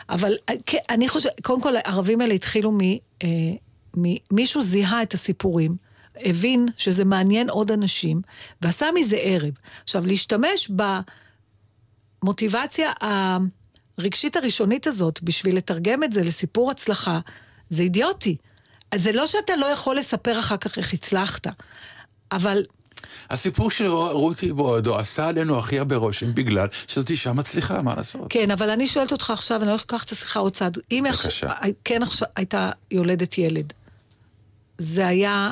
אבל 0.09 0.36
אה, 0.49 0.55
אני 0.91 1.09
חושבת, 1.09 1.32
קודם 1.43 1.62
כל, 1.62 1.76
הערבים 1.76 2.20
האלה 2.20 2.34
התחילו. 2.34 2.78
אה, 3.22 3.28
מ- 3.97 4.16
מישהו 4.30 4.62
זיהה 4.62 5.03
את 5.03 5.14
הסיפורים, 5.14 5.76
הבין 6.16 6.66
שזה 6.76 7.05
מעניין 7.05 7.51
עוד 7.51 7.70
אנשים, 7.70 8.22
ועשה 8.62 8.86
מזה 8.95 9.16
ערב. 9.16 9.53
עכשיו, 9.82 10.07
להשתמש 10.07 10.70
במוטיבציה 12.22 12.93
הרגשית 13.99 14.36
הראשונית 14.36 14.86
הזאת 14.86 15.22
בשביל 15.22 15.57
לתרגם 15.57 16.05
את 16.05 16.12
זה 16.12 16.22
לסיפור 16.22 16.70
הצלחה, 16.70 17.20
זה 17.70 17.82
אידיוטי. 17.82 18.36
זה 18.95 19.12
לא 19.12 19.26
שאתה 19.26 19.57
לא 19.57 19.66
יכול 19.66 19.97
לספר 19.97 20.38
אחר 20.38 20.57
כך 20.57 20.78
איך 20.78 20.95
הצלחת, 20.95 21.47
אבל 22.32 22.62
הסיפור 23.30 23.70
של 23.70 23.86
רותי 23.86 24.53
בועדו 24.53 24.98
עשה 24.98 25.28
עלינו 25.28 25.59
הכי 25.59 25.78
הרבה 25.78 25.96
רושם 25.96 26.34
בגלל 26.34 26.66
שזאת 26.86 27.11
אישה 27.11 27.32
מצליחה, 27.32 27.82
מה 27.82 27.94
לעשות? 27.96 28.26
כן, 28.28 28.51
אבל 28.51 28.70
אני 28.70 28.86
שואלת 28.86 29.12
אותך 29.12 29.30
עכשיו, 29.30 29.62
אני 29.62 29.70
הולכת 29.70 29.92
לקחת 29.92 30.07
את 30.07 30.12
השיחה 30.12 30.40
עוד 30.40 30.53
צעד. 30.53 30.78
אם 30.90 31.05
בבקשה. 31.11 31.46
עכשיו, 31.46 31.70
כן 31.84 32.03
עכשיו 32.03 32.28
הייתה 32.36 32.70
יולדת 32.90 33.38
ילד, 33.38 33.72
זה 34.78 35.07
היה... 35.07 35.51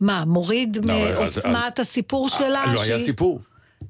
מה, 0.00 0.24
מוריד 0.24 0.86
לא, 0.86 0.94
מעוצמת 0.94 1.78
הסיפור 1.78 2.28
שלה? 2.28 2.72
לא 2.74 2.82
היה 2.82 2.98
סיפור. 2.98 3.40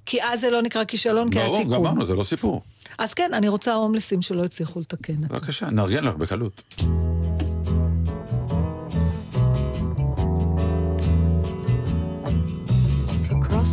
כי 0.06 0.22
אז 0.22 0.40
זה 0.40 0.50
לא 0.50 0.62
נקרא 0.62 0.84
כישלון, 0.84 1.30
כי 1.30 1.38
היה 1.38 1.46
ברור, 1.46 1.58
תיקון. 1.58 1.74
גמרנו, 1.74 2.06
זה 2.06 2.14
לא 2.14 2.24
סיפור. 2.24 2.62
אז 2.98 3.14
כן, 3.14 3.30
אני 3.34 3.48
רוצה 3.48 3.74
הומלסים 3.74 4.22
שלא 4.22 4.44
הצליחו 4.44 4.80
לתקן. 4.80 5.20
בבקשה, 5.20 5.70
נארגן 5.70 6.04
לך 6.04 6.14
בקלות. 6.14 6.62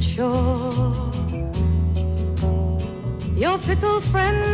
Shore. 0.00 0.94
Your 3.36 3.58
fickle 3.58 4.00
friends 4.00 4.51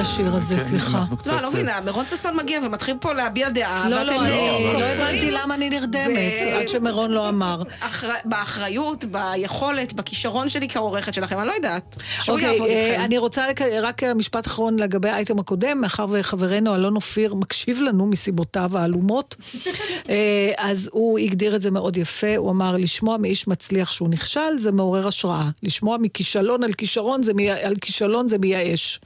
השיר 0.00 0.34
הזה, 0.34 0.56
כן, 0.56 0.68
סליחה. 0.68 1.04
לא, 1.26 1.32
אני 1.34 1.42
לא 1.42 1.46
אה, 1.48 1.52
מבינה, 1.52 1.80
מרון 1.80 2.04
ששון 2.06 2.36
מגיע 2.36 2.60
ומתחיל 2.66 2.96
פה 3.00 3.12
להביע 3.12 3.48
דעה, 3.48 3.88
לא, 3.88 4.02
לא, 4.02 4.12
אה, 4.12 4.16
לא 4.16 4.22
מפריעים. 4.22 4.76
הבנתי 5.00 5.30
למה 5.30 5.54
אני 5.54 5.70
נרדמת, 5.70 6.32
עד 6.60 6.68
שמירון 6.68 7.10
לא 7.10 7.28
אמר. 7.28 7.62
אחר- 7.80 8.08
באחריות, 8.24 9.04
ביכולת, 9.04 9.92
בכישרון 9.92 10.48
שלי 10.48 10.68
כעורכת 10.68 11.14
שלכם, 11.14 11.38
אני 11.38 11.46
לא 11.48 11.52
יודעת. 11.52 11.96
שהוא 12.22 12.38
יעבוד 12.38 12.60
אוקיי, 12.60 12.76
אה, 12.76 12.90
איתכם. 12.90 13.04
אני 13.04 13.18
רוצה 13.18 13.44
רק 13.82 14.02
משפט 14.04 14.46
אחרון 14.46 14.78
לגבי 14.78 15.08
האייטם 15.08 15.38
הקודם, 15.38 15.80
מאחר 15.80 16.06
וחברנו 16.10 16.74
אלון 16.74 16.96
אופיר 16.96 17.34
מקשיב 17.34 17.80
לנו 17.82 18.06
מסיבותיו 18.06 18.78
העלומות, 18.78 19.36
אה, 20.08 20.50
אז 20.58 20.90
הוא 20.92 21.18
הגדיר 21.18 21.56
את 21.56 21.62
זה 21.62 21.70
מאוד 21.70 21.96
יפה, 21.96 22.36
הוא 22.36 22.50
אמר, 22.50 22.76
לשמוע 22.76 23.16
מאיש 23.16 23.48
מצליח 23.48 23.92
שהוא 23.92 24.08
נכשל 24.08 24.58
זה 24.58 24.72
מעורר 24.72 25.08
השראה, 25.08 25.48
לשמוע 25.62 25.96
מכישלון 26.00 26.64
על 26.64 26.72
כישרון 26.72 27.20
על 27.64 27.74
כישלון 27.80 28.28
זה 28.28 28.38
מייאש. 28.38 29.00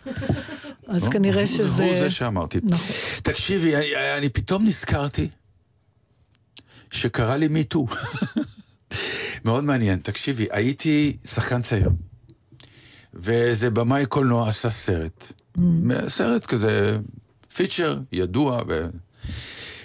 אז 0.94 1.04
לא, 1.04 1.10
כנראה 1.10 1.46
שזה... 1.46 1.84
הוא 1.84 1.94
זה 1.94 2.10
שאמרתי. 2.10 2.60
נכון. 2.62 2.96
תקשיבי, 3.22 3.76
אני, 3.76 4.16
אני 4.18 4.28
פתאום 4.28 4.64
נזכרתי 4.66 5.28
שקרה 6.90 7.36
לי 7.36 7.48
מיטו. 7.48 7.86
מאוד 9.44 9.64
מעניין. 9.64 9.98
תקשיבי, 9.98 10.46
הייתי 10.50 11.16
שחקן 11.24 11.62
צעיר, 11.62 11.90
ואיזה 13.14 13.70
במאי 13.70 14.06
קולנוע 14.06 14.48
עשה 14.48 14.70
סרט. 14.70 15.32
סרט 16.08 16.46
כזה, 16.46 16.98
פיצ'ר, 17.54 17.98
ידוע, 18.12 18.62
ו... 18.68 18.86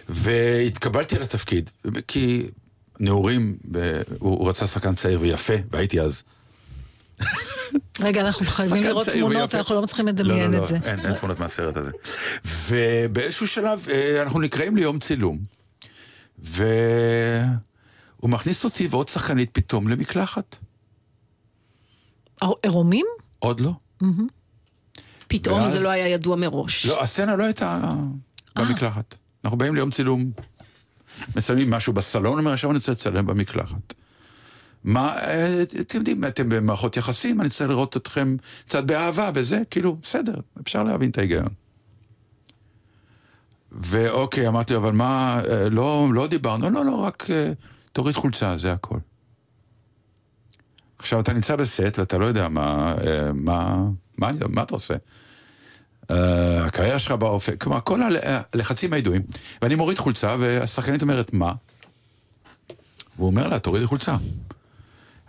והתקבלתי 0.10 1.16
לתפקיד, 1.16 1.70
כי 2.08 2.50
נעורים, 3.00 3.58
הוא 4.20 4.50
רצה 4.50 4.68
שחקן 4.68 4.96
צעיר 4.96 5.22
ויפה, 5.22 5.54
והייתי 5.72 6.02
אז. 6.02 6.24
רגע, 8.00 8.22
אנחנו 8.22 8.46
חייבים 8.46 8.84
לראות 8.84 9.10
תמונות. 9.10 9.56
אנחנו 9.56 9.76
לא 9.76 9.82
מצליחים 9.82 10.06
לא, 10.06 10.12
לדמיין 10.12 10.52
לא, 10.52 10.58
את 10.58 10.62
לא, 10.62 10.68
זה. 10.68 10.78
אין, 10.84 11.14
תמונות 11.14 11.40
מהסרט 11.40 11.78
הזה. 11.78 11.92
ובאיזשהו 12.70 13.48
שלב 13.48 13.88
אה, 13.90 14.22
אנחנו 14.22 14.40
נקראים 14.40 14.76
ליום 14.76 15.00
צילום, 15.00 15.40
והוא 16.40 16.60
מכניס 18.24 18.64
אותי 18.64 18.88
ועוד 18.88 19.08
שחקנית 19.08 19.50
פתאום 19.54 19.88
למקלחת. 19.88 20.58
עירומים? 22.64 23.06
עוד 23.40 23.60
לא. 23.60 23.72
פתאום 25.28 25.70
זה 25.70 25.84
לא 25.84 25.90
היה 25.90 26.08
ידוע 26.08 26.36
מראש. 26.36 26.86
לא, 26.86 27.04
הסצנה 27.04 27.36
לא 27.36 27.44
הייתה 27.44 27.94
במקלחת. 28.56 29.16
אנחנו 29.44 29.58
באים 29.58 29.76
ליום 29.76 29.92
צילום, 29.92 30.32
מסיימים 31.36 31.70
משהו 31.70 31.94
בסלון, 31.94 32.38
אומר, 32.38 32.54
עכשיו 32.54 32.70
אני 32.70 32.78
רוצה 32.78 32.92
לצלם 32.92 33.26
במקלחת. 33.26 33.94
מה, 34.84 35.18
אה, 35.18 35.64
אתם 35.82 35.98
יודעים, 35.98 36.26
אתם 36.26 36.50
במערכות 36.50 36.98
יחסים, 36.98 37.42
אני 37.42 37.50
צריך 37.50 37.70
לראות 37.70 37.98
אתכם 37.98 38.36
קצת 38.66 38.84
באהבה 38.84 39.32
וזה, 39.34 39.62
כאילו, 39.72 39.96
בסדר, 40.02 40.34
אפשר 40.62 40.84
להבין 40.84 41.10
את 41.10 41.18
ההיגיון. 41.18 41.48
ואוקיי, 43.72 44.48
אמרתי 44.48 44.74
לו, 44.74 44.80
אבל 44.80 44.92
מה, 44.92 45.42
אה, 45.50 45.70
לא, 45.70 46.08
לא 46.14 46.28
דיברנו, 46.28 46.70
לא, 46.70 46.86
לא, 46.86 46.96
רק 46.96 47.26
אה, 47.30 47.52
תוריד 47.94 48.16
חולצה, 48.16 48.58
זה 48.58 48.72
הכל. 48.72 48.98
עכשיו, 51.00 51.20
אתה 51.20 51.34
נמצא 51.34 51.56
בסט 51.56 52.00
ואתה 52.00 52.18
לא 52.18 52.26
יודע 52.26 52.50
מה, 52.50 52.96
מה, 53.34 53.84
מה, 54.18 54.32
מה 54.50 54.64
אתה 54.64 54.74
עושה. 54.74 54.94
הקריירה 56.10 57.00
שלך 57.00 57.12
באופק, 57.12 57.64
כלומר, 57.64 57.80
כל 57.84 58.02
הל- 58.04 58.18
הלחצים 58.54 58.94
הידועים. 58.94 59.22
ואני 59.62 59.76
מוריד 59.76 60.00
חולצה, 60.00 60.36
והשחקנית 60.40 61.02
אומרת, 61.02 61.34
מה? 61.34 61.54
והוא 63.16 63.28
אומר 63.28 63.48
לה, 63.48 63.60
תורידי 63.60 63.86
חולצה. 63.88 64.16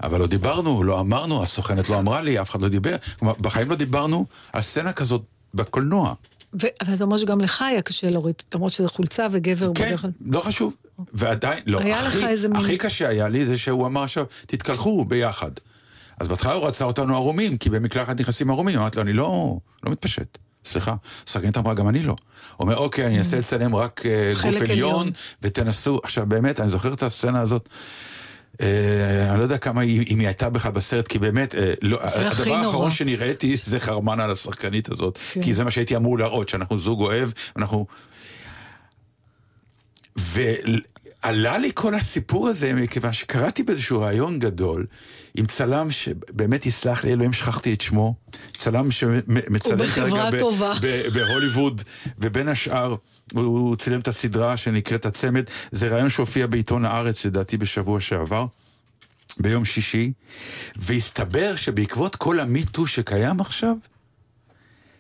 אבל 0.03 0.21
לא 0.21 0.27
דיברנו, 0.27 0.83
לא 0.83 1.01
אמרנו, 1.01 1.43
הסוכנת 1.43 1.89
לא 1.89 1.99
אמרה 1.99 2.21
לי, 2.23 2.41
אף 2.41 2.51
אחד 2.51 2.63
לא 2.63 2.69
דיבר. 2.69 2.97
כלומר, 3.19 3.35
בחיים 3.41 3.71
לא 3.71 3.77
דיברנו 3.77 4.27
על 4.53 4.63
סצנה 4.63 4.93
כזאת 4.93 5.23
בקולנוע. 5.55 6.15
ו- 6.63 6.67
אבל 6.81 6.95
אתה 6.95 7.05
אומר 7.05 7.17
שגם 7.17 7.41
לך 7.41 7.63
היה 7.63 7.83
קשה 7.83 8.11
להוריד, 8.11 8.35
למרות 8.55 8.73
שזה 8.73 8.89
חולצה 8.89 9.27
וגבר 9.33 9.71
כן, 9.75 9.85
בדרך 9.87 10.01
כלל. 10.03 10.11
לא 10.27 10.41
חשוב. 10.41 10.77
ועדיין, 11.15 11.63
לא, 11.67 11.81
היה 11.81 12.03
לך 12.03 12.07
הכי, 12.17 12.27
איזה 12.27 12.49
מין- 12.49 12.57
הכי 12.61 12.77
קשה 12.77 13.09
היה 13.09 13.29
לי 13.29 13.47
זה 13.47 13.59
שהוא 13.59 13.87
אמר 13.87 14.03
עכשיו, 14.03 14.25
תתקלחו 14.47 15.05
ביחד. 15.05 15.51
אז 16.21 16.29
בהתחלה 16.29 16.53
הוא 16.53 16.67
רצה 16.67 16.85
אותנו 16.85 17.15
ערומים, 17.15 17.57
כי 17.57 17.71
במקלחת 17.71 18.21
נכנסים 18.21 18.51
ערומים. 18.51 18.79
אמרתי 18.79 18.97
לו, 18.97 19.03
אני 19.03 19.13
לא, 19.13 19.57
לא 19.87 19.93
מתפשט. 19.93 20.39
סליחה, 20.65 20.95
השחקנית 21.29 21.57
אמרה, 21.57 21.75
גם 21.75 21.89
אני 21.89 22.03
לא. 22.03 22.13
הוא 22.13 22.17
אומר, 22.65 22.77
אוקיי, 22.77 23.07
אני 23.07 23.19
אנסה 23.19 23.39
לצלם 23.39 23.75
רק 23.77 24.03
אה, 24.07 24.33
גוף. 24.43 24.63
עליון, 24.63 25.11
ותנסו. 25.43 25.99
עכשיו, 26.05 26.27
באמת, 26.27 26.61
אני 26.61 26.69
זוכר 26.69 26.93
את 26.93 27.03
הסצנה 27.03 27.41
הזאת. 27.41 27.69
אה, 28.61 29.31
אני 29.31 29.39
לא 29.39 29.43
יודע 29.43 29.59
כמה 29.59 29.81
היא, 29.81 30.07
אם 30.11 30.19
היא 30.19 30.27
הייתה 30.27 30.51
בכלל 30.51 30.73
בסרט, 30.73 31.09
כי 31.09 31.19
באמת, 31.19 31.55
אה, 31.55 31.73
לא, 31.83 31.99
הדבר. 32.03 32.55
האחרון 32.55 32.91
שנראיתי 32.91 33.57
זה 33.63 33.81
חרמן 33.81 34.21
על 34.21 34.31
השחקנית 34.31 34.91
הזאת, 34.91 35.19
כן. 35.33 35.43
כי 35.43 35.55
זה 35.55 35.65
מה 35.65 35.71
שהייתי 35.71 35.97
אמור 35.97 36.19
להראות, 36.19 36.49
שאנחנו 36.49 36.79
זוג 36.79 37.01
אוהב, 37.01 37.31
אנחנו 37.57 37.87
ועלה 41.25 41.59
לי 41.59 41.71
כל 41.75 41.95
הסיפור 41.95 42.49
הזה 42.49 42.73
מכיוון 42.73 43.13
שקראתי 43.13 43.63
באיזשהו 43.63 44.01
ראיון 44.01 44.39
גדול 44.39 44.87
עם 45.35 45.47
צלם 45.47 45.91
שבאמת 45.91 46.67
יסלח 46.67 47.05
לי 47.05 47.13
אלוהים, 47.13 47.33
שכחתי 47.33 47.75
את 47.75 47.81
שמו, 47.81 48.15
צלם 48.57 48.91
שמצלם. 48.91 49.79
ב- 50.81 51.09
בהוליווד, 51.15 51.83
ובין 52.19 52.49
השאר 52.49 52.95
הוא 53.35 53.77
צילם 53.77 54.01
את 54.01 54.09
הסדרה 54.09 54.57
שנקראת 54.57 55.07
הצמד, 55.07 55.45
זה 55.71 55.89
ראיון 55.89 56.09
שהופיע 56.09 56.47
בעיתון 56.47 56.85
הארץ 56.85 57.25
לדעתי 57.25 57.57
בשבוע 57.57 58.01
שעבר. 58.01 58.47
ביום 59.39 59.65
שישי, 59.65 60.13
והסתבר 60.77 61.57
שבעקבות 61.57 62.17
כל 62.17 62.41
המיטו 62.41 62.87
שקיים 62.87 63.41
עכשיו, 63.41 63.75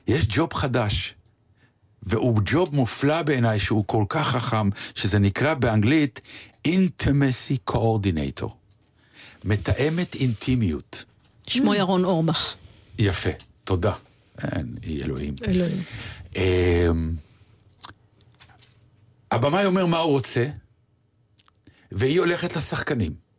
יש 0.08 0.26
ג'וב 0.28 0.54
חדש. 0.54 1.14
והוא 2.02 2.40
ג'וב 2.44 2.74
מופלא 2.74 3.22
בעיניי, 3.22 3.58
שהוא 3.58 3.84
כל 3.86 4.04
כך 4.08 4.28
חכם, 4.28 4.68
שזה 4.94 5.18
נקרא 5.18 5.54
באנגלית 5.54 6.20
intimacy 6.68 7.70
coordinator. 7.70 8.52
מתאמת 9.44 10.14
אינטימיות. 10.14 11.04
שמו 11.46 11.74
ירון 11.74 12.04
אורבך. 12.04 12.54
יפה, 12.98 13.30
תודה. 13.64 13.92
אין, 14.42 14.76
היא 14.82 15.04
אלוהים. 15.04 15.34
אלוהים. 15.48 15.82
אמ, 16.36 17.14
הבמאי 19.30 19.64
אומר 19.64 19.86
מה 19.86 19.98
הוא 19.98 20.12
רוצה, 20.12 20.46
והיא 21.92 22.20
הולכת 22.20 22.56
לשחקנים. 22.56 23.29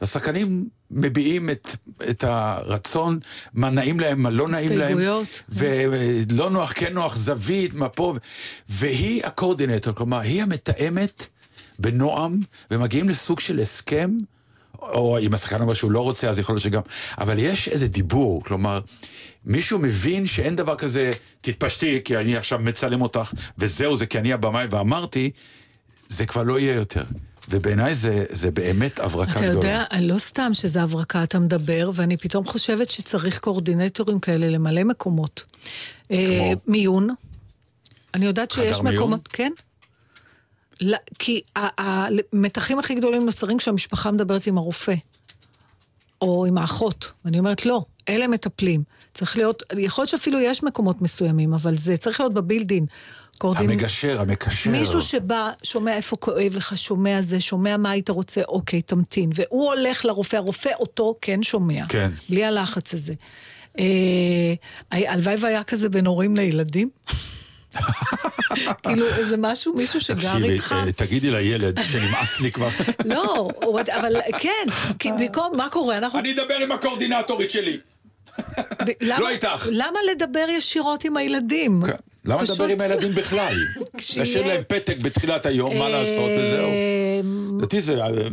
והשחקנים 0.00 0.68
מביעים 0.90 1.50
את, 1.50 1.76
את 2.10 2.24
הרצון, 2.24 3.18
מה 3.54 3.70
נעים 3.70 4.00
להם, 4.00 4.22
מה 4.22 4.30
לא 4.30 4.48
נעים 4.48 4.70
להם. 4.70 4.80
הסתייגויות. 4.80 5.42
ולא 5.48 6.50
נוח, 6.50 6.72
כן 6.72 6.92
נוח, 6.92 7.16
זווית, 7.16 7.74
מה 7.74 7.88
פה. 7.88 8.14
והיא 8.68 9.26
הקורדינטור, 9.26 9.92
כלומר, 9.92 10.18
היא 10.18 10.42
המתאמת 10.42 11.26
בנועם, 11.78 12.40
ומגיעים 12.70 13.08
לסוג 13.08 13.40
של 13.40 13.58
הסכם, 13.58 14.10
או 14.82 15.18
אם 15.18 15.34
השחקן 15.34 15.60
אומר 15.60 15.74
שהוא 15.74 15.90
לא 15.90 16.00
רוצה, 16.00 16.30
אז 16.30 16.38
יכול 16.38 16.54
להיות 16.54 16.62
שגם... 16.62 16.82
אבל 17.18 17.38
יש 17.38 17.68
איזה 17.68 17.88
דיבור, 17.88 18.44
כלומר, 18.44 18.80
מישהו 19.44 19.78
מבין 19.78 20.26
שאין 20.26 20.56
דבר 20.56 20.74
כזה, 20.74 21.12
תתפשטי, 21.40 22.00
כי 22.04 22.16
אני 22.16 22.36
עכשיו 22.36 22.58
מצלם 22.58 23.02
אותך, 23.02 23.32
וזהו, 23.58 23.96
זה 23.96 24.06
כי 24.06 24.18
אני 24.18 24.32
הבמאי 24.32 24.66
ואמרתי, 24.70 25.30
זה 26.08 26.26
כבר 26.26 26.42
לא 26.42 26.58
יהיה 26.58 26.74
יותר. 26.74 27.04
ובעיניי 27.50 27.94
זה, 27.94 28.24
זה 28.30 28.50
באמת 28.50 29.00
הברקה 29.00 29.32
אתה 29.32 29.40
גדולה. 29.40 29.68
יודע, 29.68 29.84
לא 30.00 30.18
סתם 30.18 30.50
שזה 30.54 30.82
הברקה 30.82 31.22
אתה 31.22 31.38
מדבר, 31.38 31.90
ואני 31.94 32.16
פתאום 32.16 32.44
חושבת 32.44 32.90
שצריך 32.90 33.38
קואורדינטורים 33.38 34.20
כאלה 34.20 34.50
למלא 34.50 34.84
מקומות. 34.84 35.44
אה, 36.10 36.52
מיון. 36.66 37.08
אני 38.14 38.26
יודעת 38.26 38.50
שיש 38.50 38.80
מיון? 38.80 38.96
מקומות, 38.96 39.28
כן. 39.28 39.52
לא, 40.80 40.96
כי 41.18 41.40
המתחים 41.56 42.78
הכי 42.78 42.94
גדולים 42.94 43.26
נוצרים 43.26 43.58
כשהמשפחה 43.58 44.10
מדברת 44.10 44.46
עם 44.46 44.58
הרופא, 44.58 44.94
או 46.20 46.46
עם 46.46 46.58
האחות. 46.58 47.12
ואני 47.24 47.38
אומרת, 47.38 47.66
לא, 47.66 47.84
אלה 48.08 48.26
מטפלים. 48.26 48.82
צריך 49.14 49.36
להיות, 49.36 49.62
יכול 49.78 50.02
להיות 50.02 50.10
שאפילו 50.10 50.40
יש 50.40 50.62
מקומות 50.62 51.02
מסוימים, 51.02 51.54
אבל 51.54 51.76
זה 51.76 51.96
צריך 51.96 52.20
להיות 52.20 52.34
בבילדין. 52.34 52.86
קואורדינ- 53.38 53.60
המגשר, 53.60 54.20
המקשר. 54.20 54.70
מישהו 54.70 55.02
שבא, 55.02 55.50
שומע 55.62 55.96
איפה 55.96 56.16
כואב 56.16 56.54
לך, 56.54 56.78
שומע 56.78 57.22
זה, 57.22 57.40
שומע 57.40 57.76
מה 57.76 57.90
היית 57.90 58.08
רוצה, 58.10 58.40
אוקיי, 58.48 58.82
תמתין. 58.82 59.30
והוא 59.34 59.66
הולך 59.68 60.04
לרופא, 60.04 60.36
הרופא 60.36 60.70
אותו 60.80 61.14
כן 61.20 61.42
שומע. 61.42 61.80
כן. 61.88 62.10
בלי 62.28 62.44
הלחץ 62.44 62.94
הזה. 62.94 63.14
אה, 63.78 63.84
הלוואי 64.92 65.34
והיה 65.40 65.64
כזה 65.64 65.88
בין 65.88 66.06
הורים 66.06 66.36
לילדים. 66.36 66.90
כאילו, 68.82 69.06
איזה 69.06 69.36
משהו, 69.38 69.74
מישהו 69.74 70.00
שגר 70.00 70.14
תקשיבי, 70.32 70.52
איתך. 70.52 70.74
אה, 70.86 70.92
תגידי 70.92 71.30
לילד 71.30 71.80
שנמאס 71.84 72.40
לי 72.40 72.52
כבר. 72.52 72.68
לא, 73.04 73.48
אבל 74.00 74.16
כן, 74.40 74.66
כי 74.98 75.12
במקום, 75.12 75.56
מה 75.56 75.68
קורה? 75.70 75.98
אנחנו... 75.98 76.18
אני 76.18 76.32
אדבר 76.32 76.54
עם 76.54 76.72
הקורדינטורית 76.72 77.50
שלי. 77.50 77.78
למה- 79.00 79.20
לא 79.20 79.28
איתך. 79.28 79.68
למה 79.70 79.98
לדבר 80.12 80.46
ישירות 80.48 81.04
עם 81.04 81.16
הילדים? 81.16 81.82
למה 82.24 82.38
פשוט- 82.42 82.50
לדבר 82.60 82.72
עם 82.72 82.80
הילדים 82.80 83.12
בכלל? 83.12 83.54
להשאיר 84.16 84.46
להם 84.46 84.62
פתק 84.68 84.96
בתחילת 85.02 85.46
היום, 85.46 85.78
מה 85.78 85.88
לעשות, 85.88 86.30
וזהו. 86.38 86.68
אה, 86.68 87.20
לדעתי 87.58 87.76
אה, 87.76 88.28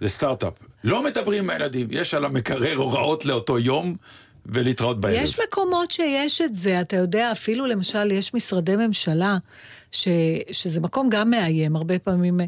זה 0.00 0.08
סטארט-אפ. 0.08 0.52
לא 0.84 1.04
מדברים 1.04 1.44
עם 1.44 1.50
הילדים, 1.50 1.86
יש 1.90 2.14
על 2.14 2.24
המקרר 2.24 2.76
הוראות 2.76 3.26
לאותו 3.26 3.58
יום, 3.58 3.96
ולהתראות 4.46 5.00
בערב. 5.00 5.14
יש 5.22 5.40
מקומות 5.48 5.90
שיש 5.90 6.40
את 6.40 6.54
זה, 6.54 6.80
אתה 6.80 6.96
יודע, 6.96 7.32
אפילו 7.32 7.66
למשל 7.66 8.10
יש 8.10 8.34
משרדי 8.34 8.76
ממשלה, 8.76 9.36
ש, 9.92 10.08
שזה 10.50 10.80
מקום 10.80 11.08
גם 11.10 11.30
מאיים, 11.30 11.76
הרבה 11.76 11.98
פעמים, 11.98 12.40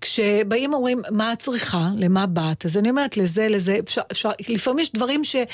כשבאים 0.00 0.74
אומרים, 0.74 1.02
מה 1.10 1.32
את 1.32 1.38
צריכה, 1.38 1.88
למה 1.96 2.26
באת, 2.26 2.66
אז 2.66 2.76
אני 2.76 2.90
אומרת, 2.90 3.16
לזה, 3.16 3.48
לזה, 3.48 3.78
אפשר, 3.78 4.00
אפשר, 4.12 4.30
לפעמים 4.48 4.78
יש 4.78 4.92
דברים 4.92 5.24
שהיא 5.24 5.44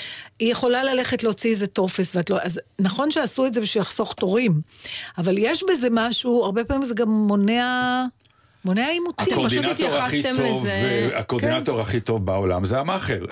יכולה 0.40 0.84
ללכת 0.84 1.22
להוציא 1.22 1.50
איזה 1.50 1.66
טופס, 1.66 2.16
ואת 2.16 2.30
לא, 2.30 2.38
אז 2.42 2.60
נכון 2.78 3.10
שעשו 3.10 3.46
את 3.46 3.54
זה 3.54 3.60
בשביל 3.60 3.80
לחסוך 3.80 4.12
תורים, 4.12 4.60
אבל 5.18 5.38
יש 5.38 5.64
בזה 5.70 5.88
משהו, 5.90 6.44
הרבה 6.44 6.64
פעמים 6.64 6.84
זה 6.84 6.94
גם 6.94 7.08
מונע, 7.10 8.04
מונע 8.68 8.88
עימותים. 8.88 9.32
הקורדינטור 9.32 9.68
הכי 9.96 10.18
התייחסתם 10.18 10.42
טוב, 10.48 10.62
לזה- 10.64 10.70
אה, 11.12 11.18
הקורדינטור 11.18 11.80
הכי 11.80 12.00
טוב 12.00 12.26
בעולם 12.26 12.64
זה 12.64 12.78
המאכר. 12.80 13.24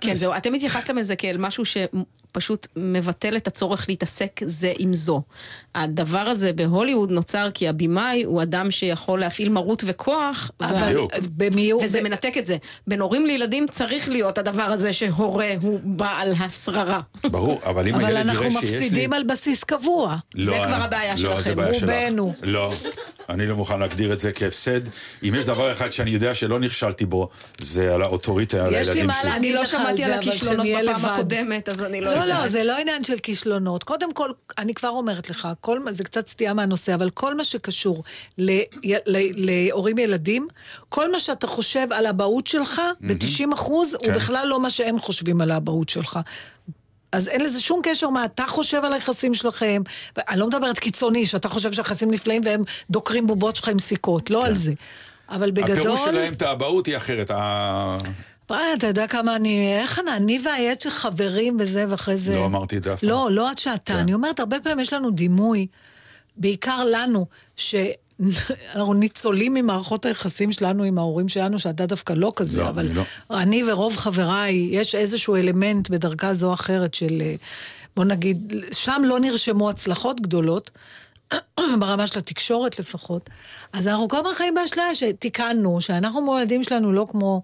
כן, 0.00 0.14
זהו, 0.14 0.32
אתם 0.36 0.54
התייחסתם 0.54 0.98
לזה 0.98 1.16
כאל 1.16 1.36
משהו 1.38 1.64
שפשוט 2.28 2.66
מבטל 2.76 3.36
את 3.36 3.46
הצורך 3.46 3.88
להתעסק 3.88 4.40
זה 4.44 4.72
עם 4.78 4.94
זו. 4.94 5.22
הדבר 5.74 6.18
הזה 6.18 6.52
בהוליווד 6.52 7.10
נוצר 7.10 7.50
כי 7.54 7.68
הבמאי 7.68 8.22
הוא 8.22 8.42
אדם 8.42 8.70
שיכול 8.70 9.20
להפעיל 9.20 9.48
מרות 9.48 9.82
וכוח, 9.86 10.50
בדיוק. 10.60 11.12
במיעוט, 11.36 11.82
וזה 11.84 12.02
מנתק 12.02 12.34
את 12.38 12.46
זה. 12.46 12.56
בין 12.86 13.00
הורים 13.00 13.26
לילדים 13.26 13.66
צריך 13.70 14.08
להיות 14.08 14.38
הדבר 14.38 14.62
הזה 14.62 14.92
שהורה 14.92 15.54
הוא 15.62 15.80
בעל 15.82 16.32
השררה. 16.38 17.00
ברור, 17.24 17.60
אבל 17.64 17.88
אם 17.88 17.94
אבל 17.94 18.04
הילד 18.04 18.16
אנחנו 18.16 18.42
יראה 18.44 18.50
שיש 18.50 18.62
לי... 18.62 18.78
מפסידים 18.78 19.12
על 19.12 19.22
בסיס 19.24 19.64
קבוע. 19.64 20.16
לא, 20.34 20.44
זה 20.44 20.58
כבר 20.66 20.82
הבעיה 20.82 21.12
לא, 21.12 21.16
שלכם, 21.16 21.42
זה 21.42 21.54
בעיה 21.54 21.74
שלך. 21.74 21.90
רובנו. 21.90 22.34
לא, 22.42 22.72
אני 23.28 23.46
לא 23.46 23.56
מוכן 23.56 23.80
להגדיר 23.80 24.12
את 24.12 24.20
זה 24.20 24.32
כהפסד. 24.32 24.80
אם 25.22 25.34
יש 25.34 25.44
דבר 25.44 25.72
אחד 25.72 25.92
שאני 25.92 26.10
יודע 26.10 26.34
שלא 26.34 26.58
נכשלתי 26.58 27.06
בו, 27.06 27.28
זה 27.60 27.94
על 27.94 28.02
האוטוריטה, 28.02 28.64
על 28.64 28.74
יש 28.74 28.74
לי 28.74 28.78
הילדים 28.78 29.06
מה 29.06 29.14
שלי. 29.14 29.30
להגיד 29.30 29.44
אני 29.44 29.52
לא 29.52 29.62
לך 29.62 29.68
שמעתי 29.68 30.04
על 30.04 30.10
זה, 30.10 30.18
אבל 30.18 30.28
הכישלונות 30.28 30.66
שנהיה 30.66 30.82
בפעם 30.82 30.96
לבד. 30.96 31.08
הקודמת, 31.12 31.68
אז 31.68 31.82
אני 31.82 32.00
לא 32.00 32.10
לא. 32.26 32.42
לא, 32.42 32.48
זה 32.48 32.64
לא 32.64 32.78
עניין 32.78 33.04
של 33.04 33.18
כישלונות. 33.18 33.84
קודם 33.84 34.12
כל, 34.12 34.30
אני 34.58 34.74
כבר 34.74 34.88
אומרת 34.88 35.30
לך, 35.30 35.48
כל, 35.60 35.78
זה 35.90 36.04
קצת 36.04 36.28
סטייה 36.28 36.54
מהנושא, 36.54 36.94
אבל 36.94 37.10
כל 37.10 37.34
מה 37.34 37.44
שקשור 37.44 38.04
להורים 39.36 39.98
ילדים, 39.98 40.48
כל 40.88 41.12
מה 41.12 41.20
שאתה 41.20 41.46
חושב 41.46 41.86
על 41.90 42.06
האבהות 42.06 42.46
שלך, 42.46 42.82
ב-90 43.00 43.54
אחוז, 43.54 43.94
הוא 43.94 44.06
כן. 44.06 44.14
בכלל 44.14 44.46
לא 44.48 44.60
מה 44.60 44.70
שהם 44.70 44.98
חושבים 44.98 45.40
על 45.40 45.50
האבהות 45.50 45.88
שלך. 45.88 46.18
אז 47.12 47.28
אין 47.28 47.40
לזה 47.40 47.60
שום 47.60 47.80
קשר 47.84 48.08
מה 48.08 48.24
אתה 48.24 48.44
חושב 48.48 48.84
על 48.84 48.92
היחסים 48.92 49.34
שלכם. 49.34 49.82
אני 50.16 50.40
לא 50.40 50.46
מדברת 50.46 50.78
קיצוני, 50.78 51.26
שאתה 51.26 51.48
חושב 51.48 51.72
שהיחסים 51.72 52.10
נפלאים 52.10 52.42
והם 52.44 52.62
דוקרים 52.90 53.26
בובות 53.26 53.56
שלך 53.56 53.68
עם 53.68 53.78
סיכות, 53.78 54.30
לא 54.30 54.46
על 54.46 54.54
זה. 54.54 54.72
אבל 55.30 55.50
בגדול... 55.50 55.74
כן. 55.74 55.80
הפירוש 55.80 56.00
שלהם 56.04 56.32
את 56.32 56.42
האבהות 56.42 56.86
היא 56.86 56.96
אחרת. 56.96 57.30
בריאן, 58.48 58.78
אתה 58.78 58.86
יודע 58.86 59.06
כמה 59.06 59.36
אני, 59.36 59.78
איך 59.80 59.98
אני, 59.98 60.10
אני 60.10 60.38
והילד 60.44 60.80
של 60.80 60.90
חברים 60.90 61.56
וזה, 61.60 61.84
ואחרי 61.88 62.16
זה... 62.16 62.36
לא 62.36 62.46
אמרתי 62.46 62.76
את 62.76 62.84
זה 62.84 62.92
אף 62.94 63.00
פעם. 63.00 63.08
לא, 63.08 63.28
לא 63.30 63.50
עד 63.50 63.58
שאתה. 63.58 63.92
כן. 63.92 63.98
אני 63.98 64.14
אומרת, 64.14 64.40
הרבה 64.40 64.60
פעמים 64.60 64.80
יש 64.80 64.92
לנו 64.92 65.10
דימוי, 65.10 65.66
בעיקר 66.36 66.84
לנו, 66.84 67.26
שאנחנו 67.56 68.94
ניצולים 68.94 69.54
ממערכות 69.54 70.06
היחסים 70.06 70.52
שלנו 70.52 70.84
עם 70.84 70.98
ההורים 70.98 71.28
שלנו, 71.28 71.58
שאתה 71.58 71.86
דווקא 71.86 72.12
לא 72.12 72.32
כזה, 72.36 72.58
לא, 72.58 72.68
אבל 72.68 72.86
אני 72.86 72.94
לא. 72.94 73.02
אני 73.30 73.72
ורוב 73.72 73.96
חבריי, 73.96 74.68
יש 74.72 74.94
איזשהו 74.94 75.36
אלמנט 75.36 75.90
בדרגה 75.90 76.34
זו 76.34 76.48
או 76.48 76.54
אחרת 76.54 76.94
של, 76.94 77.18
אה, 77.20 77.34
בוא 77.96 78.04
נגיד, 78.04 78.54
שם 78.72 79.02
לא 79.04 79.20
נרשמו 79.20 79.70
הצלחות 79.70 80.20
גדולות. 80.20 80.70
ברמה 81.80 82.06
של 82.06 82.18
התקשורת 82.18 82.78
לפחות, 82.78 83.30
אז 83.72 83.88
אנחנו 83.88 84.08
כל 84.08 84.16
הזמן 84.16 84.34
חיים 84.34 84.54
באשליה 84.54 84.94
שתיקנו, 84.94 85.80
שאנחנו 85.80 86.22
מול 86.22 86.38
הילדים 86.38 86.62
שלנו 86.62 86.92
לא 86.92 87.06
כמו... 87.10 87.42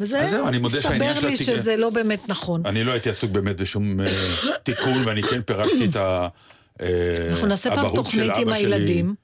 וזה 0.00 0.28
זהו, 0.28 0.48
אני 0.48 0.58
מודה 0.58 0.82
שהעניין 0.82 1.16
של 1.16 1.28
מסתבר 1.28 1.52
לי 1.52 1.58
שזה 1.58 1.76
לא 1.76 1.90
באמת 1.90 2.28
נכון. 2.28 2.62
אני 2.66 2.84
לא 2.84 2.92
הייתי 2.92 3.10
עסוק 3.10 3.30
באמת 3.30 3.60
בשום 3.60 4.00
אה, 4.00 4.06
תיקון, 4.62 5.02
ואני 5.06 5.22
כן 5.22 5.42
פירשתי 5.42 5.84
את 5.84 5.96
ה... 5.96 6.28
אה, 6.80 7.28
אנחנו 7.30 7.46
נעשה 7.46 7.70
פעם 7.70 7.94
תוכנית 7.94 8.32
עם 8.36 8.48
הילדים. 8.48 9.14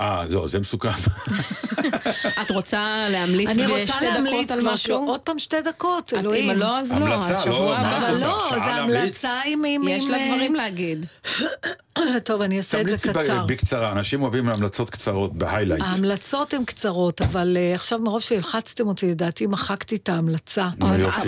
אה, 0.00 0.24
לא, 0.28 0.48
זה 0.48 0.60
מסוכן. 0.60 0.88
את 2.42 2.50
רוצה 2.50 3.06
להמליץ 3.10 3.48
אני 3.48 3.62
בשתי 3.62 3.80
רוצה 3.80 3.92
דקות 3.92 4.02
להמליץ 4.02 4.50
על 4.50 4.60
כבר 4.60 4.72
משהו? 4.72 5.06
עוד 5.08 5.20
פעם 5.20 5.38
שתי 5.38 5.56
דקות, 5.64 6.12
אלוהים. 6.14 6.50
אם 6.50 6.56
לא, 6.56 6.78
אז 6.78 6.92
לא, 6.92 6.96
המלצה, 6.96 7.30
אז 7.30 7.30
לא, 7.30 7.42
שבוע 7.42 7.78
מה 7.78 7.96
הבא. 7.96 8.10
רוצה, 8.10 8.26
לא, 8.26 8.48
זה 8.50 8.56
להמליץ? 8.56 9.24
המלצה 9.24 9.40
עם... 9.46 9.88
יש 9.88 10.04
לה 10.04 10.18
אה, 10.18 10.26
דברים 10.28 10.54
להגיד. 10.54 11.06
טוב, 12.24 12.42
אני 12.42 12.58
אעשה 12.58 12.80
את 12.80 12.86
זה 12.86 12.98
תמליצי 12.98 13.08
קצר. 13.08 13.42
ב- 13.44 13.46
בקצרה, 13.46 13.92
אנשים 13.92 14.22
אוהבים 14.22 14.48
המלצות 14.48 14.90
קצרות, 14.90 15.34
בהיילייט. 15.34 15.82
ההמלצות 15.82 16.54
הן 16.54 16.64
קצרות, 16.64 17.22
אבל 17.22 17.56
uh, 17.56 17.74
עכשיו 17.74 17.98
מרוב 17.98 18.20
שהלחצתם 18.20 18.86
אותי, 18.88 19.06
לדעתי 19.06 19.46
מחקתי 19.46 19.96
את 19.96 20.08
ההמלצה. 20.08 20.68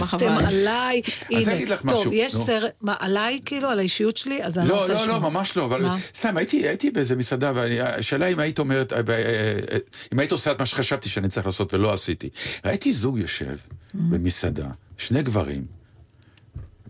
חבל. 0.02 0.26
עליי. 0.46 1.02
אז 1.36 1.48
אני 1.48 1.56
אגיד 1.56 1.68
לך 1.68 1.80
טוב, 1.82 1.92
משהו, 1.92 2.12
יש 2.12 2.34
נו. 2.34 2.44
סרט, 2.44 2.72
מה, 2.80 2.94
עליי 2.98 3.38
כאילו, 3.44 3.68
על 3.68 3.78
האישיות 3.78 4.16
שלי? 4.16 4.44
אז 4.44 4.58
אני 4.58 4.68
לא 4.68 4.74
לא, 4.74 4.80
רוצה 4.80 4.92
לא, 4.92 5.00
לשמוע. 5.00 5.18
לא, 5.18 5.30
ממש 5.30 5.56
לא, 5.56 5.64
אבל? 5.64 5.84
סתם, 6.14 6.36
הייתי 6.36 6.90
באיזה 6.90 7.16
מסעדה, 7.16 7.52
והשאלה 7.54 8.26
אם 8.26 8.38
היית 8.38 8.58
אומרת, 8.62 8.92
אה, 8.92 8.98
אה, 9.10 9.78
אם 10.12 10.18
היית 10.18 10.32
עושה 10.32 10.52
את 10.52 10.60
מה 10.60 10.66
שחשבתי 10.66 11.08
שאני 11.08 11.28
צריך 11.28 11.46
לעשות 11.46 11.74
ולא 11.74 11.92
עשיתי. 11.92 12.28
ראיתי 12.64 12.92
זוג 12.92 13.18
יושב. 13.18 13.56
במסעדה, 13.94 14.68
שני 14.96 15.22
גברים, 15.22 15.66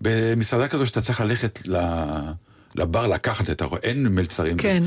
במסעדה 0.00 0.68
כזו 0.68 0.86
שאתה 0.86 1.00
צריך 1.00 1.20
ללכת 1.20 1.58
ל... 1.66 1.76
לבר 2.74 3.06
לקחת 3.06 3.50
את 3.50 3.62
הרוע, 3.62 3.78
אין 3.82 4.06
מלצרים. 4.08 4.56
כן, 4.56 4.82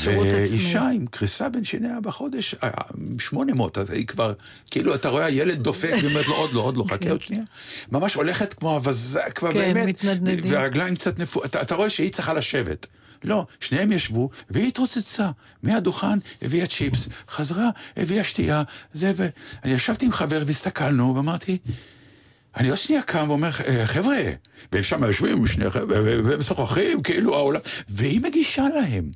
שירות 0.00 0.26
עצמי. 0.26 0.40
ואישה 0.40 0.88
עם 0.88 1.06
קריסה 1.06 1.48
בין 1.48 1.64
שיניה 1.64 2.00
בחודש, 2.00 2.54
אה, 2.62 2.70
800, 3.18 3.78
אז 3.78 3.90
היא 3.90 4.06
כבר, 4.06 4.32
כאילו, 4.70 4.94
אתה 4.94 5.08
רואה, 5.08 5.24
הילד 5.24 5.62
דופק, 5.62 5.90
והיא 5.92 6.10
אומרת 6.10 6.26
לו, 6.26 6.34
עוד 6.34 6.52
לא, 6.52 6.60
עוד 6.60 6.76
לא, 6.76 6.84
חכה 6.88 7.10
עוד 7.10 7.22
שנייה. 7.22 7.42
ממש 7.92 8.14
הולכת 8.14 8.54
כמו 8.54 8.76
אבזה, 8.76 9.20
כבר 9.34 9.52
כן, 9.52 9.58
באמת. 9.74 9.88
מתנדנדים. 9.88 10.52
והרגליים 10.52 10.94
קצת 10.94 11.18
נפו... 11.18 11.44
אתה, 11.44 11.62
אתה 11.62 11.74
רואה 11.74 11.90
שהיא 11.90 12.12
צריכה 12.12 12.32
לשבת. 12.32 12.86
לא, 13.24 13.46
שניהם 13.60 13.92
ישבו, 13.92 14.30
והיא 14.50 14.68
התרוצצה. 14.68 15.30
מהדוכן 15.62 16.18
הביאה 16.42 16.66
צ'יפס, 16.66 17.08
חזרה, 17.28 17.68
הביאה 17.96 18.24
שתייה, 18.24 18.62
זה 18.92 19.12
ו... 19.16 19.26
אני 19.64 19.72
ישבתי 19.72 20.06
עם 20.06 20.12
חבר 20.12 20.42
והסתכלנו, 20.46 21.16
ואמרתי, 21.16 21.58
אני 22.56 22.68
עוד 22.68 22.78
שנייה 22.78 23.02
קם 23.02 23.24
ואומר, 23.28 23.50
"אה, 23.66 23.86
חבר'ה, 23.86 24.16
והם 24.72 24.82
שם 24.82 25.04
יושבים, 25.04 25.46
שני 25.46 25.70
חבר'ה, 25.70 25.84
ו- 26.04 26.20
והם 26.24 26.38
משוחחים, 26.38 27.02
כאילו 27.02 27.34
העולם, 27.34 27.60
והיא 27.88 28.20
מגישה 28.20 28.64
להם. 28.74 29.10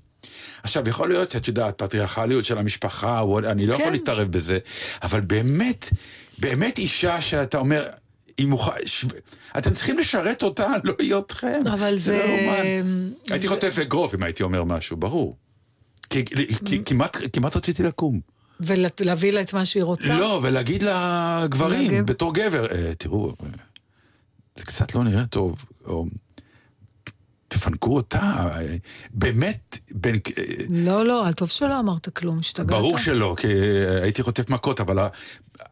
עכשיו, 0.62 0.88
יכול 0.88 1.08
להיות, 1.08 1.36
את 1.36 1.48
יודעת, 1.48 1.78
פטריארכליות 1.82 2.44
של 2.44 2.58
המשפחה, 2.58 3.22
אני 3.44 3.66
לא 3.66 3.74
יכול 3.74 3.86
כן. 3.86 3.92
להתערב 3.92 4.32
בזה, 4.32 4.58
אבל 5.02 5.20
באמת, 5.20 5.88
באמת 6.38 6.78
אישה 6.78 7.20
שאתה 7.20 7.58
אומר, 7.58 7.86
היא 8.38 8.46
מוכ... 8.46 8.70
ש... 8.86 9.04
אתם 9.58 9.74
צריכים 9.74 9.98
לשרת 9.98 10.42
אותה, 10.42 10.66
לא 10.84 10.92
היא 10.98 11.14
אתכם. 11.18 11.60
אבל 11.72 11.98
זה... 11.98 12.18
לא 12.18 12.22
יאומן. 12.24 13.10
הייתי 13.30 13.48
חוטף 13.48 13.78
אגרוף 13.78 14.14
אם 14.14 14.22
הייתי 14.22 14.42
אומר 14.42 14.64
משהו, 14.64 14.96
ברור. 14.96 15.36
כי, 16.10 16.24
כי 16.64 16.84
כמעט, 16.84 17.16
כמעט 17.32 17.56
רציתי 17.56 17.82
לקום. 17.82 18.20
ולהביא 18.60 19.32
לה 19.32 19.40
את 19.40 19.52
מה 19.54 19.64
שהיא 19.64 19.82
רוצה? 19.82 20.18
לא, 20.18 20.40
ולהגיד 20.42 20.82
לגברים, 20.82 21.90
לגבר. 21.90 22.02
בתור 22.04 22.34
גבר, 22.34 22.66
"אה, 22.72 22.94
תראו, 22.98 23.32
זה 24.54 24.64
קצת 24.64 24.94
לא 24.94 25.04
נראה 25.04 25.26
טוב, 25.26 25.64
או 25.84 26.04
תפנקו 27.48 27.94
אותה, 27.96 28.18
אה, 28.18 28.60
באמת, 29.10 29.78
בין, 29.94 30.14
אה, 30.38 30.42
לא, 30.70 31.04
לא, 31.04 31.24
טוב 31.36 31.48
שלא 31.48 31.78
אמרת 31.78 32.08
כלום, 32.08 32.38
השתגעת. 32.38 32.66
ברור 32.68 32.98
שלא, 32.98 33.34
כי 33.38 33.46
אה, 33.46 34.02
הייתי 34.02 34.22
חוטף 34.22 34.50
מכות, 34.50 34.80
אבל 34.80 34.98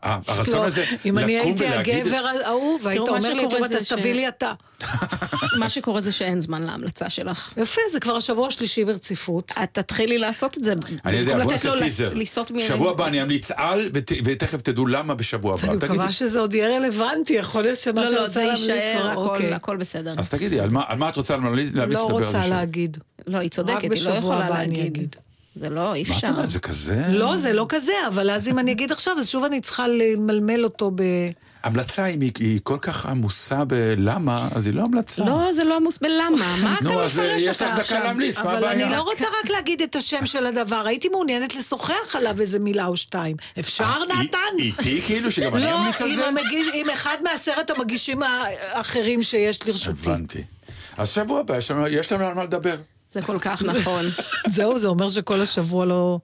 הרצון 0.02 0.54
לא, 0.54 0.66
הזה, 0.66 0.84
אם 1.04 1.18
אני 1.18 1.36
לקום 1.36 1.48
הייתי 1.48 1.64
ולהגיד... 1.64 2.06
הגבר 2.06 2.26
ההוא, 2.44 2.78
והיית 2.82 3.02
תראו, 3.04 3.12
מה 3.12 3.18
אומר 3.18 3.34
לי, 3.34 3.42
טוב, 3.50 3.66
זה 3.66 3.76
אז 3.76 3.88
תביא 3.88 4.12
לי 4.14 4.28
אתה. 4.28 4.52
מה 5.60 5.70
שקורה 5.70 6.00
זה 6.00 6.12
שאין 6.12 6.40
זמן 6.40 6.62
להמלצה 6.62 7.10
שלך. 7.10 7.52
יפה, 7.56 7.80
זה 7.92 8.00
כבר 8.00 8.16
השבוע 8.16 8.46
השלישי 8.48 8.84
ברציפות. 8.84 9.52
את 9.62 9.68
תתחילי 9.72 10.18
לעשות 10.18 10.58
את 10.58 10.64
זה. 10.64 10.74
אני 11.04 11.16
יודע, 11.16 11.42
בוא 11.42 11.52
נעשה 11.52 11.78
טיזר. 11.78 12.12
שבוע 12.60 12.90
הבא 12.90 13.06
אני 13.06 13.22
אמליץ 13.22 13.50
על, 13.50 13.90
ות- 13.94 14.12
ותכף 14.24 14.60
תדעו 14.60 14.86
למה 14.86 15.14
בשבוע 15.14 15.54
הבא. 15.54 15.68
אני. 15.68 15.76
מקווה 15.76 16.12
שזה 16.12 16.40
עוד 16.40 16.54
יהיה 16.54 16.76
רלוונטי, 16.76 17.32
יכול 17.32 17.62
להיות 17.62 17.78
שמה 17.78 18.04
לא, 18.04 18.10
לא, 18.10 18.16
שרוצה 18.18 18.32
זה 18.32 18.44
להמליץ... 18.44 18.60
יישאר, 18.68 19.08
הכל- 19.10 19.20
אוקיי. 19.20 19.54
הכל 19.54 19.76
בסדר. 19.76 20.12
אז 20.18 20.28
תגידי, 20.28 20.60
על 20.60 20.70
מה 20.70 20.82
על 20.86 20.98
מה 20.98 21.08
את 21.08 21.16
רוצה 21.16 21.36
להמליץ 21.36 21.63
להמליץ 21.74 21.98
לא 21.98 22.04
לדבר 22.04 22.24
רוצה 22.24 22.38
ראשון? 22.38 22.50
להגיד. 22.50 22.98
לא, 23.26 23.38
היא 23.38 23.50
צודקת, 23.50 23.82
היא 23.92 24.04
לא 24.04 24.10
יכולה 24.10 24.48
להגיד. 24.48 24.84
אגיד. 24.86 25.16
זה 25.60 25.68
לא, 25.70 25.94
אי 25.94 26.02
מה 26.08 26.08
את 26.08 26.14
אפשר. 26.16 26.28
אומרת, 26.28 26.50
זה 26.50 26.58
כזה? 26.58 27.02
לא, 27.12 27.36
זה 27.36 27.52
לא 27.52 27.66
כזה, 27.68 27.92
אבל 28.08 28.30
אז 28.30 28.48
אם 28.48 28.58
אני 28.58 28.72
אגיד 28.72 28.92
עכשיו, 28.92 29.16
אז 29.18 29.28
שוב 29.28 29.44
אני 29.44 29.60
צריכה 29.60 29.88
למלמל 29.88 30.64
אותו 30.64 30.90
ב... 30.94 31.02
המלצה, 31.64 32.06
אם 32.06 32.20
היא- 32.20 32.32
היא 32.40 32.60
כל 32.62 32.78
כך 32.80 33.06
עמוסה 33.06 33.64
בלמה, 33.64 34.48
אז 34.54 34.66
היא 34.66 34.74
לא 34.74 34.82
המלצה. 34.82 35.24
לא, 35.24 35.52
זה 35.52 35.64
לא 35.64 35.76
עמוס 35.76 35.98
בלמה. 35.98 36.56
מה 36.62 36.74
אתה 36.74 36.84
נו, 36.84 37.02
אז 37.02 37.18
מפרש 37.18 37.42
יש 37.42 37.48
אותה 37.48 37.64
לך 37.66 37.72
דקה 37.72 37.80
עכשיו? 37.82 38.02
להמליץ, 38.04 38.38
מה 38.38 38.42
אבל 38.44 38.56
הבעיה? 38.56 38.86
אני 38.86 38.92
לא 38.96 39.02
רוצה 39.02 39.24
רק 39.44 39.50
להגיד 39.50 39.82
את 39.82 39.96
השם 39.96 40.26
של 40.26 40.46
הדבר, 40.46 40.82
הייתי 40.86 41.08
מעוניינת 41.08 41.54
לשוחח 41.54 41.92
עליו 42.16 42.40
איזה 42.40 42.58
מילה 42.58 42.86
או 42.86 42.96
שתיים. 42.96 43.36
אפשר, 43.60 43.84
אה, 43.84 44.22
נתן? 44.22 44.38
איתי 44.58 45.00
כאילו, 45.02 45.30
שגם 45.30 45.54
אני 45.54 45.64
לא, 45.64 45.80
אמליץ 45.80 46.00
על 46.02 46.14
זה? 46.14 46.28
המגיש- 46.28 46.66
עם 46.74 46.90
אחד 46.90 47.16
מעשרת 47.22 47.70
המגישים 47.70 48.20
האחרים 48.22 49.22
שיש 49.22 49.66
לרשותי. 49.66 49.90
הבנתי. 50.10 50.42
אז 50.96 51.08
שבוע 51.08 51.40
הבא, 51.40 51.56
יש 51.56 51.70
לנו- 51.70 51.86
יש 51.88 52.12
לנו 52.12 52.24
על 52.24 52.34
מה 52.34 52.44
לדבר. 52.44 52.74
זה 53.10 53.22
כל 53.22 53.38
כך 53.40 53.62
נכון. 53.62 54.04
זהו, 54.54 54.78
זה 54.78 54.88
אומר 54.88 55.08
שכל 55.08 55.40
השבוע 55.40 55.86
לא... 55.86 56.18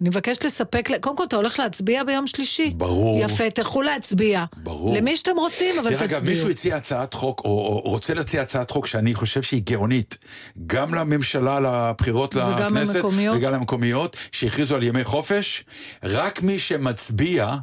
אני 0.00 0.08
מבקשת 0.08 0.44
לספק, 0.44 0.88
קודם 1.00 1.16
כל 1.16 1.24
אתה 1.24 1.36
הולך 1.36 1.58
להצביע 1.58 2.04
ביום 2.04 2.26
שלישי. 2.26 2.70
ברור. 2.70 3.20
יפה, 3.24 3.50
תלכו 3.50 3.82
להצביע. 3.82 4.44
ברור. 4.56 4.94
למי 4.96 5.16
שאתם 5.16 5.36
רוצים, 5.36 5.78
אבל 5.78 5.90
דרך 5.90 6.02
אגב, 6.02 6.18
תצביעו. 6.18 6.34
מישהו 6.34 6.50
הציע 6.50 6.76
הצעת 6.76 7.14
חוק, 7.14 7.40
או, 7.44 7.50
או 7.84 7.90
רוצה 7.90 8.14
להציע 8.14 8.42
הצעת 8.42 8.70
חוק 8.70 8.86
שאני 8.86 9.14
חושב 9.14 9.42
שהיא 9.42 9.62
גאונית, 9.64 10.18
גם 10.66 10.94
לממשלה, 10.94 11.60
לבחירות 11.60 12.36
וגם 12.36 12.52
לכנסת, 12.58 12.94
למקומיות. 12.94 13.36
וגם 13.38 13.52
למקומיות, 13.52 14.16
שהכריזו 14.32 14.74
על 14.76 14.82
ימי 14.82 15.04
חופש, 15.04 15.64
רק 16.04 16.42
מי 16.42 16.58
שמצביע 16.58 17.54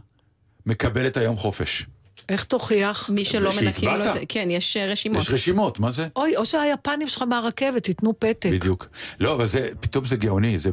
מקבל 0.66 1.08
את 1.08 1.18
היום 1.18 1.38
חופש. 1.38 1.86
איך 2.30 2.44
תוכיח? 2.44 3.10
מי 3.10 3.26
שלא 3.26 3.50
מנקים 3.62 3.90
לו 3.90 3.96
את. 3.96 4.14
זה, 4.14 4.20
כן, 4.30 4.48
יש 4.52 4.78
אה, 4.78 4.86
רשימות. 4.86 5.22
יש 5.22 5.30
רשימות, 5.30 5.80
מה 5.80 5.92
זה? 5.92 6.08
אוי, 6.16 6.36
או 6.38 6.46
שהיפנים 6.46 7.08
שלך 7.08 7.22
מהרכבת, 7.22 7.88
ייתנו 7.88 8.14
פתק. 8.20 8.50
בדיוק. 8.52 8.88
לא, 9.20 9.34
אבל 9.34 9.46
זה, 9.46 9.70
פתאום 9.80 10.06
זה 10.06 10.16
גאוני, 10.16 10.60
זה 10.60 10.72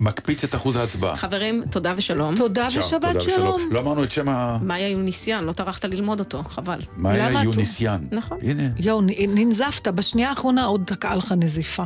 מקפיץ 0.00 0.44
את 0.44 0.54
אחוז 0.54 0.76
ההצבעה. 0.76 1.16
חברים, 1.16 1.62
תודה 1.70 1.94
ושלום. 1.96 2.36
תודה 2.36 2.68
ושבת 2.78 3.22
שלום. 3.22 3.68
לא 3.70 3.80
אמרנו 3.80 4.04
את 4.04 4.10
שם 4.10 4.28
ה... 4.28 4.58
מאיה 4.62 4.88
יוניסיאן, 4.88 5.44
לא 5.44 5.52
טרחת 5.52 5.84
ללמוד 5.84 6.18
אותו, 6.18 6.42
חבל. 6.42 6.80
מאיה 6.96 7.42
יוניסיאן. 7.42 8.04
נכון. 8.10 8.38
הנה, 8.42 8.62
יואו, 8.78 9.00
ננזפת, 9.28 9.88
בשנייה 9.88 10.30
האחרונה 10.30 10.64
עוד 10.64 10.82
תקעה 10.86 11.16
לך 11.16 11.34
נזיפה. 11.38 11.84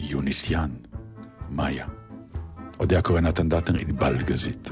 יוניסיאן. 0.00 0.68
מאיה. 1.50 1.86
עוד 2.76 2.92
היה 2.92 3.02
קורא 3.02 3.20
נתן 3.20 3.48
דטנר 3.48 3.78
ענבל 3.78 4.16
גזית. 4.16 4.70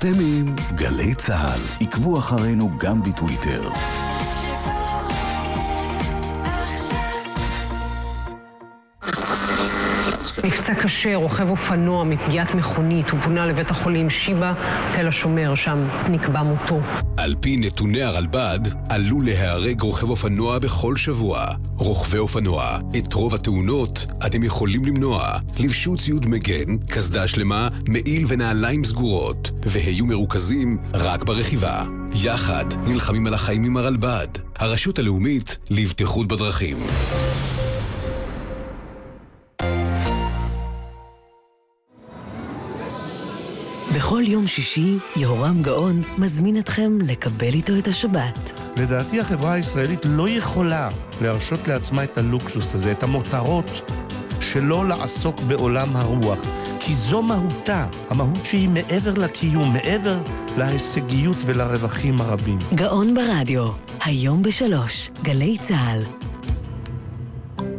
אתם 0.00 0.12
עם 0.20 0.54
גלי 0.74 1.14
צה"ל. 1.14 1.86
עקבו 1.86 2.18
אחרינו 2.18 2.70
גם 2.78 3.02
בטוויטר. 3.02 3.62
נפצע 10.44 10.74
קשה, 10.74 11.16
רוכב 11.16 11.50
אופנוע 11.50 12.04
מפגיעת 12.04 12.54
מכונית, 12.54 13.10
הוא 13.10 13.20
פונה 13.20 13.46
לבית 13.46 13.70
החולים 13.70 14.10
שיבא, 14.10 14.52
תל 14.96 15.08
השומר, 15.08 15.54
שם 15.54 15.88
נקבע 16.10 16.42
מותו. 16.42 16.80
על 17.16 17.34
פי 17.40 17.56
נתוני 17.56 18.02
הרלב"ד, 18.02 18.60
עלול 18.88 19.24
להיהרג 19.24 19.80
רוכב 19.80 20.10
אופנוע 20.10 20.58
בכל 20.58 20.96
שבוע. 20.96 21.46
רוכבי 21.80 22.18
אופנוע, 22.18 22.78
את 22.98 23.12
רוב 23.12 23.34
התאונות 23.34 24.06
אתם 24.26 24.42
יכולים 24.42 24.84
למנוע. 24.84 25.32
לבשו 25.60 25.96
ציוד 25.96 26.28
מגן, 26.28 26.76
קסדה 26.76 27.28
שלמה, 27.28 27.68
מעיל 27.88 28.24
ונעליים 28.28 28.84
סגורות, 28.84 29.50
והיו 29.62 30.06
מרוכזים 30.06 30.78
רק 30.94 31.24
ברכיבה. 31.24 31.84
יחד 32.14 32.64
נלחמים 32.86 33.26
על 33.26 33.34
החיים 33.34 33.64
עם 33.64 33.76
הרלב"ד, 33.76 34.28
הרשות 34.56 34.98
הלאומית 34.98 35.56
לבטיחות 35.70 36.28
בדרכים. 36.28 36.76
בכל 44.00 44.22
יום 44.26 44.46
שישי, 44.46 44.98
יהורם 45.16 45.62
גאון 45.62 46.02
מזמין 46.18 46.58
אתכם 46.58 46.98
לקבל 47.06 47.54
איתו 47.54 47.72
את 47.78 47.88
השבת. 47.88 48.60
לדעתי 48.76 49.20
החברה 49.20 49.52
הישראלית 49.52 50.00
לא 50.04 50.28
יכולה 50.28 50.88
להרשות 51.22 51.68
לעצמה 51.68 52.04
את 52.04 52.18
הלוקסוס 52.18 52.74
הזה, 52.74 52.92
את 52.92 53.02
המותרות, 53.02 53.90
שלא 54.40 54.88
לעסוק 54.88 55.40
בעולם 55.40 55.96
הרוח. 55.96 56.38
כי 56.80 56.94
זו 56.94 57.22
מהותה, 57.22 57.86
המהות 58.10 58.44
שהיא 58.44 58.68
מעבר 58.68 59.14
לקיום, 59.14 59.72
מעבר 59.72 60.18
להישגיות 60.58 61.36
ולרווחים 61.46 62.20
הרבים. 62.20 62.58
גאון 62.74 63.14
ברדיו, 63.14 63.68
היום 64.04 64.42
בשלוש, 64.42 65.10
גלי 65.22 65.58
צה"ל. 65.58 66.19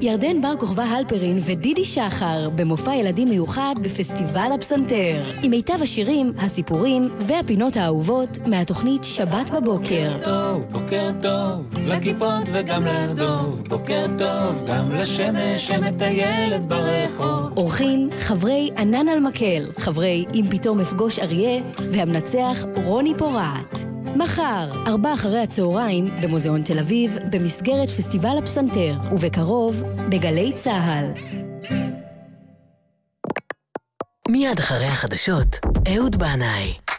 ירדן 0.01 0.41
בר 0.41 0.53
כוכבא 0.59 0.83
הלפרין 0.83 1.39
ודידי 1.45 1.85
שחר 1.85 2.49
במופע 2.55 2.95
ילדים 2.95 3.29
מיוחד 3.29 3.75
בפסטיבל 3.81 4.49
הפסנתר. 4.55 5.21
עם 5.43 5.51
מיטב 5.51 5.81
השירים, 5.81 6.33
הסיפורים 6.37 7.09
והפינות 7.19 7.77
האהובות 7.77 8.37
מהתוכנית 8.47 9.03
שבת 9.03 9.49
בבוקר. 9.49 10.11
טוב, 10.23 10.63
בוקר 10.71 11.09
טוב, 11.21 11.81
לכיפות 11.89 12.43
וגם 12.51 12.85
לדוב, 12.85 13.61
בוקר 13.69 14.05
טוב, 14.17 14.65
גם 14.67 14.91
לשמש 14.91 15.67
שמטיילת 15.67 16.67
ברחוב. 16.67 17.57
אורחים 17.57 18.09
חברי 18.19 18.69
ענן 18.77 19.07
על 19.09 19.19
מקל, 19.19 19.63
חברי 19.77 20.25
אם 20.33 20.43
פתאום 20.51 20.79
אפגוש 20.79 21.19
אריה 21.19 21.61
והמנצח 21.91 22.65
רוני 22.85 23.13
פורט. 23.17 24.00
מחר, 24.15 24.67
ארבע 24.87 25.13
אחרי 25.13 25.39
הצהריים, 25.39 26.05
במוזיאון 26.23 26.61
תל 26.63 26.79
אביב, 26.79 27.17
במסגרת 27.31 27.89
פסטיבל 27.89 28.37
הפסנתר, 28.37 28.97
ובקרוב, 29.11 29.83
בגלי 30.09 30.53
צה"ל. 30.53 31.11
מיד 34.29 34.59
אחרי 34.59 34.85
החדשות, 34.85 35.59
אהוד 35.87 36.15
בנאי. 36.15 36.90